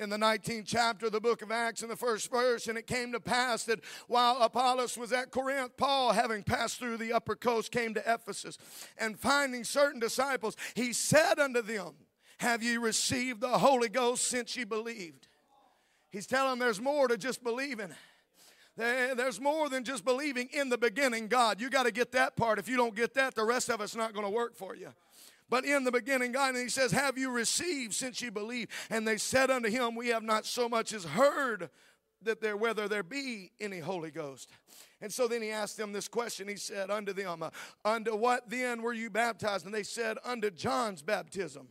in 0.03 0.11
the 0.11 0.17
19th 0.17 0.65
chapter 0.67 1.07
of 1.07 1.13
the 1.13 1.21
book 1.21 1.43
of 1.43 1.53
Acts 1.53 1.83
in 1.83 1.89
the 1.89 1.97
first 1.97 2.29
verse. 2.29 2.67
And 2.67 2.77
it 2.77 2.89
came 2.89 3.13
to 3.13 3.21
pass 3.21 3.63
that 3.65 3.79
while 4.09 4.37
Apollos 4.43 4.99
was 4.99 5.13
at 5.13 5.31
Corinth, 5.31 5.77
Paul, 5.77 6.13
having 6.13 6.43
passed 6.43 6.81
through 6.81 6.97
the 6.97 7.13
upper 7.13 7.37
coast, 7.37 7.71
came 7.71 7.95
to 7.95 8.01
Ephesus. 8.01 8.59
And 8.99 9.17
finding 9.17 9.63
certain 9.63 10.01
disciples, 10.01 10.57
he 10.75 10.93
said 10.93 11.39
unto 11.39 11.63
them, 11.63 11.93
have 12.43 12.61
you 12.63 12.81
received 12.81 13.41
the 13.41 13.57
Holy 13.57 13.89
Ghost 13.89 14.27
since 14.27 14.57
you 14.57 14.67
believed? 14.67 15.29
He's 16.11 16.27
telling 16.27 16.51
them 16.51 16.59
there's 16.59 16.81
more 16.81 17.07
to 17.07 17.17
just 17.17 17.43
believing. 17.43 17.91
There's 18.77 19.41
more 19.41 19.69
than 19.69 19.85
just 19.85 20.05
believing 20.05 20.49
in 20.53 20.69
the 20.69 20.77
beginning, 20.77 21.29
God. 21.29 21.61
You 21.61 21.71
got 21.71 21.85
to 21.85 21.93
get 21.93 22.11
that 22.13 22.37
part. 22.37 22.59
If 22.59 22.69
you 22.69 22.77
don't 22.77 22.97
get 22.97 23.15
that, 23.15 23.37
the 23.37 23.45
rest 23.45 23.71
of 23.71 23.81
it's 23.81 23.95
not 23.95 24.13
going 24.13 24.27
to 24.27 24.31
work 24.31 24.57
for 24.57 24.75
you. 24.75 24.89
But 25.49 25.65
in 25.65 25.85
the 25.85 25.93
beginning, 25.93 26.33
God, 26.33 26.55
and 26.55 26.63
He 26.63 26.69
says, 26.69 26.91
Have 26.91 27.17
you 27.17 27.31
received 27.31 27.95
since 27.95 28.21
you 28.21 28.33
believe? 28.33 28.69
And 28.91 29.07
they 29.07 29.19
said 29.19 29.49
unto 29.49 29.71
Him, 29.71 29.95
We 29.95 30.09
have 30.09 30.25
not 30.25 30.45
so 30.45 30.69
much 30.69 30.93
as 30.93 31.05
heard 31.05 31.71
that 32.23 32.41
there 32.41 32.57
whether 32.57 32.89
there 32.89 33.05
be 33.05 33.53
any 33.61 33.79
Holy 33.79 34.11
Ghost. 34.11 34.51
And 35.01 35.13
so 35.13 35.29
then 35.29 35.43
he 35.43 35.51
asked 35.51 35.77
them 35.77 35.93
this 35.93 36.07
question. 36.09 36.47
He 36.47 36.57
said 36.57 36.91
unto 36.91 37.13
them, 37.13 37.43
uh, 37.43 37.51
Unto 37.85 38.15
what 38.15 38.49
then 38.49 38.83
were 38.83 38.93
you 38.93 39.11
baptized? 39.11 39.67
And 39.67 39.75
they 39.75 39.83
said, 39.83 40.17
Unto 40.25 40.51
John's 40.51 41.03
baptism. 41.03 41.69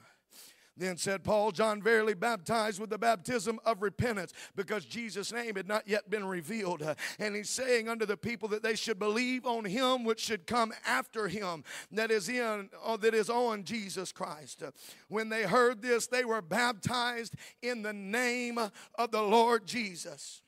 Then 0.82 0.98
said 0.98 1.24
Paul, 1.24 1.52
John 1.52 1.80
verily 1.80 2.16
baptized 2.16 2.80
with 2.80 2.90
the 2.90 2.98
baptism 2.98 3.60
of 3.66 3.84
repentance 3.84 4.34
because 4.56 4.84
Jesus' 4.84 5.32
name 5.32 5.56
had 5.56 5.68
not 5.68 5.88
yet 5.88 6.10
been 6.10 6.26
revealed. 6.26 6.82
And 7.20 7.36
he's 7.36 7.52
saying 7.52 7.88
unto 7.88 8.08
the 8.08 8.18
people 8.18 8.50
that 8.50 8.64
they 8.64 8.74
should 8.74 8.98
believe 8.98 9.46
on 9.46 9.64
him 9.64 10.04
which 10.04 10.22
should 10.22 10.48
come 10.48 10.74
after 10.84 11.28
him, 11.28 11.64
that 11.92 12.10
is 12.10 12.28
in 12.30 12.72
uh, 12.84 12.98
that 12.98 13.14
is 13.14 13.30
on 13.30 13.64
Jesus 13.64 14.12
Christ. 14.12 14.64
When 15.08 15.30
they 15.30 15.44
heard 15.44 15.84
this, 15.84 16.08
they 16.08 16.26
were 16.26 16.42
baptized 16.42 17.36
in 17.62 17.84
the 17.84 17.94
name 17.94 18.58
of 18.58 19.12
the 19.12 19.22
Lord 19.22 19.68
Jesus. 19.68 20.42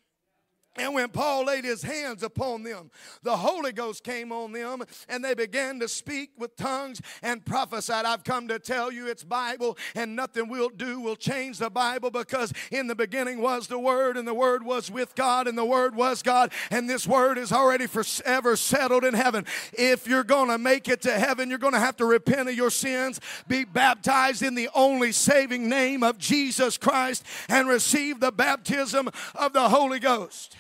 And 0.76 0.96
when 0.96 1.10
Paul 1.10 1.46
laid 1.46 1.66
his 1.66 1.84
hands 1.84 2.24
upon 2.24 2.64
them, 2.64 2.90
the 3.22 3.38
Holy 3.38 3.72
Ghost 3.72 4.04
came 4.04 4.32
on 4.32 4.54
them 4.54 4.82
and 5.08 5.24
they 5.24 5.36
began 5.36 5.80
to 5.82 5.88
speak 5.88 6.32
with 6.36 6.56
tongues 6.56 7.00
and 7.22 7.46
prophesied. 7.46 8.06
I've 8.06 8.24
come 8.24 8.48
to 8.48 8.58
tell 8.58 8.92
you 8.92 9.08
it's 9.08 9.24
Bible 9.24 9.78
and 9.94 10.16
nothing 10.16 10.50
we'll 10.50 10.70
do 10.70 11.00
will 11.00 11.16
change 11.16 11.60
the 11.60 11.70
Bible 11.70 12.10
because 12.10 12.52
in 12.72 12.88
the 12.88 12.96
beginning 12.96 13.40
was 13.40 13.68
the 13.68 13.78
Word 13.78 14.18
and 14.18 14.28
the 14.28 14.34
Word 14.34 14.66
was 14.66 14.90
with 14.90 15.14
God 15.14 15.48
and 15.48 15.56
the 15.56 15.66
Word 15.66 15.96
was 15.96 16.24
God 16.24 16.52
and 16.72 16.90
this 16.90 17.06
Word 17.06 17.38
is 17.38 17.52
already 17.52 17.86
forever 17.86 18.56
settled 18.56 19.06
in 19.06 19.14
heaven. 19.14 19.46
If 19.74 20.08
you're 20.08 20.24
going 20.24 20.50
to 20.50 20.58
make 20.58 20.88
it 20.88 21.04
to 21.04 21.12
heaven, 21.12 21.50
you're 21.50 21.60
going 21.60 21.74
to 21.74 21.80
have 21.80 21.98
to 21.98 22.06
repent 22.06 22.50
of 22.50 22.56
your 22.56 22.72
sins, 22.72 23.20
be 23.48 23.64
baptized 23.64 24.42
in 24.42 24.56
the 24.56 24.70
only 24.74 25.12
saving 25.12 25.70
name 25.70 26.02
of 26.02 26.18
Jesus 26.18 26.80
Christ 26.80 27.24
and 27.48 27.68
receive 27.68 28.20
the 28.20 28.32
baptism 28.32 29.12
of 29.36 29.54
the 29.54 29.70
Holy 29.70 30.00
Ghost. 30.00 30.56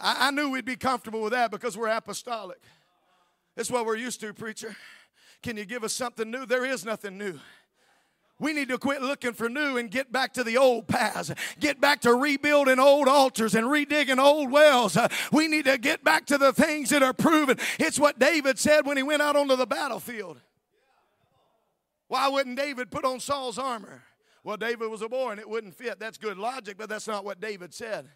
I, 0.00 0.28
I 0.28 0.30
knew 0.30 0.50
we'd 0.50 0.64
be 0.64 0.76
comfortable 0.76 1.22
with 1.22 1.32
that 1.32 1.50
because 1.50 1.76
we're 1.76 1.88
apostolic. 1.88 2.60
That's 3.56 3.70
what 3.70 3.84
we're 3.86 3.96
used 3.96 4.20
to, 4.20 4.32
preacher. 4.32 4.76
Can 5.42 5.56
you 5.56 5.64
give 5.64 5.84
us 5.84 5.92
something 5.92 6.30
new? 6.30 6.46
There 6.46 6.64
is 6.64 6.84
nothing 6.84 7.18
new. 7.18 7.38
We 8.38 8.54
need 8.54 8.68
to 8.70 8.78
quit 8.78 9.02
looking 9.02 9.34
for 9.34 9.50
new 9.50 9.76
and 9.76 9.90
get 9.90 10.10
back 10.10 10.32
to 10.34 10.42
the 10.42 10.56
old 10.56 10.88
paths. 10.88 11.30
Get 11.58 11.78
back 11.78 12.00
to 12.02 12.14
rebuilding 12.14 12.78
old 12.78 13.06
altars 13.06 13.54
and 13.54 13.66
redigging 13.66 14.18
old 14.18 14.50
wells. 14.50 14.96
We 15.30 15.46
need 15.46 15.66
to 15.66 15.76
get 15.76 16.02
back 16.02 16.24
to 16.26 16.38
the 16.38 16.52
things 16.52 16.88
that 16.88 17.02
are 17.02 17.12
proven. 17.12 17.58
It's 17.78 17.98
what 17.98 18.18
David 18.18 18.58
said 18.58 18.86
when 18.86 18.96
he 18.96 19.02
went 19.02 19.20
out 19.20 19.36
onto 19.36 19.56
the 19.56 19.66
battlefield. 19.66 20.40
Why 22.08 22.28
wouldn't 22.28 22.56
David 22.56 22.90
put 22.90 23.04
on 23.04 23.20
Saul's 23.20 23.58
armor? 23.58 24.02
Well, 24.42 24.56
David 24.56 24.88
was 24.88 25.02
a 25.02 25.08
boy 25.08 25.32
and 25.32 25.40
it 25.40 25.48
wouldn't 25.48 25.74
fit. 25.74 26.00
That's 26.00 26.16
good 26.16 26.38
logic, 26.38 26.78
but 26.78 26.88
that's 26.88 27.06
not 27.06 27.26
what 27.26 27.40
David 27.42 27.74
said. 27.74 28.08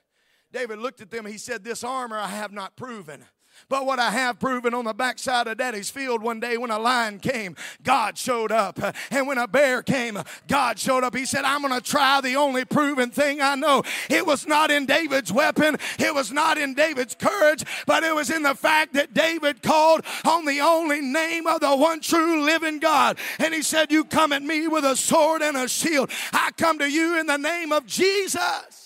David 0.54 0.78
looked 0.78 1.00
at 1.00 1.10
them. 1.10 1.26
He 1.26 1.36
said, 1.36 1.64
This 1.64 1.82
armor 1.82 2.16
I 2.16 2.28
have 2.28 2.52
not 2.52 2.76
proven. 2.76 3.24
But 3.68 3.86
what 3.86 3.98
I 3.98 4.10
have 4.10 4.38
proven 4.38 4.72
on 4.74 4.84
the 4.84 4.92
backside 4.92 5.46
of 5.48 5.58
daddy's 5.58 5.90
field 5.90 6.22
one 6.22 6.38
day 6.38 6.56
when 6.56 6.70
a 6.70 6.78
lion 6.78 7.18
came, 7.18 7.56
God 7.82 8.16
showed 8.16 8.52
up. 8.52 8.78
And 9.10 9.26
when 9.26 9.38
a 9.38 9.48
bear 9.48 9.82
came, 9.82 10.20
God 10.48 10.78
showed 10.78 11.02
up. 11.04 11.14
He 11.14 11.24
said, 11.24 11.44
I'm 11.44 11.62
going 11.62 11.74
to 11.74 11.80
try 11.80 12.20
the 12.20 12.36
only 12.36 12.64
proven 12.64 13.10
thing 13.10 13.40
I 13.40 13.54
know. 13.54 13.82
It 14.08 14.26
was 14.26 14.46
not 14.46 14.70
in 14.70 14.86
David's 14.86 15.32
weapon, 15.32 15.76
it 15.98 16.14
was 16.14 16.30
not 16.30 16.56
in 16.56 16.74
David's 16.74 17.14
courage, 17.14 17.64
but 17.86 18.04
it 18.04 18.14
was 18.14 18.30
in 18.30 18.42
the 18.42 18.54
fact 18.54 18.94
that 18.94 19.14
David 19.14 19.62
called 19.62 20.02
on 20.24 20.44
the 20.44 20.60
only 20.60 21.00
name 21.00 21.46
of 21.46 21.60
the 21.60 21.76
one 21.76 22.00
true 22.00 22.44
living 22.44 22.78
God. 22.78 23.18
And 23.38 23.54
he 23.54 23.62
said, 23.62 23.90
You 23.90 24.04
come 24.04 24.32
at 24.32 24.42
me 24.42 24.68
with 24.68 24.84
a 24.84 24.96
sword 24.96 25.42
and 25.42 25.56
a 25.56 25.68
shield. 25.68 26.10
I 26.32 26.50
come 26.56 26.78
to 26.78 26.90
you 26.90 27.18
in 27.18 27.26
the 27.26 27.38
name 27.38 27.72
of 27.72 27.86
Jesus. 27.86 28.83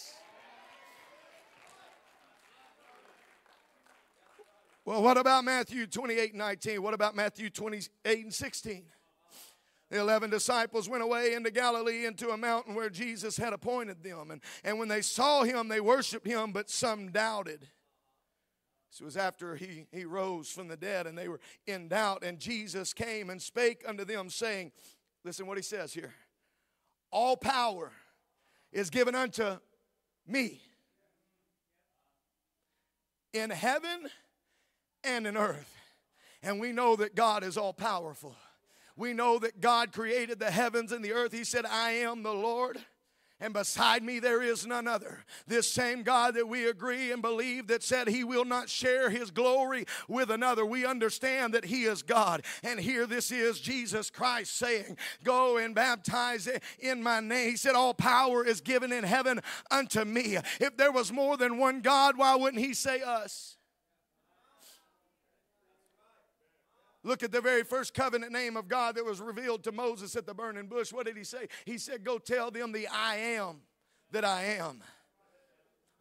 Well, 4.89 5.03
what 5.03 5.19
about 5.19 5.45
Matthew 5.45 5.87
28 5.87 6.31
and 6.31 6.39
19? 6.39 6.83
What 6.83 6.95
about 6.95 7.15
Matthew 7.15 7.51
28 7.51 8.25
and 8.25 8.33
16? 8.33 8.85
The 9.91 9.99
11 9.99 10.31
disciples 10.31 10.89
went 10.89 11.03
away 11.03 11.35
into 11.35 11.51
Galilee 11.51 12.07
into 12.07 12.31
a 12.31 12.39
mountain 12.39 12.75
where 12.75 12.89
Jesus 12.89 13.37
had 13.37 13.53
appointed 13.53 14.03
them. 14.03 14.31
And, 14.31 14.41
and 14.65 14.79
when 14.79 14.89
they 14.89 15.03
saw 15.03 15.43
him, 15.43 15.69
they 15.69 15.83
worshiped 15.83 16.27
him, 16.27 16.53
but 16.53 16.71
some 16.71 17.11
doubted. 17.11 17.69
This 18.91 19.03
was 19.03 19.19
after 19.19 19.57
he, 19.57 19.85
he 19.93 20.07
rose 20.07 20.49
from 20.49 20.69
the 20.69 20.77
dead 20.79 21.07
and 21.07 21.19
they 21.19 21.29
were 21.29 21.41
in 21.67 21.89
doubt. 21.89 22.25
And 22.25 22.39
Jesus 22.39 22.95
came 22.95 23.29
and 23.29 23.43
spake 23.43 23.85
unto 23.87 24.07
them, 24.07 24.31
saying, 24.31 24.73
Listen 25.23 25.47
what 25.47 25.59
he 25.59 25.63
says 25.63 25.93
here 25.93 26.15
All 27.11 27.37
power 27.37 27.93
is 28.73 28.89
given 28.89 29.15
unto 29.15 29.59
me 30.27 30.63
in 33.35 33.51
heaven 33.51 34.09
and 35.05 35.27
in 35.27 35.37
earth. 35.37 35.75
And 36.43 36.61
we 36.61 36.73
know 36.73 36.97
that 36.97 37.15
God 37.15 37.43
is 37.43 37.57
all 37.57 37.73
powerful. 37.73 38.37
We 38.97 39.13
know 39.13 39.39
that 39.39 39.61
God 39.61 39.93
created 39.93 40.39
the 40.39 40.51
heavens 40.51 40.93
and 40.93 41.05
the 41.05 41.13
earth. 41.13 41.33
He 41.33 41.45
said, 41.45 41.65
I 41.67 41.93
am 41.93 42.23
the 42.23 42.35
Lord 42.35 42.79
and 43.41 43.55
beside 43.55 44.03
me 44.03 44.19
there 44.19 44.43
is 44.43 44.67
none 44.67 44.89
other. 44.89 45.25
This 45.47 45.71
same 45.71 46.03
God 46.03 46.35
that 46.35 46.49
we 46.49 46.69
agree 46.69 47.13
and 47.13 47.23
believe 47.23 47.69
that 47.69 47.85
said 47.85 48.09
he 48.09 48.25
will 48.25 48.45
not 48.45 48.69
share 48.69 49.11
his 49.11 49.31
glory 49.31 49.85
with 50.09 50.31
another. 50.31 50.67
We 50.67 50.85
understand 50.85 51.55
that 51.55 51.67
he 51.67 51.85
is 51.85 52.03
God. 52.03 52.43
And 52.65 52.81
here 52.81 53.07
this 53.07 53.31
is 53.31 53.61
Jesus 53.61 54.11
Christ 54.11 54.57
saying, 54.57 54.97
Go 55.23 55.57
and 55.57 55.73
baptize 55.73 56.49
in 56.81 57.03
my 57.03 57.21
name. 57.21 57.51
He 57.51 57.57
said, 57.57 57.77
All 57.77 57.95
power 57.95 58.45
is 58.45 58.61
given 58.61 58.91
in 58.91 59.05
heaven 59.05 59.41
unto 59.71 60.05
me. 60.05 60.39
If 60.61 60.77
there 60.77 60.93
was 60.93 61.13
more 61.13 61.37
than 61.37 61.59
one 61.59 61.81
God, 61.81 62.19
why 62.19 62.35
wouldn't 62.35 62.65
he 62.65 62.75
say 62.75 63.03
us? 63.03 63.58
Look 67.09 67.23
at 67.23 67.33
the 67.33 67.41
very 67.41 67.65
first 67.65 67.95
covenant 67.95 68.33
name 68.33 68.55
of 68.55 68.69
God 68.69 68.97
that 68.97 69.05
was 69.05 69.23
revealed 69.23 69.65
to 69.65 69.73
Moses 69.73 70.15
at 70.15 70.27
the 70.27 70.35
burning 70.35 70.67
bush. 70.67 70.93
What 70.93 71.07
did 71.07 71.17
he 71.17 71.25
say? 71.25 71.49
He 71.65 71.79
said, 71.79 72.05
Go 72.05 72.19
tell 72.19 72.51
them 72.51 72.71
the 72.71 72.87
I 72.87 73.17
am 73.17 73.63
that 74.13 74.27
I 74.27 74.43
am. 74.59 74.83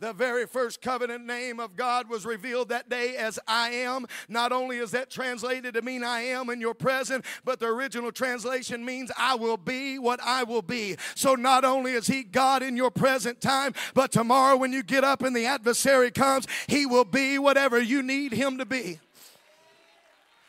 The 0.02 0.12
very 0.12 0.46
first 0.46 0.82
covenant 0.82 1.26
name 1.26 1.62
of 1.62 1.78
God 1.78 2.10
was 2.10 2.26
revealed 2.26 2.68
that 2.70 2.90
day 2.90 3.16
as 3.16 3.40
I 3.48 3.70
am. 3.70 4.06
Not 4.28 4.52
only 4.52 4.80
is 4.80 4.92
that 4.92 5.10
translated 5.10 5.76
to 5.76 5.82
mean 5.82 6.04
I 6.04 6.24
am 6.24 6.50
in 6.50 6.60
your 6.60 6.74
present, 6.74 7.24
but 7.46 7.62
the 7.62 7.68
original 7.68 8.12
translation 8.12 8.84
means 8.84 9.10
I 9.18 9.36
will 9.36 9.56
be 9.56 9.98
what 9.98 10.20
I 10.22 10.44
will 10.44 10.62
be. 10.62 10.98
So 11.16 11.36
not 11.36 11.64
only 11.64 11.94
is 11.94 12.08
He 12.08 12.24
God 12.24 12.62
in 12.62 12.76
your 12.76 12.92
present 12.92 13.40
time, 13.40 13.74
but 13.94 14.12
tomorrow 14.12 14.58
when 14.58 14.74
you 14.74 14.84
get 14.84 15.06
up 15.06 15.22
and 15.22 15.34
the 15.34 15.46
adversary 15.46 16.12
comes, 16.12 16.48
He 16.68 16.86
will 16.86 17.06
be 17.06 17.40
whatever 17.40 17.80
you 17.80 18.04
need 18.04 18.34
Him 18.34 18.58
to 18.58 18.66
be. 18.66 19.00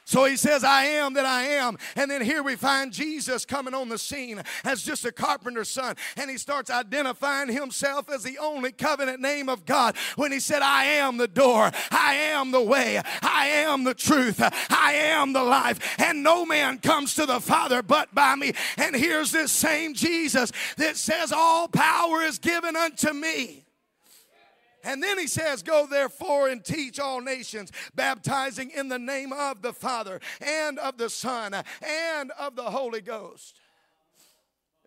So 0.09 0.25
he 0.25 0.39
says, 0.39 0.65
I 0.65 0.85
am 0.87 1.13
that 1.15 1.27
I 1.27 1.43
am. 1.49 1.77
And 1.95 2.11
then 2.11 2.23
here 2.23 2.43
we 2.43 2.57
find 2.57 2.95
Jesus 2.95 3.45
coming 3.45 3.75
on 3.75 3.91
the 3.91 3.99
scene 3.99 4.43
as 4.65 4.83
just 4.83 5.05
a 5.05 5.13
carpenter's 5.13 5.69
son. 5.69 5.97
And 6.17 6.31
he 6.31 6.39
starts 6.39 6.71
identifying 6.71 7.53
himself 7.53 8.09
as 8.09 8.23
the 8.23 8.39
only 8.39 8.73
covenant 8.73 9.21
name 9.21 9.51
of 9.51 9.67
God 9.67 9.99
when 10.17 10.33
he 10.33 10.41
said, 10.41 10.63
I 10.63 10.85
am 10.85 11.19
the 11.19 11.29
door, 11.29 11.71
I 11.91 12.15
am 12.15 12.53
the 12.53 12.63
way, 12.63 13.03
I 13.21 13.49
am 13.49 13.85
the 13.85 13.93
truth, 13.93 14.41
I 14.41 14.95
am 14.95 15.35
the 15.35 15.45
life. 15.45 16.01
And 16.01 16.23
no 16.23 16.47
man 16.47 16.79
comes 16.79 17.15
to 17.17 17.27
the 17.27 17.39
Father 17.39 17.83
but 17.83 18.15
by 18.15 18.35
me. 18.35 18.55
And 18.79 18.97
here's 18.97 19.31
this 19.31 19.53
same 19.53 19.93
Jesus 19.93 20.53
that 20.79 20.97
says, 20.97 21.33
All 21.33 21.69
power 21.69 22.23
is 22.23 22.39
given 22.39 22.77
unto 22.77 23.13
me. 23.13 23.68
And 24.85 25.03
then 25.03 25.19
he 25.19 25.27
says, 25.27 25.63
Go 25.63 25.87
therefore 25.87 26.49
and 26.49 26.65
teach 26.65 27.01
all 27.01 27.21
nations, 27.21 27.73
baptizing 27.95 28.71
in 28.71 28.89
the 28.89 28.99
name 28.99 29.33
of 29.33 29.63
the 29.63 29.73
Father 29.73 30.21
and 30.41 30.79
of 30.79 30.99
the 30.99 31.11
Son 31.11 31.55
and 31.55 32.31
of 32.39 32.57
the 32.57 32.71
Holy 32.71 33.01
Ghost. 33.01 33.61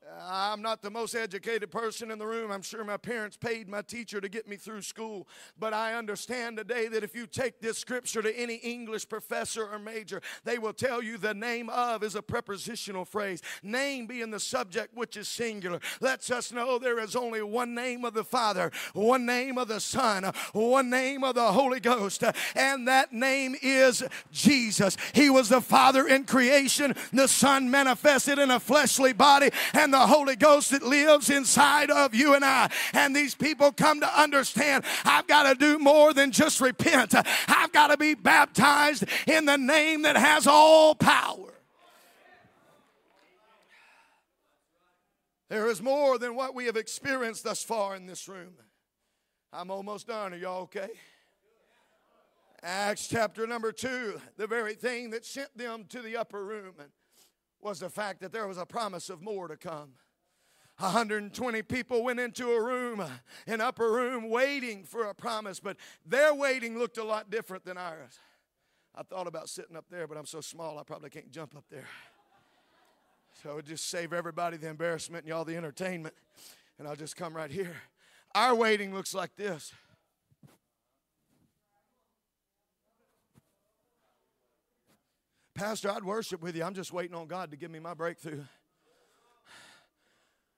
Uh, 0.04 0.14
I'm 0.20 0.64
not 0.64 0.82
the 0.82 0.90
most 0.90 1.14
educated 1.14 1.70
person 1.70 2.10
in 2.10 2.18
the 2.18 2.26
room. 2.26 2.52
I'm 2.52 2.64
sure 2.64 2.84
my 2.84 2.98
parents 2.98 3.38
paid 3.38 3.70
my 3.70 3.84
teacher 3.84 4.20
to 4.20 4.28
get 4.28 4.48
me 4.48 4.56
through 4.56 4.82
school. 4.82 5.28
But 5.60 5.74
I 5.74 5.94
understand 5.94 6.58
today 6.58 6.88
that 6.88 7.04
if 7.04 7.16
you 7.16 7.28
take 7.28 7.62
this 7.62 7.78
scripture 7.78 8.24
to 8.24 8.36
any 8.36 8.56
English 8.56 9.08
professor 9.08 9.68
or 9.68 9.78
major, 9.78 10.22
they 10.44 10.58
will 10.58 10.74
tell 10.74 11.04
you 11.04 11.18
the 11.18 11.36
name 11.36 11.70
of 11.70 12.02
is 12.02 12.16
a 12.16 12.22
prepositional 12.22 13.06
phrase. 13.06 13.44
Name 13.62 14.08
being 14.08 14.32
the 14.32 14.40
subject, 14.40 14.96
which 14.96 15.16
is 15.18 15.28
singular, 15.28 15.80
lets 16.00 16.32
us 16.32 16.52
know 16.52 16.80
there 16.80 17.00
is 17.00 17.16
only 17.16 17.44
one 17.44 17.76
name 17.76 18.04
of 18.04 18.16
the 18.16 18.24
Father, 18.24 18.72
one 18.94 19.28
name 19.28 19.60
of 19.60 19.68
the 19.68 19.80
Son, 19.80 20.32
one 20.54 20.90
name 20.90 21.24
of 21.24 21.36
the 21.36 21.52
Holy 21.52 21.80
Ghost, 21.80 22.24
and 22.56 22.88
that 22.88 23.14
name 23.14 23.56
is 23.62 24.04
Jesus. 24.32 24.98
He 25.14 25.30
was 25.30 25.50
the 25.50 25.62
Father 25.62 26.08
in 26.08 26.24
creation, 26.24 26.96
the 27.14 27.28
Son 27.28 27.70
manifested 27.70 28.40
in 28.40 28.50
a 28.50 28.60
fleshly 28.60 29.14
body, 29.14 29.52
and 29.74 29.94
the 29.94 30.01
the 30.02 30.08
Holy 30.08 30.36
Ghost 30.36 30.72
that 30.72 30.82
lives 30.82 31.30
inside 31.30 31.92
of 31.92 32.16
you 32.16 32.34
and 32.34 32.44
I. 32.44 32.72
And 32.94 33.16
these 33.16 33.36
people 33.36 33.72
come 33.72 34.00
to 34.00 34.20
understand 34.20 34.84
I've 35.06 35.28
got 35.28 35.48
to 35.48 35.54
do 35.54 35.78
more 35.78 36.12
than 36.12 36.32
just 36.32 36.60
repent, 36.60 37.14
I've 37.48 37.72
got 37.72 37.88
to 37.88 37.98
be 37.98 38.16
baptized 38.16 39.04
in 39.28 39.46
the 39.46 39.58
name 39.58 40.02
that 40.02 40.18
has 40.18 40.48
all 40.48 40.96
power. 40.96 41.54
There 45.50 45.68
is 45.68 45.82
more 45.82 46.18
than 46.18 46.34
what 46.34 46.56
we 46.56 46.66
have 46.66 46.78
experienced 46.78 47.44
thus 47.44 47.62
far 47.62 47.96
in 47.96 48.08
this 48.08 48.28
room. 48.28 48.54
I'm 49.54 49.70
almost 49.70 50.08
done. 50.08 50.34
Are 50.34 50.38
y'all 50.38 50.62
okay? 50.64 50.90
Acts 52.64 53.08
chapter 53.08 53.46
number 53.46 53.72
two, 53.72 54.20
the 54.38 54.48
very 54.48 54.74
thing 54.74 55.12
that 55.12 55.26
sent 55.26 55.56
them 55.58 55.86
to 55.90 56.02
the 56.02 56.18
upper 56.18 56.44
room. 56.44 56.74
And 56.80 56.90
was 57.64 57.80
the 57.80 57.90
fact 57.90 58.22
that 58.22 58.32
there 58.32 58.48
was 58.48 58.58
a 58.58 58.66
promise 58.66 59.10
of 59.10 59.22
more 59.22 59.48
to 59.48 59.58
come. 59.58 59.94
120 60.78 61.62
people 61.64 62.04
went 62.04 62.20
into 62.20 62.50
a 62.50 62.62
room, 62.62 63.04
an 63.46 63.62
upper 63.62 63.92
room, 63.92 64.30
waiting 64.30 64.84
for 64.84 65.06
a 65.06 65.14
promise, 65.14 65.60
but 65.60 65.78
their 66.06 66.34
waiting 66.34 66.78
looked 66.78 66.98
a 66.98 67.04
lot 67.04 67.30
different 67.30 67.64
than 67.66 67.78
ours. 67.78 68.20
I 68.96 69.04
thought 69.04 69.28
about 69.28 69.48
sitting 69.48 69.78
up 69.78 69.86
there, 69.90 70.08
but 70.08 70.18
I'm 70.18 70.26
so 70.26 70.42
small 70.42 70.80
I 70.80 70.84
probably 70.84 71.10
can't 71.10 71.32
jump 71.32 71.56
up 71.56 71.66
there. 71.70 71.88
So 73.42 73.52
it 73.52 73.56
would 73.56 73.66
just 73.66 73.90
save 73.90 74.12
everybody 74.12 74.58
the 74.58 74.70
embarrassment 74.70 75.24
and 75.24 75.30
y'all 75.30 75.46
the 75.46 75.56
entertainment, 75.56 76.16
and 76.78 76.88
I'll 76.88 76.96
just 76.96 77.16
come 77.16 77.36
right 77.36 77.52
here. 77.52 77.76
Our 78.34 78.56
waiting 78.56 78.94
looks 78.94 79.14
like 79.14 79.36
this. 79.36 79.74
Pastor, 85.62 85.92
I'd 85.92 86.04
worship 86.04 86.42
with 86.42 86.56
you. 86.56 86.64
I'm 86.64 86.74
just 86.74 86.92
waiting 86.92 87.16
on 87.16 87.28
God 87.28 87.52
to 87.52 87.56
give 87.56 87.70
me 87.70 87.78
my 87.78 87.94
breakthrough. 87.94 88.42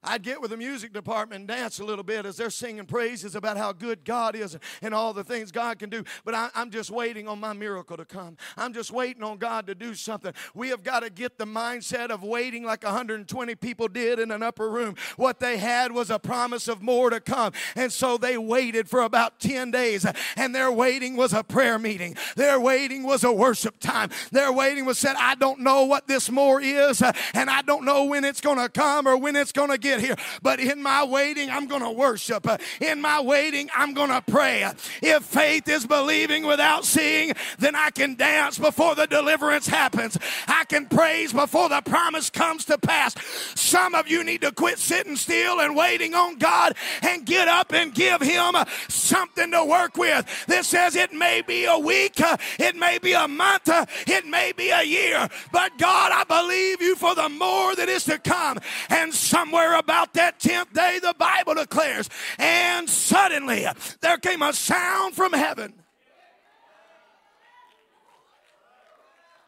I'd 0.03 0.23
get 0.23 0.41
with 0.41 0.51
the 0.51 0.57
music 0.57 0.93
department 0.93 1.41
and 1.41 1.47
dance 1.47 1.79
a 1.79 1.83
little 1.83 2.03
bit 2.03 2.25
as 2.25 2.37
they're 2.37 2.49
singing 2.49 2.85
praises 2.85 3.35
about 3.35 3.57
how 3.57 3.71
good 3.71 4.03
God 4.03 4.35
is 4.35 4.57
and 4.81 4.93
all 4.93 5.13
the 5.13 5.23
things 5.23 5.51
God 5.51 5.79
can 5.79 5.89
do. 5.89 6.03
But 6.25 6.35
I, 6.35 6.49
am 6.55 6.71
just 6.71 6.91
waiting 6.91 7.27
on 7.27 7.39
my 7.39 7.53
miracle 7.53 7.97
to 7.97 8.05
come. 8.05 8.37
I'm 8.57 8.73
just 8.73 8.91
waiting 8.91 9.23
on 9.23 9.37
God 9.37 9.67
to 9.67 9.75
do 9.75 9.93
something. 9.95 10.33
We 10.53 10.69
have 10.69 10.83
got 10.83 11.01
to 11.01 11.09
get 11.09 11.37
the 11.37 11.45
mindset 11.45 12.09
of 12.09 12.23
waiting 12.23 12.63
like 12.63 12.83
120 12.83 13.55
people 13.55 13.87
did 13.87 14.19
in 14.19 14.31
an 14.31 14.43
upper 14.43 14.69
room. 14.69 14.95
What 15.15 15.39
they 15.39 15.57
had 15.57 15.91
was 15.91 16.09
a 16.09 16.19
promise 16.19 16.67
of 16.67 16.81
more 16.81 17.09
to 17.09 17.19
come. 17.19 17.53
And 17.75 17.91
so 17.91 18.17
they 18.17 18.37
waited 18.37 18.89
for 18.89 19.01
about 19.01 19.39
10 19.39 19.71
days. 19.71 20.05
And 20.35 20.53
their 20.53 20.71
waiting 20.71 21.15
was 21.15 21.33
a 21.33 21.43
prayer 21.43 21.77
meeting. 21.79 22.15
Their 22.35 22.59
waiting 22.59 23.03
was 23.03 23.23
a 23.23 23.31
worship 23.31 23.79
time. 23.79 24.09
Their 24.31 24.51
waiting 24.51 24.85
was 24.85 24.97
said, 24.97 25.15
I 25.17 25.35
don't 25.35 25.59
know 25.59 25.83
what 25.83 26.07
this 26.07 26.29
more 26.29 26.61
is, 26.61 27.01
and 27.33 27.49
I 27.49 27.61
don't 27.61 27.85
know 27.85 28.05
when 28.05 28.23
it's 28.23 28.41
going 28.41 28.57
to 28.57 28.69
come 28.69 29.07
or 29.07 29.17
when 29.17 29.35
it's 29.35 29.51
going 29.51 29.69
to 29.69 29.77
get 29.77 29.92
get 29.93 30.05
here. 30.05 30.15
But 30.41 30.59
in 30.59 30.81
my 30.81 31.03
waiting, 31.03 31.49
I'm 31.49 31.67
going 31.67 31.81
to 31.81 31.91
worship. 31.91 32.47
In 32.81 33.01
my 33.01 33.21
waiting, 33.21 33.69
I'm 33.75 33.93
going 33.93 34.09
to 34.09 34.21
pray. 34.21 34.69
If 35.01 35.23
faith 35.23 35.67
is 35.67 35.85
believing 35.85 36.45
without 36.45 36.85
seeing, 36.85 37.33
then 37.59 37.75
I 37.75 37.91
can 37.91 38.15
dance 38.15 38.57
before 38.57 38.95
the 38.95 39.07
deliverance 39.07 39.67
happens. 39.67 40.17
I 40.47 40.65
can 40.65 40.87
praise 40.87 41.33
before 41.33 41.69
the 41.69 41.81
promise 41.81 42.29
comes 42.29 42.65
to 42.65 42.77
pass. 42.77 43.15
Some 43.55 43.95
of 43.95 44.07
you 44.07 44.23
need 44.23 44.41
to 44.41 44.51
quit 44.51 44.79
sitting 44.79 45.15
still 45.15 45.59
and 45.59 45.75
waiting 45.75 46.13
on 46.15 46.37
God 46.37 46.75
and 47.01 47.25
get 47.25 47.47
up 47.47 47.73
and 47.73 47.93
give 47.93 48.21
Him 48.21 48.55
something 48.87 49.51
to 49.51 49.65
work 49.65 49.97
with. 49.97 50.45
This 50.47 50.67
says 50.67 50.95
it 50.95 51.13
may 51.13 51.41
be 51.41 51.65
a 51.65 51.77
week, 51.77 52.19
it 52.59 52.75
may 52.75 52.97
be 52.97 53.13
a 53.13 53.27
month, 53.27 53.69
it 54.07 54.25
may 54.25 54.51
be 54.51 54.69
a 54.69 54.83
year, 54.83 55.27
but 55.51 55.77
God, 55.77 56.11
I 56.11 56.23
believe 56.23 56.81
you 56.81 56.95
for 56.95 57.15
the 57.15 57.29
more 57.29 57.75
that 57.75 57.89
is 57.89 58.05
to 58.05 58.17
come. 58.17 58.59
And 58.89 59.13
somewhere 59.13 59.75
about 59.83 60.13
that 60.13 60.39
10th 60.39 60.73
day, 60.73 60.99
the 61.01 61.13
Bible 61.17 61.55
declares, 61.55 62.09
and 62.39 62.89
suddenly 62.89 63.65
there 64.01 64.17
came 64.17 64.41
a 64.41 64.53
sound 64.53 65.15
from 65.15 65.33
heaven. 65.33 65.73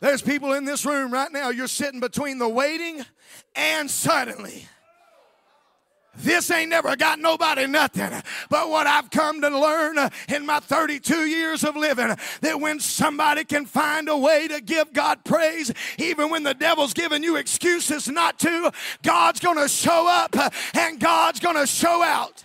There's 0.01 0.21
people 0.21 0.53
in 0.53 0.65
this 0.65 0.85
room 0.85 1.11
right 1.11 1.31
now, 1.31 1.49
you're 1.49 1.67
sitting 1.67 1.99
between 1.99 2.37
the 2.37 2.49
waiting 2.49 3.03
and 3.55 3.89
suddenly. 3.89 4.67
This 6.17 6.49
ain't 6.51 6.69
never 6.69 6.95
got 6.95 7.19
nobody 7.19 7.67
nothing. 7.67 8.09
But 8.49 8.69
what 8.69 8.87
I've 8.87 9.09
come 9.09 9.41
to 9.41 9.49
learn 9.49 9.97
uh, 9.97 10.09
in 10.29 10.45
my 10.45 10.59
32 10.59 11.25
years 11.25 11.63
of 11.63 11.75
living 11.75 12.15
that 12.41 12.59
when 12.59 12.79
somebody 12.79 13.43
can 13.43 13.65
find 13.65 14.07
a 14.09 14.17
way 14.17 14.47
to 14.47 14.61
give 14.61 14.93
God 14.93 15.23
praise, 15.23 15.71
even 15.97 16.29
when 16.29 16.43
the 16.43 16.53
devil's 16.53 16.93
giving 16.93 17.23
you 17.23 17.35
excuses 17.35 18.07
not 18.07 18.39
to, 18.39 18.71
God's 19.03 19.39
going 19.39 19.57
to 19.57 19.67
show 19.67 20.07
up 20.09 20.37
uh, 20.37 20.49
and 20.73 20.99
God's 20.99 21.39
going 21.39 21.55
to 21.55 21.67
show 21.67 22.01
out. 22.01 22.43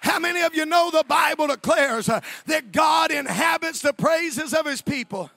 How 0.00 0.18
many 0.18 0.40
of 0.40 0.54
you 0.54 0.64
know 0.64 0.90
the 0.90 1.04
Bible 1.06 1.46
declares 1.48 2.08
uh, 2.08 2.20
that 2.46 2.72
God 2.72 3.10
inhabits 3.10 3.82
the 3.82 3.92
praises 3.92 4.54
of 4.54 4.66
his 4.66 4.80
people? 4.80 5.30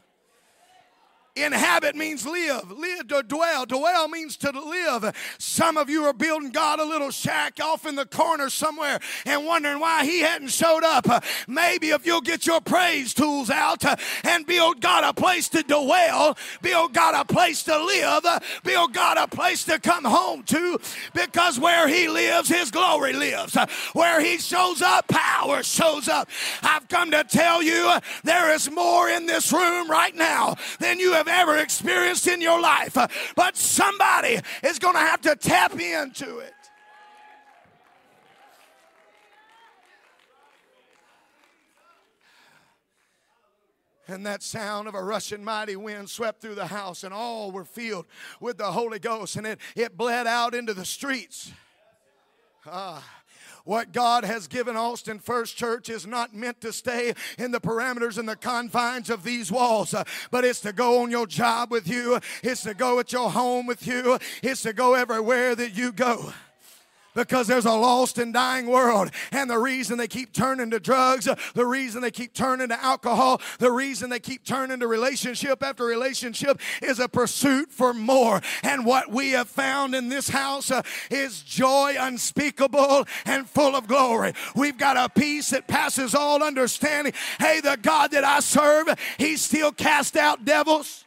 Inhabit 1.35 1.95
means 1.95 2.27
live, 2.27 2.69
live 2.69 3.07
to 3.07 3.23
dwell. 3.23 3.65
Dwell 3.65 4.07
means 4.07 4.37
to 4.37 4.51
live. 4.51 5.15
Some 5.39 5.77
of 5.77 5.89
you 5.89 6.03
are 6.05 6.13
building 6.13 6.51
God 6.51 6.79
a 6.79 6.85
little 6.85 7.09
shack 7.09 7.59
off 7.59 7.87
in 7.87 7.95
the 7.95 8.05
corner 8.05 8.51
somewhere 8.51 8.99
and 9.25 9.43
wondering 9.43 9.79
why 9.79 10.05
He 10.05 10.19
hadn't 10.19 10.49
showed 10.49 10.83
up. 10.83 11.07
Maybe 11.47 11.89
if 11.89 12.05
you'll 12.05 12.21
get 12.21 12.45
your 12.45 12.61
praise 12.61 13.15
tools 13.15 13.49
out 13.49 13.83
and 14.23 14.45
build 14.45 14.79
God 14.79 15.03
a 15.03 15.11
place 15.11 15.49
to 15.49 15.63
dwell, 15.63 16.37
build 16.61 16.93
God 16.93 17.15
a 17.15 17.25
place 17.25 17.63
to 17.63 17.83
live, 17.83 18.23
build 18.63 18.93
God 18.93 19.17
a 19.17 19.27
place 19.27 19.63
to 19.63 19.79
come 19.79 20.05
home 20.05 20.43
to, 20.43 20.79
because 21.15 21.59
where 21.59 21.87
He 21.87 22.09
lives, 22.09 22.47
His 22.47 22.69
glory 22.69 23.13
lives. 23.13 23.57
Where 23.93 24.21
He 24.21 24.37
shows 24.37 24.83
up, 24.83 25.07
power 25.07 25.63
shows 25.63 26.07
up. 26.07 26.29
I've 26.61 26.87
come 26.89 27.09
to 27.09 27.23
tell 27.23 27.63
you 27.63 27.91
there 28.23 28.53
is 28.53 28.69
more 28.69 29.09
in 29.09 29.25
this 29.25 29.51
room 29.51 29.89
right 29.89 30.15
now 30.15 30.57
than 30.79 30.99
you 30.99 31.13
have 31.13 31.22
have 31.27 31.47
ever 31.47 31.57
experienced 31.57 32.27
in 32.27 32.41
your 32.41 32.59
life. 32.59 32.97
But 33.35 33.57
somebody 33.57 34.39
is 34.63 34.79
going 34.79 34.95
to 34.95 34.99
have 34.99 35.21
to 35.21 35.35
tap 35.35 35.79
into 35.79 36.39
it. 36.39 36.53
And 44.07 44.25
that 44.25 44.43
sound 44.43 44.89
of 44.89 44.95
a 44.95 45.03
rushing 45.03 45.43
mighty 45.43 45.77
wind 45.77 46.09
swept 46.09 46.41
through 46.41 46.55
the 46.55 46.67
house, 46.67 47.05
and 47.05 47.13
all 47.13 47.51
were 47.51 47.63
filled 47.63 48.05
with 48.41 48.57
the 48.57 48.71
Holy 48.71 48.99
Ghost, 48.99 49.37
and 49.37 49.47
it, 49.47 49.59
it 49.77 49.95
bled 49.95 50.27
out 50.27 50.53
into 50.53 50.73
the 50.73 50.83
streets. 50.83 51.53
Ah. 52.65 53.03
What 53.65 53.93
God 53.93 54.25
has 54.25 54.47
given 54.47 54.75
Austin 54.75 55.19
First 55.19 55.55
Church 55.55 55.89
is 55.89 56.05
not 56.05 56.35
meant 56.35 56.59
to 56.61 56.73
stay 56.73 57.13
in 57.37 57.51
the 57.51 57.61
parameters 57.61 58.17
and 58.17 58.27
the 58.27 58.35
confines 58.35 59.09
of 59.09 59.23
these 59.23 59.51
walls, 59.51 59.93
uh, 59.93 60.03
but 60.31 60.43
it's 60.43 60.59
to 60.61 60.73
go 60.73 61.01
on 61.01 61.11
your 61.11 61.25
job 61.25 61.71
with 61.71 61.87
you, 61.87 62.19
it's 62.43 62.63
to 62.63 62.73
go 62.73 62.99
at 62.99 63.13
your 63.13 63.31
home 63.31 63.65
with 63.65 63.87
you, 63.87 64.19
it's 64.41 64.63
to 64.63 64.73
go 64.73 64.95
everywhere 64.95 65.55
that 65.55 65.77
you 65.77 65.93
go. 65.93 66.33
Because 67.15 67.47
there's 67.47 67.65
a 67.65 67.71
lost 67.71 68.17
and 68.17 68.33
dying 68.33 68.67
world. 68.67 69.11
And 69.31 69.49
the 69.49 69.59
reason 69.59 69.97
they 69.97 70.07
keep 70.07 70.33
turning 70.33 70.71
to 70.71 70.79
drugs, 70.79 71.27
the 71.53 71.65
reason 71.65 72.01
they 72.01 72.11
keep 72.11 72.33
turning 72.33 72.69
to 72.69 72.83
alcohol, 72.83 73.41
the 73.59 73.71
reason 73.71 74.09
they 74.09 74.19
keep 74.19 74.43
turning 74.43 74.79
to 74.79 74.87
relationship 74.87 75.63
after 75.63 75.85
relationship 75.85 76.59
is 76.81 76.99
a 76.99 77.07
pursuit 77.07 77.71
for 77.71 77.93
more. 77.93 78.41
And 78.63 78.85
what 78.85 79.11
we 79.11 79.31
have 79.31 79.49
found 79.49 79.95
in 79.95 80.09
this 80.09 80.29
house 80.29 80.71
uh, 80.71 80.81
is 81.09 81.41
joy 81.43 81.95
unspeakable 81.99 83.05
and 83.25 83.47
full 83.47 83.75
of 83.75 83.87
glory. 83.87 84.33
We've 84.55 84.77
got 84.77 84.97
a 84.97 85.09
peace 85.09 85.51
that 85.51 85.67
passes 85.67 86.15
all 86.15 86.43
understanding. 86.43 87.13
Hey, 87.39 87.61
the 87.61 87.77
God 87.81 88.11
that 88.11 88.23
I 88.23 88.39
serve, 88.39 88.87
He 89.17 89.37
still 89.37 89.71
cast 89.71 90.15
out 90.15 90.45
devils. 90.45 91.02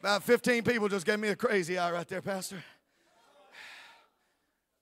About 0.00 0.22
15 0.22 0.62
people 0.62 0.88
just 0.88 1.04
gave 1.04 1.18
me 1.18 1.28
a 1.28 1.36
crazy 1.36 1.76
eye 1.76 1.90
right 1.90 2.06
there, 2.06 2.22
Pastor. 2.22 2.62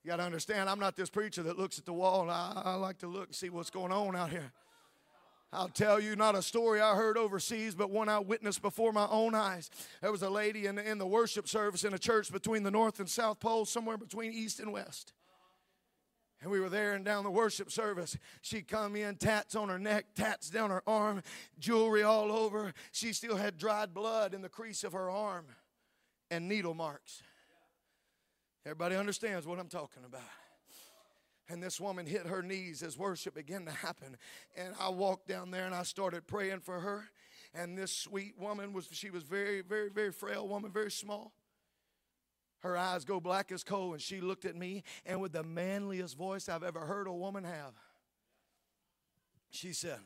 You 0.05 0.11
got 0.11 0.17
to 0.17 0.25
understand, 0.25 0.69
I'm 0.69 0.79
not 0.79 0.95
this 0.95 1.09
preacher 1.09 1.43
that 1.45 1.59
looks 1.59 1.79
at 1.79 1.87
the 1.87 1.93
wall 1.93 2.29
I, 2.29 2.63
I, 2.65 2.75
like 2.75 2.99
to 2.99 3.07
look 3.07 3.29
and 3.29 3.35
see 3.35 3.49
what's 3.49 3.71
going 3.71 3.93
on 3.93 4.15
out 4.15 4.29
here. 4.31 4.53
I'll 5.53 5.69
tell 5.69 5.99
you 5.99 6.17
not 6.17 6.35
a 6.35 6.43
story 6.43 6.83
I 6.83 6.95
heard 6.95 7.17
overseas, 7.17 7.75
but 7.75 7.91
one 7.91 8.11
I 8.11 8.19
witnessed 8.19 8.61
before 8.61 8.93
my 8.93 9.09
own 9.11 9.35
eyes. 9.35 9.71
There 10.03 10.13
was 10.13 10.23
a 10.23 10.29
lady 10.29 10.67
in, 10.67 10.79
in 10.79 10.99
the 10.99 11.07
worship 11.07 11.49
service 11.49 11.83
in 11.83 11.95
a 11.95 11.99
church 11.99 12.31
between 12.31 12.63
the 12.63 12.71
North 12.71 13.01
and 13.01 13.09
South 13.09 13.41
Poles, 13.41 13.71
somewhere 13.71 13.97
between 13.97 14.33
East 14.33 14.61
and 14.61 14.71
West. 14.71 15.15
And 16.43 16.51
we 16.51 16.61
were 16.61 16.69
there 16.69 16.95
and 16.95 17.05
down 17.05 17.25
the 17.25 17.31
worship 17.31 17.73
service. 17.73 18.17
She'd 18.43 18.69
come 18.69 18.95
in, 18.95 19.17
tats 19.17 19.55
on 19.55 19.69
her 19.69 19.79
neck, 19.79 20.07
tats 20.15 20.51
down 20.51 20.71
her 20.71 20.83
arm, 20.87 21.23
jewelry 21.59 22.03
all 22.03 22.31
over. 22.31 22.75
She 22.93 23.13
still 23.13 23.37
had 23.37 23.57
dried 23.57 23.95
blood 23.95 24.35
in 24.35 24.43
the 24.43 24.49
crease 24.49 24.85
of 24.85 24.93
her 24.93 25.11
arm 25.11 25.47
and 26.31 26.47
needle 26.47 26.75
marks. 26.75 27.23
Everybody 28.67 28.97
understands 28.97 29.47
what 29.47 29.59
I'm 29.59 29.69
talking 29.69 30.03
about. 30.05 30.23
And 31.49 31.63
this 31.63 31.81
woman 31.81 32.07
hit 32.07 32.27
her 32.27 32.43
knees 32.43 32.83
as 32.83 32.99
worship 32.99 33.37
began 33.37 33.65
to 33.67 33.71
happen. 33.71 34.17
And 34.57 34.75
I 34.81 34.89
walked 34.89 35.29
down 35.29 35.53
there 35.53 35.65
and 35.65 35.75
I 35.75 35.85
started 35.85 36.27
praying 36.27 36.61
for 36.61 36.81
her. 36.81 37.05
And 37.55 37.79
this 37.79 37.93
sweet 37.93 38.35
woman 38.39 38.73
was, 38.73 38.89
she 38.91 39.11
was 39.11 39.23
very, 39.23 39.63
very, 39.63 39.89
very 39.89 40.13
frail 40.13 40.49
woman, 40.49 40.73
very 40.73 40.91
small. 40.91 41.33
Her 42.61 42.77
eyes 42.77 43.05
go 43.05 43.21
black 43.21 43.53
as 43.53 43.63
coal, 43.63 43.93
and 43.93 44.03
she 44.03 44.21
looked 44.21 44.45
at 44.45 44.57
me, 44.57 44.83
and 45.05 45.21
with 45.21 45.33
the 45.33 45.43
manliest 45.43 46.17
voice 46.17 46.49
I've 46.49 46.63
ever 46.63 46.81
heard 46.81 47.07
a 47.07 47.13
woman 47.13 47.45
have, 47.45 47.75
she 49.51 49.73
said, 49.73 50.01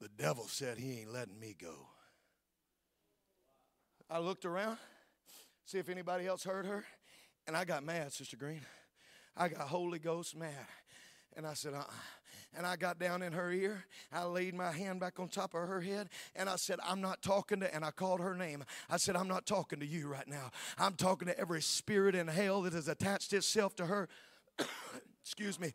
The 0.00 0.08
devil 0.08 0.46
said 0.48 0.78
he 0.78 1.00
ain't 1.00 1.12
letting 1.12 1.38
me 1.38 1.56
go. 1.58 1.88
I 4.10 4.18
looked 4.18 4.44
around, 4.44 4.78
see 5.64 5.78
if 5.78 5.88
anybody 5.88 6.26
else 6.26 6.44
heard 6.44 6.66
her, 6.66 6.84
and 7.46 7.56
I 7.56 7.64
got 7.64 7.84
mad, 7.84 8.12
Sister 8.12 8.36
Green. 8.36 8.62
I 9.36 9.48
got 9.48 9.68
Holy 9.68 9.98
Ghost 9.98 10.36
mad. 10.36 10.66
And 11.36 11.46
I 11.46 11.54
said, 11.54 11.74
uh 11.74 11.78
uh-uh 11.78 12.17
and 12.56 12.66
I 12.66 12.76
got 12.76 12.98
down 12.98 13.22
in 13.22 13.32
her 13.32 13.50
ear. 13.50 13.84
I 14.12 14.24
laid 14.24 14.54
my 14.54 14.72
hand 14.72 15.00
back 15.00 15.20
on 15.20 15.28
top 15.28 15.54
of 15.54 15.68
her 15.68 15.80
head 15.80 16.08
and 16.34 16.48
I 16.48 16.56
said, 16.56 16.78
I'm 16.84 17.00
not 17.00 17.22
talking 17.22 17.60
to, 17.60 17.74
and 17.74 17.84
I 17.84 17.90
called 17.90 18.20
her 18.20 18.34
name. 18.34 18.64
I 18.88 18.96
said, 18.96 19.16
I'm 19.16 19.28
not 19.28 19.46
talking 19.46 19.80
to 19.80 19.86
you 19.86 20.08
right 20.08 20.28
now. 20.28 20.50
I'm 20.78 20.94
talking 20.94 21.28
to 21.28 21.38
every 21.38 21.62
spirit 21.62 22.14
in 22.14 22.28
hell 22.28 22.62
that 22.62 22.72
has 22.72 22.88
attached 22.88 23.32
itself 23.32 23.74
to 23.76 23.86
her. 23.86 24.08
Excuse 25.22 25.60
me. 25.60 25.72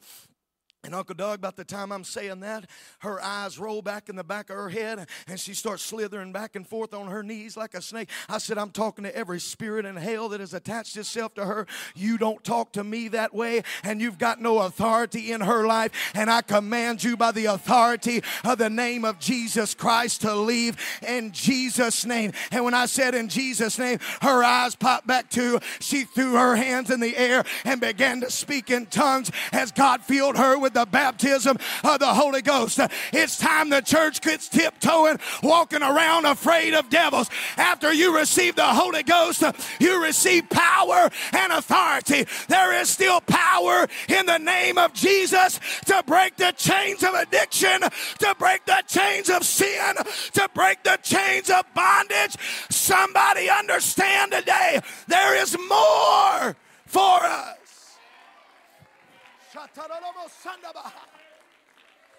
And 0.86 0.94
Uncle 0.94 1.16
Doug, 1.16 1.40
about 1.40 1.56
the 1.56 1.64
time 1.64 1.94
I'm 1.94 2.04
saying 2.04 2.42
that, 2.42 2.66
her 3.00 3.22
eyes 3.24 3.58
roll 3.58 3.82
back 3.82 4.10
in 4.10 4.18
the 4.18 4.24
back 4.24 4.50
of 4.50 4.58
her 4.58 4.68
head 4.68 5.08
and 5.30 5.40
she 5.40 5.54
starts 5.54 5.82
slithering 5.82 6.34
back 6.34 6.58
and 6.58 6.68
forth 6.68 6.94
on 6.94 7.08
her 7.08 7.24
knees 7.24 7.56
like 7.56 7.74
a 7.74 7.82
snake. 7.82 8.10
I 8.28 8.38
said, 8.38 8.58
I'm 8.58 8.72
talking 8.72 9.06
to 9.06 9.16
every 9.16 9.40
spirit 9.40 9.86
in 9.86 9.96
hell 9.96 10.28
that 10.30 10.42
has 10.42 10.54
attached 10.54 10.98
itself 10.98 11.36
to 11.36 11.46
her. 11.46 11.68
You 11.96 12.18
don't 12.18 12.44
talk 12.44 12.74
to 12.74 12.84
me 12.84 13.08
that 13.10 13.34
way, 13.34 13.64
and 13.86 14.02
you've 14.02 14.18
got 14.18 14.42
no 14.42 14.60
authority 14.60 15.32
in 15.32 15.40
her 15.40 15.66
life. 15.66 16.12
And 16.14 16.30
I 16.30 16.42
command 16.42 17.02
you 17.02 17.16
by 17.16 17.32
the 17.32 17.46
authority 17.46 18.22
of 18.44 18.58
the 18.58 18.70
name 18.70 19.06
of 19.06 19.20
Jesus 19.20 19.74
Christ 19.74 20.20
to 20.24 20.36
leave 20.36 20.76
in 21.08 21.32
Jesus' 21.32 22.06
name. 22.06 22.34
And 22.52 22.66
when 22.66 22.74
I 22.74 22.88
said 22.88 23.16
in 23.16 23.30
Jesus' 23.30 23.80
name, 23.80 24.00
her 24.22 24.44
eyes 24.44 24.76
popped 24.76 25.08
back 25.08 25.30
to, 25.30 25.62
she 25.80 26.04
threw 26.04 26.34
her 26.34 26.58
hands 26.58 26.90
in 26.90 27.00
the 27.00 27.16
air 27.16 27.46
and 27.64 27.80
began 27.80 28.20
to 28.20 28.30
speak 28.30 28.70
in 28.70 28.88
tongues 28.88 29.32
as 29.54 29.72
God 29.72 30.02
filled 30.02 30.36
her 30.36 30.60
with 30.60 30.73
the 30.74 30.86
baptism 30.86 31.58
of 31.84 32.00
the 32.00 32.14
Holy 32.14 32.42
Ghost. 32.42 32.80
It's 33.12 33.38
time 33.38 33.70
the 33.70 33.82
church 33.82 34.22
quits 34.22 34.48
tiptoeing, 34.50 35.20
walking 35.42 35.82
around 35.82 36.26
afraid 36.26 36.74
of 36.74 36.90
devils. 36.90 37.30
After 37.58 37.94
you 37.94 38.18
receive 38.18 38.56
the 38.56 38.66
Holy 38.66 39.04
Ghost, 39.04 39.44
you 39.80 40.04
receive 40.04 40.50
power 40.50 41.10
and 41.32 41.54
authority. 41.54 42.26
There 42.48 42.74
is 42.82 42.90
still 42.90 43.22
power 43.22 43.88
in 44.08 44.26
the 44.26 44.40
name 44.40 44.78
of 44.78 44.94
Jesus 44.94 45.60
to 45.86 46.04
break 46.06 46.36
the 46.38 46.54
chains 46.58 47.04
of 47.04 47.14
addiction, 47.14 47.82
to 48.20 48.36
break 48.38 48.66
the 48.66 48.84
chains 48.88 49.30
of 49.30 49.44
sin, 49.44 49.96
to 50.34 50.50
break 50.54 50.84
the 50.84 51.00
chains 51.02 51.50
of 51.50 51.66
bondage. 51.74 52.36
Somebody 52.70 53.50
understand 53.50 54.32
today 54.32 54.82
there 55.08 55.36
is 55.42 55.58
more 55.70 56.56
for 56.86 57.24
us. 57.24 57.63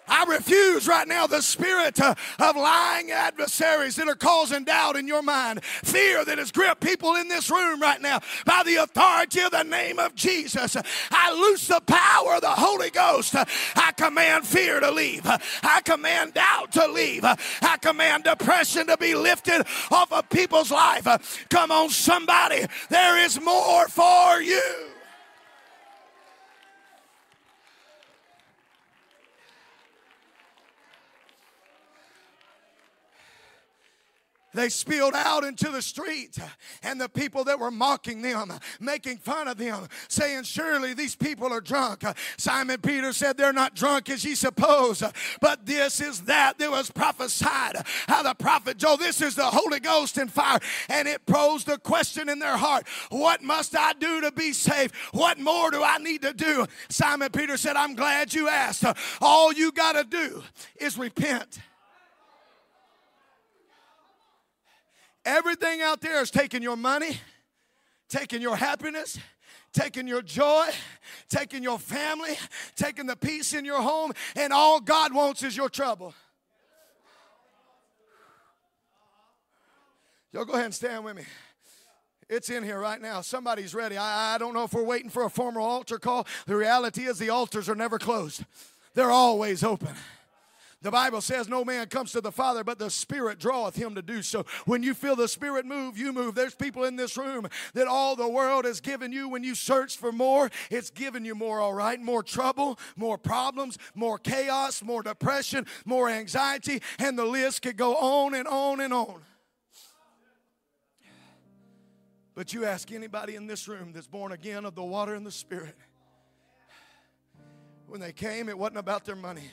I 0.07 0.23
refuse 0.25 0.87
right 0.87 1.07
now 1.07 1.27
the 1.27 1.41
spirit 1.41 1.99
uh, 1.99 2.13
of 2.39 2.55
lying 2.55 3.11
adversaries 3.11 3.95
that 3.95 4.07
are 4.07 4.15
causing 4.15 4.63
doubt 4.63 4.95
in 4.95 5.07
your 5.07 5.23
mind, 5.23 5.63
fear 5.63 6.23
that 6.25 6.37
has 6.37 6.51
gripped 6.51 6.81
people 6.81 7.15
in 7.15 7.27
this 7.27 7.49
room 7.49 7.81
right 7.81 8.01
now. 8.01 8.19
By 8.45 8.63
the 8.63 8.75
authority 8.75 9.41
of 9.41 9.51
the 9.51 9.63
name 9.63 9.99
of 9.99 10.13
Jesus, 10.15 10.77
I 11.11 11.33
loose 11.33 11.67
the 11.67 11.81
power 11.81 12.35
of 12.35 12.41
the 12.41 12.49
Holy 12.49 12.91
Ghost. 12.91 13.35
I 13.35 13.91
command 13.97 14.45
fear 14.45 14.79
to 14.79 14.91
leave. 14.91 15.25
I 15.25 15.81
command 15.83 16.35
doubt 16.35 16.71
to 16.73 16.87
leave. 16.87 17.25
I 17.25 17.77
command 17.81 18.25
depression 18.25 18.87
to 18.87 18.97
be 18.97 19.15
lifted 19.15 19.65
off 19.91 20.11
of 20.11 20.29
people's 20.29 20.71
life. 20.71 21.47
Come 21.49 21.71
on, 21.71 21.89
somebody, 21.89 22.65
there 22.89 23.17
is 23.17 23.41
more 23.41 23.87
for 23.87 24.41
you. 24.41 24.94
They 34.55 34.69
spilled 34.69 35.13
out 35.15 35.43
into 35.43 35.69
the 35.69 35.81
street, 35.81 36.37
and 36.83 36.99
the 36.99 37.09
people 37.09 37.43
that 37.45 37.59
were 37.59 37.71
mocking 37.71 38.21
them, 38.21 38.53
making 38.79 39.17
fun 39.17 39.47
of 39.47 39.57
them, 39.57 39.87
saying, 40.07 40.43
Surely 40.43 40.93
these 40.93 41.15
people 41.15 41.51
are 41.51 41.61
drunk. 41.61 42.03
Simon 42.37 42.79
Peter 42.81 43.13
said, 43.13 43.37
They're 43.37 43.53
not 43.53 43.75
drunk 43.75 44.09
as 44.09 44.23
ye 44.23 44.35
suppose, 44.35 45.03
but 45.41 45.65
this 45.65 46.01
is 46.01 46.21
that 46.21 46.57
that 46.57 46.71
was 46.71 46.89
prophesied. 46.91 47.77
How 48.07 48.23
the 48.23 48.33
prophet 48.33 48.77
Joel, 48.77 48.97
this 48.97 49.21
is 49.21 49.35
the 49.35 49.45
Holy 49.45 49.79
Ghost 49.79 50.17
in 50.17 50.27
fire. 50.27 50.59
And 50.89 51.07
it 51.07 51.25
posed 51.25 51.69
a 51.69 51.77
question 51.77 52.29
in 52.29 52.39
their 52.39 52.57
heart 52.57 52.87
What 53.09 53.43
must 53.43 53.75
I 53.75 53.93
do 53.93 54.21
to 54.21 54.31
be 54.31 54.53
saved? 54.53 54.95
What 55.11 55.39
more 55.39 55.71
do 55.71 55.83
I 55.83 55.97
need 55.97 56.21
to 56.23 56.33
do? 56.33 56.65
Simon 56.89 57.29
Peter 57.31 57.57
said, 57.57 57.75
I'm 57.75 57.95
glad 57.95 58.33
you 58.33 58.47
asked. 58.47 58.85
All 59.21 59.53
you 59.53 59.71
got 59.71 59.93
to 59.93 60.03
do 60.03 60.43
is 60.77 60.97
repent. 60.97 61.59
Everything 65.25 65.81
out 65.81 66.01
there 66.01 66.21
is 66.21 66.29
taking 66.29 66.61
your 66.61 66.77
money, 66.77 67.19
taking 68.09 68.41
your 68.41 68.55
happiness, 68.55 69.17
taking 69.73 70.07
your 70.07 70.21
joy, 70.21 70.67
taking 71.29 71.63
your 71.63 71.79
family, 71.79 72.37
taking 72.75 73.07
the 73.07 73.15
peace 73.15 73.53
in 73.53 73.65
your 73.65 73.81
home, 73.81 74.13
and 74.35 74.53
all 74.53 74.79
God 74.79 75.13
wants 75.13 75.43
is 75.43 75.57
your 75.57 75.69
trouble. 75.69 76.13
Y'all 80.31 80.45
go 80.45 80.53
ahead 80.53 80.65
and 80.65 80.75
stand 80.75 81.03
with 81.03 81.15
me. 81.15 81.23
It's 82.29 82.49
in 82.49 82.63
here 82.63 82.79
right 82.79 83.01
now. 83.01 83.21
Somebody's 83.21 83.73
ready. 83.73 83.97
I, 83.97 84.35
I 84.35 84.37
don't 84.37 84.53
know 84.53 84.63
if 84.63 84.73
we're 84.73 84.83
waiting 84.83 85.09
for 85.09 85.23
a 85.23 85.29
formal 85.29 85.63
altar 85.63 85.97
call. 85.97 86.27
The 86.45 86.55
reality 86.55 87.03
is 87.03 87.19
the 87.19 87.29
altars 87.29 87.69
are 87.69 87.75
never 87.75 87.97
closed, 87.97 88.43
they're 88.93 89.11
always 89.11 89.63
open. 89.63 89.95
The 90.85 90.91
Bible 90.91 91.21
says, 91.21 91.49
No 91.49 91.65
man 91.65 91.87
comes 91.87 92.11
to 92.11 92.21
the 92.21 92.31
Father, 92.31 92.63
but 92.63 92.77
the 92.77 92.91
Spirit 92.91 93.39
draweth 93.39 93.75
him 93.75 93.95
to 93.95 94.03
do 94.03 94.21
so. 94.21 94.45
When 94.65 94.83
you 94.83 94.93
feel 94.93 95.15
the 95.15 95.27
Spirit 95.27 95.65
move, 95.65 95.97
you 95.97 96.13
move. 96.13 96.35
There's 96.35 96.53
people 96.53 96.83
in 96.83 96.95
this 96.95 97.17
room 97.17 97.47
that 97.73 97.87
all 97.87 98.15
the 98.15 98.29
world 98.29 98.65
has 98.65 98.81
given 98.81 99.11
you. 99.11 99.27
When 99.27 99.43
you 99.43 99.55
search 99.55 99.97
for 99.97 100.11
more, 100.11 100.51
it's 100.69 100.91
given 100.91 101.25
you 101.25 101.33
more, 101.33 101.59
all 101.59 101.73
right? 101.73 101.99
More 101.99 102.21
trouble, 102.21 102.77
more 102.95 103.17
problems, 103.17 103.79
more 103.95 104.19
chaos, 104.19 104.83
more 104.83 105.01
depression, 105.01 105.65
more 105.85 106.07
anxiety, 106.07 106.83
and 106.99 107.17
the 107.17 107.25
list 107.25 107.63
could 107.63 107.77
go 107.77 107.95
on 107.95 108.35
and 108.35 108.47
on 108.47 108.79
and 108.79 108.93
on. 108.93 109.21
But 112.35 112.53
you 112.53 112.65
ask 112.65 112.91
anybody 112.91 113.33
in 113.33 113.47
this 113.47 113.67
room 113.67 113.91
that's 113.91 114.05
born 114.05 114.33
again 114.33 114.65
of 114.65 114.75
the 114.75 114.83
water 114.83 115.15
and 115.15 115.25
the 115.25 115.31
Spirit, 115.31 115.73
when 117.87 117.99
they 117.99 118.13
came, 118.13 118.49
it 118.49 118.57
wasn't 118.59 118.77
about 118.77 119.03
their 119.03 119.15
money. 119.15 119.49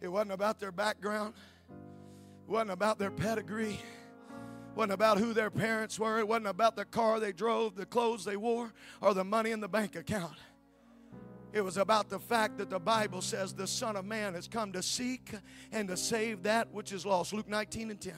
It 0.00 0.08
wasn't 0.08 0.32
about 0.32 0.60
their 0.60 0.72
background, 0.72 1.34
it 1.70 2.50
wasn't 2.50 2.70
about 2.72 2.98
their 2.98 3.10
pedigree. 3.10 3.80
It 4.74 4.78
wasn't 4.78 4.94
about 4.94 5.18
who 5.18 5.32
their 5.32 5.50
parents 5.50 6.00
were, 6.00 6.18
it 6.18 6.26
wasn't 6.26 6.48
about 6.48 6.74
the 6.74 6.84
car 6.84 7.20
they 7.20 7.32
drove, 7.32 7.76
the 7.76 7.86
clothes 7.86 8.24
they 8.24 8.36
wore, 8.36 8.72
or 9.00 9.14
the 9.14 9.22
money 9.22 9.52
in 9.52 9.60
the 9.60 9.68
bank 9.68 9.94
account. 9.94 10.34
It 11.52 11.60
was 11.60 11.76
about 11.76 12.08
the 12.08 12.18
fact 12.18 12.58
that 12.58 12.68
the 12.68 12.80
Bible 12.80 13.22
says 13.22 13.54
the 13.54 13.68
Son 13.68 13.94
of 13.94 14.04
Man 14.04 14.34
has 14.34 14.48
come 14.48 14.72
to 14.72 14.82
seek 14.82 15.30
and 15.70 15.86
to 15.86 15.96
save 15.96 16.42
that 16.42 16.72
which 16.72 16.90
is 16.90 17.06
lost. 17.06 17.32
Luke 17.32 17.48
19 17.48 17.92
and 17.92 18.00
10. 18.00 18.14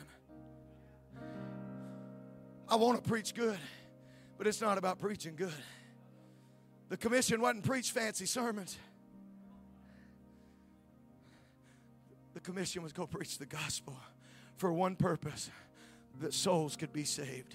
I 2.66 2.76
want 2.76 3.04
to 3.04 3.06
preach 3.06 3.34
good, 3.34 3.58
but 4.38 4.46
it's 4.46 4.62
not 4.62 4.78
about 4.78 4.98
preaching 4.98 5.36
good. 5.36 5.52
The 6.88 6.96
commission 6.96 7.42
wasn't 7.42 7.64
preach 7.64 7.90
fancy 7.90 8.24
sermons. 8.24 8.78
The 12.36 12.42
commission 12.42 12.82
was 12.82 12.92
go 12.92 13.06
preach 13.06 13.38
the 13.38 13.46
gospel 13.46 13.96
for 14.58 14.70
one 14.70 14.94
purpose 14.94 15.50
that 16.20 16.34
souls 16.34 16.76
could 16.76 16.92
be 16.92 17.04
saved. 17.04 17.54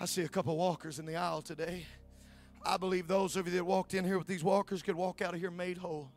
I 0.00 0.06
see 0.06 0.22
a 0.22 0.28
couple 0.28 0.56
walkers 0.56 0.98
in 0.98 1.06
the 1.06 1.14
aisle 1.14 1.40
today. 1.40 1.86
I 2.66 2.78
believe 2.78 3.06
those 3.06 3.36
of 3.36 3.46
you 3.46 3.52
that 3.52 3.64
walked 3.64 3.94
in 3.94 4.04
here 4.04 4.18
with 4.18 4.26
these 4.26 4.42
walkers 4.42 4.82
could 4.82 4.96
walk 4.96 5.22
out 5.22 5.32
of 5.32 5.38
here 5.38 5.52
made 5.52 5.78
whole. 5.78 6.10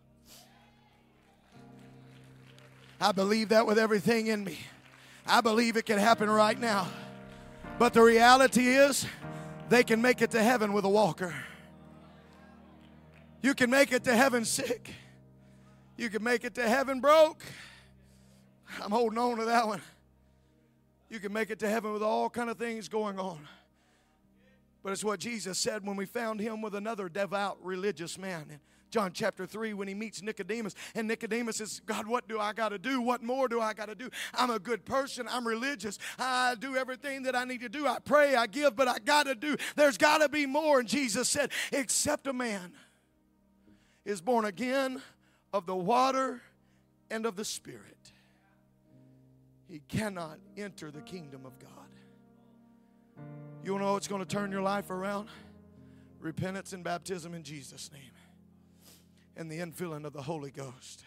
I 2.99 3.11
believe 3.11 3.49
that 3.49 3.67
with 3.67 3.77
everything 3.77 4.25
in 4.25 4.43
me. 4.43 4.57
I 5.27 5.41
believe 5.41 5.77
it 5.77 5.85
can 5.85 5.99
happen 5.99 6.27
right 6.27 6.59
now. 6.59 6.87
But 7.77 7.93
the 7.93 8.01
reality 8.01 8.67
is, 8.67 9.05
they 9.69 9.83
can 9.83 10.01
make 10.01 10.23
it 10.23 10.31
to 10.31 10.41
heaven 10.41 10.73
with 10.73 10.85
a 10.85 10.89
walker. 10.89 11.35
You 13.43 13.53
can 13.53 13.69
make 13.69 13.91
it 13.91 14.03
to 14.05 14.15
heaven 14.15 14.43
sick. 14.43 14.89
You 15.97 16.09
can 16.09 16.23
make 16.23 16.43
it 16.43 16.55
to 16.55 16.67
heaven 16.67 16.99
broke. 16.99 17.43
I'm 18.81 18.91
holding 18.91 19.19
on 19.19 19.37
to 19.37 19.45
that 19.45 19.67
one. 19.67 19.81
You 21.09 21.19
can 21.19 21.31
make 21.31 21.51
it 21.51 21.59
to 21.59 21.69
heaven 21.69 21.93
with 21.93 22.01
all 22.01 22.29
kind 22.29 22.49
of 22.49 22.57
things 22.57 22.89
going 22.89 23.19
on. 23.19 23.47
But 24.81 24.91
it's 24.91 25.03
what 25.03 25.19
Jesus 25.19 25.59
said 25.59 25.85
when 25.85 25.95
we 25.95 26.05
found 26.05 26.39
him 26.39 26.61
with 26.61 26.75
another 26.75 27.07
devout 27.07 27.57
religious 27.61 28.17
man. 28.17 28.47
In 28.49 28.59
John 28.89 29.11
chapter 29.13 29.45
3, 29.45 29.75
when 29.75 29.87
he 29.87 29.93
meets 29.93 30.21
Nicodemus, 30.21 30.73
and 30.95 31.07
Nicodemus 31.07 31.57
says, 31.57 31.81
God, 31.85 32.07
what 32.07 32.27
do 32.27 32.39
I 32.39 32.51
got 32.51 32.69
to 32.69 32.79
do? 32.79 32.99
What 32.99 33.21
more 33.21 33.47
do 33.47 33.61
I 33.61 33.73
got 33.73 33.89
to 33.89 33.95
do? 33.95 34.09
I'm 34.33 34.49
a 34.49 34.59
good 34.59 34.85
person. 34.85 35.27
I'm 35.29 35.47
religious. 35.47 35.99
I 36.17 36.55
do 36.59 36.75
everything 36.75 37.23
that 37.23 37.35
I 37.35 37.45
need 37.45 37.61
to 37.61 37.69
do. 37.69 37.87
I 37.87 37.99
pray, 37.99 38.35
I 38.35 38.47
give, 38.47 38.75
but 38.75 38.87
I 38.87 38.97
got 38.97 39.27
to 39.27 39.35
do. 39.35 39.55
There's 39.75 39.97
got 39.97 40.17
to 40.17 40.29
be 40.29 40.47
more. 40.47 40.79
And 40.79 40.87
Jesus 40.87 41.29
said, 41.29 41.51
Except 41.71 42.27
a 42.27 42.33
man 42.33 42.73
is 44.03 44.19
born 44.19 44.45
again 44.45 45.01
of 45.53 45.67
the 45.67 45.75
water 45.75 46.41
and 47.09 47.25
of 47.25 47.35
the 47.35 47.45
Spirit, 47.45 48.11
he 49.69 49.81
cannot 49.87 50.39
enter 50.57 50.91
the 50.91 51.01
kingdom 51.01 51.45
of 51.45 51.57
God. 51.59 51.69
You 53.63 53.77
know 53.79 53.93
what's 53.93 54.07
going 54.07 54.23
to 54.23 54.27
turn 54.27 54.51
your 54.51 54.61
life 54.61 54.89
around? 54.89 55.29
Repentance 56.19 56.73
and 56.73 56.83
baptism 56.83 57.33
in 57.33 57.43
Jesus' 57.43 57.91
name. 57.93 58.01
And 59.37 59.49
the 59.49 59.59
infilling 59.59 60.05
of 60.05 60.13
the 60.13 60.21
Holy 60.21 60.51
Ghost. 60.51 61.03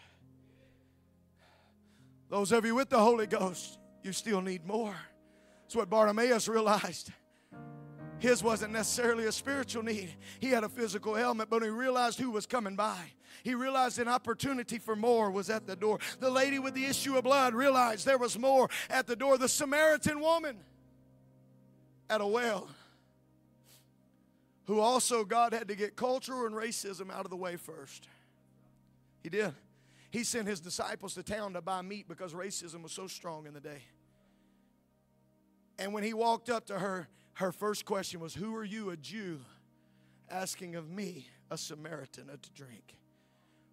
Those 2.29 2.51
of 2.51 2.65
you 2.65 2.75
with 2.75 2.89
the 2.89 2.99
Holy 2.99 3.27
Ghost, 3.27 3.77
you 4.03 4.11
still 4.11 4.41
need 4.41 4.65
more. 4.65 4.95
That's 5.63 5.75
what 5.75 5.89
Bartimaeus 5.89 6.47
realized. 6.47 7.11
His 8.19 8.43
wasn't 8.43 8.73
necessarily 8.73 9.25
a 9.25 9.31
spiritual 9.31 9.83
need. 9.83 10.09
He 10.39 10.47
had 10.47 10.63
a 10.63 10.69
physical 10.69 11.17
ailment, 11.17 11.49
but 11.49 11.61
he 11.61 11.69
realized 11.69 12.19
who 12.19 12.31
was 12.31 12.45
coming 12.45 12.75
by. 12.75 12.97
He 13.43 13.53
realized 13.53 13.99
an 13.99 14.07
opportunity 14.07 14.79
for 14.79 14.95
more 14.95 15.29
was 15.29 15.49
at 15.49 15.67
the 15.67 15.75
door. 15.75 15.99
The 16.19 16.29
lady 16.29 16.59
with 16.59 16.73
the 16.73 16.85
issue 16.85 17.17
of 17.17 17.23
blood 17.23 17.53
realized 17.53 18.05
there 18.05 18.17
was 18.17 18.37
more 18.37 18.69
at 18.89 19.05
the 19.07 19.15
door. 19.15 19.37
The 19.37 19.47
Samaritan 19.47 20.19
woman 20.19 20.57
at 22.09 22.21
a 22.21 22.25
well, 22.25 22.67
who 24.65 24.79
also 24.79 25.23
God 25.23 25.53
had 25.53 25.67
to 25.67 25.75
get 25.75 25.95
culture 25.95 26.45
and 26.45 26.55
racism 26.55 27.11
out 27.11 27.25
of 27.25 27.29
the 27.29 27.37
way 27.37 27.55
first. 27.55 28.07
He 29.21 29.29
did. 29.29 29.53
He 30.09 30.23
sent 30.23 30.47
his 30.47 30.59
disciples 30.59 31.13
to 31.15 31.23
town 31.23 31.53
to 31.53 31.61
buy 31.61 31.81
meat 31.81 32.07
because 32.07 32.33
racism 32.33 32.81
was 32.81 32.91
so 32.91 33.07
strong 33.07 33.45
in 33.45 33.53
the 33.53 33.59
day. 33.59 33.83
And 35.77 35.93
when 35.93 36.03
he 36.03 36.13
walked 36.13 36.49
up 36.49 36.65
to 36.67 36.79
her, 36.79 37.07
her 37.37 37.51
first 37.51 37.85
question 37.85 38.19
was, 38.19 38.33
Who 38.33 38.55
are 38.55 38.63
you, 38.63 38.89
a 38.89 38.97
Jew, 38.97 39.39
asking 40.29 40.75
of 40.75 40.89
me, 40.89 41.27
a 41.51 41.57
Samaritan, 41.57 42.27
to 42.27 42.51
drink? 42.51 42.97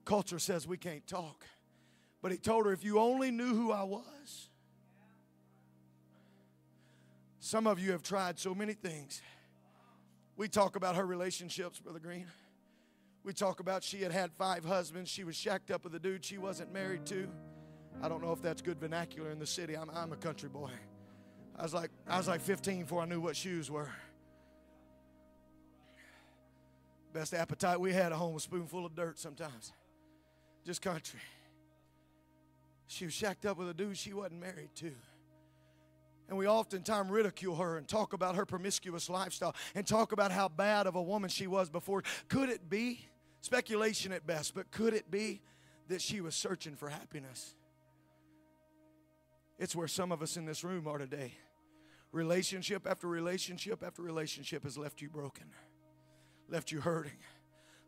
Culture 0.05 0.39
says 0.39 0.67
we 0.67 0.77
can't 0.77 1.07
talk. 1.07 1.47
But 2.21 2.31
he 2.31 2.39
told 2.39 2.67
her, 2.67 2.73
If 2.73 2.85
you 2.85 2.99
only 2.99 3.31
knew 3.31 3.55
who 3.55 3.73
I 3.73 3.83
was, 3.85 4.51
some 7.41 7.67
of 7.67 7.79
you 7.79 7.93
have 7.93 8.03
tried 8.03 8.39
so 8.39 8.55
many 8.55 8.75
things. 8.75 9.23
We 10.37 10.49
talk 10.49 10.77
about 10.77 10.97
her 10.97 11.07
relationships, 11.07 11.79
Brother 11.79 12.01
Green. 12.01 12.27
We 13.23 13.33
talk 13.33 13.61
about 13.61 13.83
she 13.83 14.03
had 14.03 14.13
had 14.13 14.31
five 14.33 14.65
husbands. 14.67 15.09
She 15.09 15.25
was 15.25 15.37
shacked 15.37 15.71
up 15.71 15.85
with 15.85 15.95
a 15.95 15.99
dude 15.99 16.23
she 16.23 16.37
wasn't 16.37 16.71
married 16.71 17.07
to. 17.07 17.29
I 18.03 18.11
don't 18.11 18.23
know 18.23 18.33
if 18.33 18.43
that's 18.43 18.61
good 18.61 18.79
vernacular 18.79 19.31
in 19.31 19.39
the 19.39 19.47
city. 19.47 19.75
I'm, 19.75 19.89
I'm 19.91 20.13
a 20.13 20.17
country 20.17 20.51
boy. 20.51 20.71
I 21.57 21.63
was 21.63 21.75
like 21.75 21.91
I 22.07 22.19
was 22.19 22.29
like 22.29 22.41
15 22.41 22.83
before 22.83 23.03
I 23.03 23.07
knew 23.07 23.21
what 23.21 23.37
shoes 23.37 23.71
were. 23.71 23.91
Best 27.13 27.33
appetite 27.33 27.79
we 27.79 27.93
had 27.93 28.07
at 28.07 28.13
home 28.13 28.35
was 28.35 28.43
spoonful 28.43 28.85
of 28.85 28.95
dirt 28.97 29.19
sometimes. 29.19 29.73
Just 30.67 30.83
country. 30.83 31.21
She 32.89 33.05
was 33.05 33.15
shacked 33.15 33.47
up 33.47 33.57
with 33.57 33.69
a 33.69 33.75
dude 33.75 33.97
she 33.97 34.13
wasn't 34.13 34.41
married 34.41 34.75
to. 34.77 34.93
And 36.29 36.39
we 36.39 36.49
oftentimes 36.49 37.11
ridicule 37.11 37.57
her 37.57 37.77
and 37.77 37.87
talk 37.87 38.15
about 38.15 38.35
her 38.35 38.47
promiscuous 38.47 39.09
lifestyle 39.09 39.55
and 39.75 39.87
talk 39.87 40.13
about 40.13 40.33
how 40.33 40.49
bad 40.49 40.87
of 40.87 40.97
a 40.97 41.03
woman 41.03 41.29
she 41.29 41.47
was 41.47 41.69
before. 41.69 42.03
Could 42.29 42.49
it 42.49 42.69
be, 42.69 43.07
speculation 43.43 44.11
at 44.11 44.27
best, 44.27 44.55
but 44.55 44.71
could 44.71 44.95
it 44.95 45.11
be 45.11 45.43
that 45.89 46.01
she 46.01 46.21
was 46.21 46.35
searching 46.35 46.77
for 46.77 46.89
happiness? 46.89 47.55
It's 49.59 49.77
where 49.77 49.89
some 49.89 50.13
of 50.13 50.23
us 50.23 50.37
in 50.37 50.47
this 50.47 50.65
room 50.65 50.89
are 50.89 50.99
today. 50.99 51.35
Relationship 52.15 52.87
after 52.89 53.09
relationship 53.09 53.83
after 53.85 54.01
relationship 54.01 54.63
has 54.63 54.79
left 54.79 55.03
you 55.03 55.11
broken, 55.11 55.47
left 56.49 56.71
you 56.71 56.81
hurting, 56.81 57.19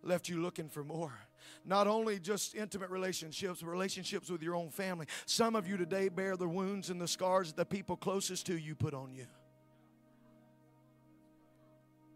left 0.03 0.29
you 0.29 0.43
looking 0.43 0.69
for 0.69 0.83
more. 0.83 1.17
Not 1.65 1.87
only 1.87 2.19
just 2.19 2.57
intimate 2.57 2.91
relationships, 2.91 3.63
relationships 3.63 4.29
with 4.29 4.43
your 4.43 4.57
own 4.57 4.71
family. 4.71 5.07
Some 5.27 5.55
of 5.55 5.69
you 5.69 5.77
today 5.77 6.09
bear 6.09 6.37
the 6.37 6.49
wounds 6.49 6.91
and 6.91 7.01
the 7.01 7.07
scars 7.07 7.53
that 7.53 7.57
the 7.57 7.65
people 7.65 7.97
closest 7.97 8.47
to 8.47 8.59
you 8.59 8.75
put 8.75 8.95
on 8.95 9.15
you. 9.15 9.27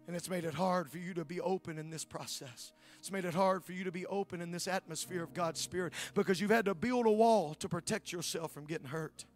And 0.08 0.16
it's 0.16 0.28
made 0.28 0.44
it 0.44 0.54
hard 0.54 0.90
for 0.90 0.98
you 0.98 1.14
to 1.14 1.24
be 1.24 1.40
open 1.40 1.78
in 1.78 1.90
this 1.90 2.04
process. 2.04 2.72
It's 2.98 3.12
made 3.12 3.24
it 3.24 3.34
hard 3.34 3.64
for 3.64 3.70
you 3.70 3.84
to 3.84 3.92
be 3.92 4.04
open 4.06 4.40
in 4.40 4.50
this 4.50 4.66
atmosphere 4.66 5.22
of 5.22 5.32
God's 5.32 5.60
Spirit 5.60 5.92
because 6.14 6.40
you've 6.40 6.50
had 6.50 6.64
to 6.64 6.74
build 6.74 7.06
a 7.06 7.12
wall 7.12 7.54
to 7.54 7.68
protect 7.68 8.10
yourself 8.10 8.50
from 8.50 8.64
getting 8.64 8.88
hurt. 8.88 9.26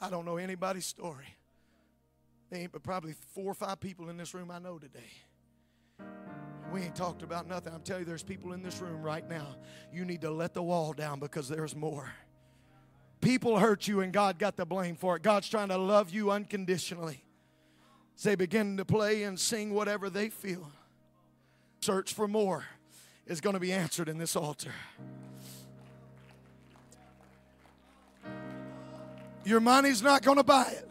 I 0.00 0.10
don't 0.10 0.24
know 0.24 0.36
anybody's 0.36 0.86
story. 0.86 1.26
There 2.50 2.60
ain't 2.60 2.72
but 2.72 2.82
probably 2.82 3.14
four 3.34 3.50
or 3.50 3.54
five 3.54 3.80
people 3.80 4.08
in 4.08 4.16
this 4.16 4.34
room 4.34 4.50
I 4.50 4.58
know 4.58 4.78
today 4.78 5.10
we 6.72 6.82
ain't 6.82 6.94
talked 6.94 7.22
about 7.22 7.48
nothing. 7.48 7.72
I'm 7.72 7.82
telling 7.82 8.02
you, 8.02 8.06
there's 8.06 8.22
people 8.22 8.52
in 8.52 8.62
this 8.62 8.80
room 8.80 9.02
right 9.02 9.28
now. 9.28 9.56
You 9.92 10.04
need 10.04 10.20
to 10.22 10.30
let 10.30 10.54
the 10.54 10.62
wall 10.62 10.92
down 10.92 11.18
because 11.18 11.48
there's 11.48 11.74
more. 11.74 12.12
People 13.20 13.58
hurt 13.58 13.88
you 13.88 14.00
and 14.00 14.12
God 14.12 14.38
got 14.38 14.56
the 14.56 14.66
blame 14.66 14.94
for 14.94 15.16
it. 15.16 15.22
God's 15.22 15.48
trying 15.48 15.68
to 15.68 15.78
love 15.78 16.10
you 16.10 16.30
unconditionally. 16.30 17.24
They 18.22 18.34
begin 18.34 18.76
to 18.76 18.84
play 18.84 19.22
and 19.22 19.38
sing 19.38 19.72
whatever 19.72 20.10
they 20.10 20.28
feel, 20.28 20.70
search 21.80 22.12
for 22.12 22.28
more 22.28 22.64
is 23.26 23.40
going 23.40 23.54
to 23.54 23.60
be 23.60 23.72
answered 23.72 24.08
in 24.08 24.18
this 24.18 24.34
altar. 24.34 24.72
Your 29.48 29.60
money's 29.60 30.02
not 30.02 30.22
going 30.22 30.36
to 30.36 30.44
buy 30.44 30.66
it. 30.72 30.86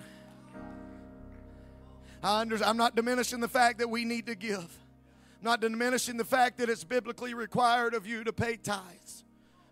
I 2.23 2.41
am 2.41 2.75
not 2.75 2.95
diminishing 2.95 3.39
the 3.39 3.47
fact 3.47 3.77
that 3.77 3.87
we 3.87 4.03
need 4.03 4.25
to 4.25 4.33
give. 4.33 4.57
I'm 4.57 5.43
Not 5.43 5.61
diminishing 5.61 6.17
the 6.17 6.25
fact 6.25 6.57
that 6.57 6.67
it's 6.67 6.83
biblically 6.83 7.35
required 7.35 7.93
of 7.93 8.07
you 8.07 8.23
to 8.23 8.33
pay 8.33 8.57
tithes. 8.57 9.23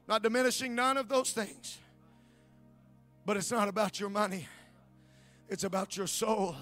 Not 0.08 0.22
diminishing 0.22 0.76
none 0.76 0.98
of 0.98 1.10
those 1.10 1.32
things. 1.32 1.80
But 3.26 3.38
it's 3.38 3.52
not 3.52 3.68
about 3.68 4.00
your 4.00 4.10
money, 4.10 4.48
it's 5.50 5.64
about 5.64 5.98
your 5.98 6.06
soul. 6.06 6.56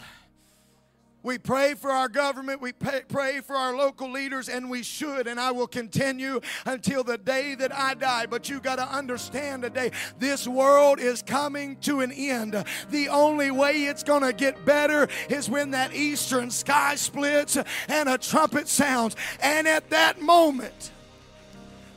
We 1.23 1.37
pray 1.37 1.73
for 1.73 1.89
our 1.89 2.09
government. 2.09 2.61
We 2.61 2.73
pay, 2.73 3.01
pray 3.07 3.39
for 3.39 3.55
our 3.55 3.75
local 3.75 4.11
leaders, 4.11 4.49
and 4.49 4.69
we 4.69 4.83
should. 4.83 5.25
And 5.25 5.39
I 5.39 5.51
will 5.51 5.67
continue 5.67 6.41
until 6.65 7.03
the 7.03 7.17
day 7.17 7.55
that 7.55 7.73
I 7.73 7.93
die. 7.93 8.25
But 8.25 8.49
you 8.49 8.59
got 8.59 8.75
to 8.75 8.87
understand 8.87 9.63
today 9.63 9.91
this 10.19 10.47
world 10.47 10.99
is 10.99 11.21
coming 11.21 11.77
to 11.77 12.01
an 12.01 12.11
end. 12.11 12.63
The 12.89 13.07
only 13.07 13.51
way 13.51 13.85
it's 13.85 14.03
going 14.03 14.23
to 14.23 14.33
get 14.33 14.65
better 14.65 15.07
is 15.29 15.49
when 15.49 15.71
that 15.71 15.95
eastern 15.95 16.51
sky 16.51 16.95
splits 16.95 17.57
and 17.87 18.09
a 18.09 18.17
trumpet 18.17 18.67
sounds. 18.67 19.15
And 19.41 19.67
at 19.67 19.89
that 19.91 20.21
moment, 20.21 20.91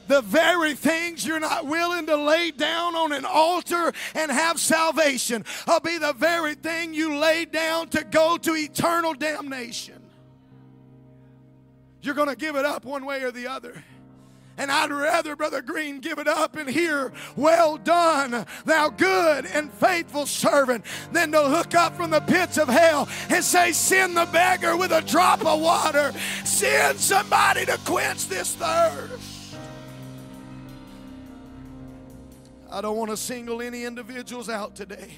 the 0.08 0.20
very 0.22 0.74
things 0.74 1.26
you're 1.26 1.40
not 1.40 1.66
willing 1.66 2.06
to 2.06 2.16
lay 2.16 2.50
down 2.50 2.94
on 2.94 3.12
an 3.12 3.24
altar 3.24 3.92
and 4.14 4.30
have 4.30 4.60
salvation 4.60 5.44
will 5.66 5.80
be 5.80 5.98
the 5.98 6.12
very 6.12 6.54
thing 6.54 6.94
you 6.94 7.18
lay 7.18 7.44
down 7.44 7.88
to 7.88 8.04
go 8.04 8.36
to 8.38 8.54
eternal 8.54 9.14
damnation. 9.14 10.02
You're 12.02 12.14
going 12.14 12.28
to 12.28 12.36
give 12.36 12.56
it 12.56 12.64
up 12.64 12.84
one 12.84 13.04
way 13.04 13.22
or 13.22 13.32
the 13.32 13.48
other. 13.48 13.82
And 14.58 14.72
I'd 14.72 14.90
rather, 14.90 15.36
Brother 15.36 15.60
Green, 15.60 16.00
give 16.00 16.18
it 16.18 16.28
up 16.28 16.56
and 16.56 16.68
hear, 16.68 17.12
Well 17.36 17.76
done, 17.76 18.46
thou 18.64 18.88
good 18.88 19.44
and 19.44 19.70
faithful 19.70 20.24
servant, 20.24 20.84
than 21.12 21.32
to 21.32 21.42
look 21.46 21.74
up 21.74 21.94
from 21.94 22.10
the 22.10 22.20
pits 22.20 22.56
of 22.56 22.68
hell 22.68 23.08
and 23.28 23.44
say, 23.44 23.72
Send 23.72 24.16
the 24.16 24.26
beggar 24.26 24.76
with 24.76 24.92
a 24.92 25.02
drop 25.02 25.44
of 25.44 25.60
water. 25.60 26.12
Send 26.44 26.98
somebody 26.98 27.66
to 27.66 27.78
quench 27.84 28.28
this 28.28 28.54
thirst. 28.54 29.35
I 32.76 32.82
don't 32.82 32.98
want 32.98 33.10
to 33.10 33.16
single 33.16 33.62
any 33.62 33.86
individuals 33.86 34.50
out 34.50 34.76
today, 34.76 35.08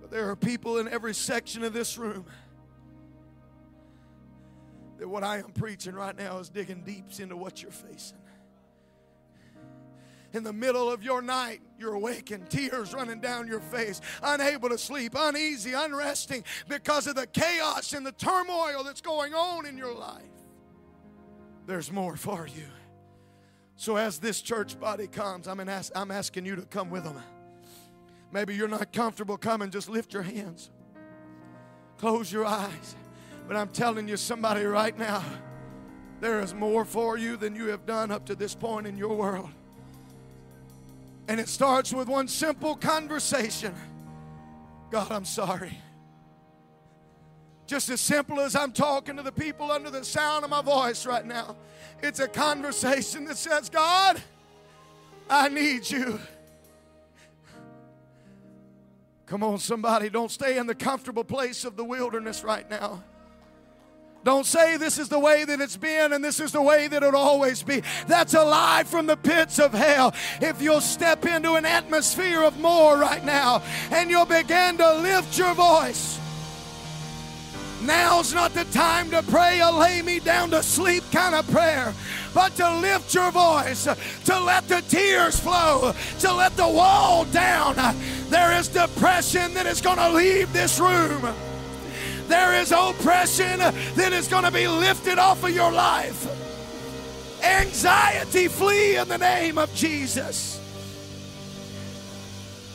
but 0.00 0.10
there 0.10 0.30
are 0.30 0.36
people 0.36 0.78
in 0.78 0.88
every 0.88 1.12
section 1.12 1.64
of 1.64 1.74
this 1.74 1.98
room 1.98 2.24
that 4.98 5.06
what 5.06 5.22
I 5.22 5.36
am 5.36 5.52
preaching 5.52 5.94
right 5.94 6.16
now 6.16 6.38
is 6.38 6.48
digging 6.48 6.82
deep 6.82 7.04
into 7.18 7.36
what 7.36 7.60
you're 7.60 7.70
facing. 7.70 8.16
In 10.32 10.44
the 10.44 10.52
middle 10.54 10.90
of 10.90 11.02
your 11.02 11.20
night, 11.20 11.60
you're 11.78 11.92
awakened, 11.92 12.48
tears 12.48 12.94
running 12.94 13.20
down 13.20 13.46
your 13.48 13.60
face, 13.60 14.00
unable 14.22 14.70
to 14.70 14.78
sleep, 14.78 15.12
uneasy, 15.14 15.74
unresting 15.74 16.42
because 16.70 17.06
of 17.06 17.16
the 17.16 17.26
chaos 17.26 17.92
and 17.92 18.06
the 18.06 18.12
turmoil 18.12 18.82
that's 18.82 19.02
going 19.02 19.34
on 19.34 19.66
in 19.66 19.76
your 19.76 19.94
life. 19.94 20.22
There's 21.66 21.92
more 21.92 22.16
for 22.16 22.46
you. 22.46 22.64
So, 23.82 23.96
as 23.96 24.20
this 24.20 24.40
church 24.40 24.78
body 24.78 25.08
comes, 25.08 25.48
I'm, 25.48 25.58
ask, 25.68 25.90
I'm 25.96 26.12
asking 26.12 26.46
you 26.46 26.54
to 26.54 26.62
come 26.62 26.88
with 26.88 27.02
them. 27.02 27.20
Maybe 28.30 28.54
you're 28.54 28.68
not 28.68 28.92
comfortable 28.92 29.36
coming, 29.36 29.72
just 29.72 29.88
lift 29.88 30.12
your 30.12 30.22
hands, 30.22 30.70
close 31.98 32.32
your 32.32 32.44
eyes. 32.44 32.94
But 33.48 33.56
I'm 33.56 33.70
telling 33.70 34.06
you, 34.06 34.16
somebody 34.16 34.62
right 34.62 34.96
now, 34.96 35.24
there 36.20 36.38
is 36.38 36.54
more 36.54 36.84
for 36.84 37.18
you 37.18 37.36
than 37.36 37.56
you 37.56 37.70
have 37.70 37.84
done 37.84 38.12
up 38.12 38.24
to 38.26 38.36
this 38.36 38.54
point 38.54 38.86
in 38.86 38.96
your 38.96 39.16
world. 39.16 39.50
And 41.26 41.40
it 41.40 41.48
starts 41.48 41.92
with 41.92 42.06
one 42.06 42.28
simple 42.28 42.76
conversation 42.76 43.74
God, 44.92 45.10
I'm 45.10 45.24
sorry. 45.24 45.76
Just 47.72 47.88
as 47.88 48.02
simple 48.02 48.38
as 48.38 48.54
I'm 48.54 48.70
talking 48.70 49.16
to 49.16 49.22
the 49.22 49.32
people 49.32 49.72
under 49.72 49.88
the 49.88 50.04
sound 50.04 50.44
of 50.44 50.50
my 50.50 50.60
voice 50.60 51.06
right 51.06 51.24
now. 51.24 51.56
It's 52.02 52.20
a 52.20 52.28
conversation 52.28 53.24
that 53.24 53.38
says, 53.38 53.70
God, 53.70 54.20
I 55.30 55.48
need 55.48 55.90
you. 55.90 56.20
Come 59.24 59.42
on, 59.42 59.58
somebody, 59.58 60.10
don't 60.10 60.30
stay 60.30 60.58
in 60.58 60.66
the 60.66 60.74
comfortable 60.74 61.24
place 61.24 61.64
of 61.64 61.76
the 61.76 61.82
wilderness 61.82 62.44
right 62.44 62.68
now. 62.68 63.02
Don't 64.22 64.44
say 64.44 64.76
this 64.76 64.98
is 64.98 65.08
the 65.08 65.18
way 65.18 65.46
that 65.46 65.58
it's 65.62 65.78
been 65.78 66.12
and 66.12 66.22
this 66.22 66.40
is 66.40 66.52
the 66.52 66.60
way 66.60 66.88
that 66.88 67.02
it'll 67.02 67.18
always 67.18 67.62
be. 67.62 67.82
That's 68.06 68.34
a 68.34 68.44
lie 68.44 68.84
from 68.84 69.06
the 69.06 69.16
pits 69.16 69.58
of 69.58 69.72
hell. 69.72 70.14
If 70.42 70.60
you'll 70.60 70.82
step 70.82 71.24
into 71.24 71.54
an 71.54 71.64
atmosphere 71.64 72.42
of 72.42 72.60
more 72.60 72.98
right 72.98 73.24
now 73.24 73.62
and 73.90 74.10
you'll 74.10 74.26
begin 74.26 74.76
to 74.76 74.94
lift 74.96 75.38
your 75.38 75.54
voice 75.54 76.11
Now's 77.82 78.32
not 78.32 78.54
the 78.54 78.64
time 78.66 79.10
to 79.10 79.22
pray 79.24 79.60
a 79.60 79.70
lay 79.70 80.02
me 80.02 80.20
down 80.20 80.50
to 80.50 80.62
sleep 80.62 81.02
kind 81.10 81.34
of 81.34 81.50
prayer, 81.50 81.92
but 82.32 82.54
to 82.56 82.76
lift 82.76 83.12
your 83.12 83.30
voice, 83.32 83.88
to 84.24 84.40
let 84.40 84.68
the 84.68 84.82
tears 84.82 85.40
flow, 85.40 85.92
to 86.20 86.32
let 86.32 86.56
the 86.56 86.68
wall 86.68 87.24
down. 87.26 87.74
There 88.28 88.52
is 88.52 88.68
depression 88.68 89.52
that 89.54 89.66
is 89.66 89.80
going 89.80 89.98
to 89.98 90.10
leave 90.10 90.52
this 90.52 90.78
room. 90.78 91.34
There 92.28 92.54
is 92.54 92.72
oppression 92.72 93.58
that 93.58 94.12
is 94.12 94.28
going 94.28 94.44
to 94.44 94.52
be 94.52 94.68
lifted 94.68 95.18
off 95.18 95.42
of 95.42 95.50
your 95.50 95.72
life. 95.72 96.28
Anxiety, 97.42 98.46
flee 98.46 98.96
in 98.96 99.08
the 99.08 99.18
name 99.18 99.58
of 99.58 99.74
Jesus. 99.74 100.61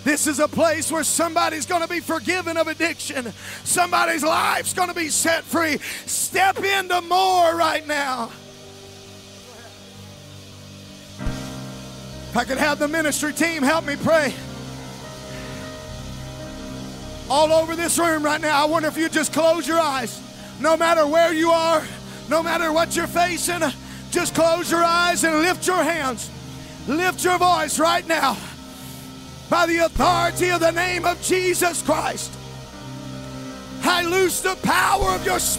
This 0.07 0.25
is 0.25 0.39
a 0.39 0.47
place 0.47 0.89
where 0.89 1.03
somebody's 1.03 1.65
going 1.65 1.81
to 1.81 1.87
be 1.89 1.99
forgiven 1.99 2.55
of 2.55 2.69
addiction. 2.69 3.33
Somebody's 3.65 4.23
life's 4.23 4.73
going 4.73 4.87
to 4.87 4.95
be 4.95 5.09
set 5.09 5.43
free. 5.43 5.79
Step 6.05 6.63
into 6.63 7.01
more 7.01 7.53
right 7.53 7.85
now. 7.85 8.31
If 11.19 12.37
I 12.37 12.45
could 12.45 12.57
have 12.57 12.79
the 12.79 12.87
ministry 12.87 13.33
team 13.33 13.61
help 13.61 13.83
me 13.83 13.97
pray. 13.97 14.33
All 17.29 17.51
over 17.51 17.75
this 17.75 17.99
room 17.99 18.23
right 18.23 18.39
now, 18.39 18.63
I 18.63 18.65
wonder 18.65 18.87
if 18.87 18.95
you 18.95 19.09
just 19.09 19.33
close 19.33 19.67
your 19.67 19.81
eyes. 19.81 20.21
No 20.61 20.77
matter 20.77 21.05
where 21.05 21.33
you 21.33 21.49
are, 21.49 21.83
no 22.29 22.41
matter 22.41 22.71
what 22.71 22.95
you're 22.95 23.07
facing, 23.07 23.59
just 24.11 24.33
close 24.33 24.71
your 24.71 24.85
eyes 24.85 25.25
and 25.25 25.41
lift 25.41 25.67
your 25.67 25.83
hands. 25.83 26.31
Lift 26.87 27.25
your 27.25 27.37
voice 27.37 27.77
right 27.77 28.07
now 28.07 28.37
by 29.49 29.65
the 29.65 29.77
authority 29.79 30.49
of 30.49 30.59
the 30.59 30.71
name 30.71 31.05
of 31.05 31.21
Jesus 31.21 31.81
Christ. 31.81 32.33
I 33.83 34.03
loose 34.03 34.41
the 34.41 34.57
power 34.63 35.11
of 35.11 35.25
your. 35.25 35.39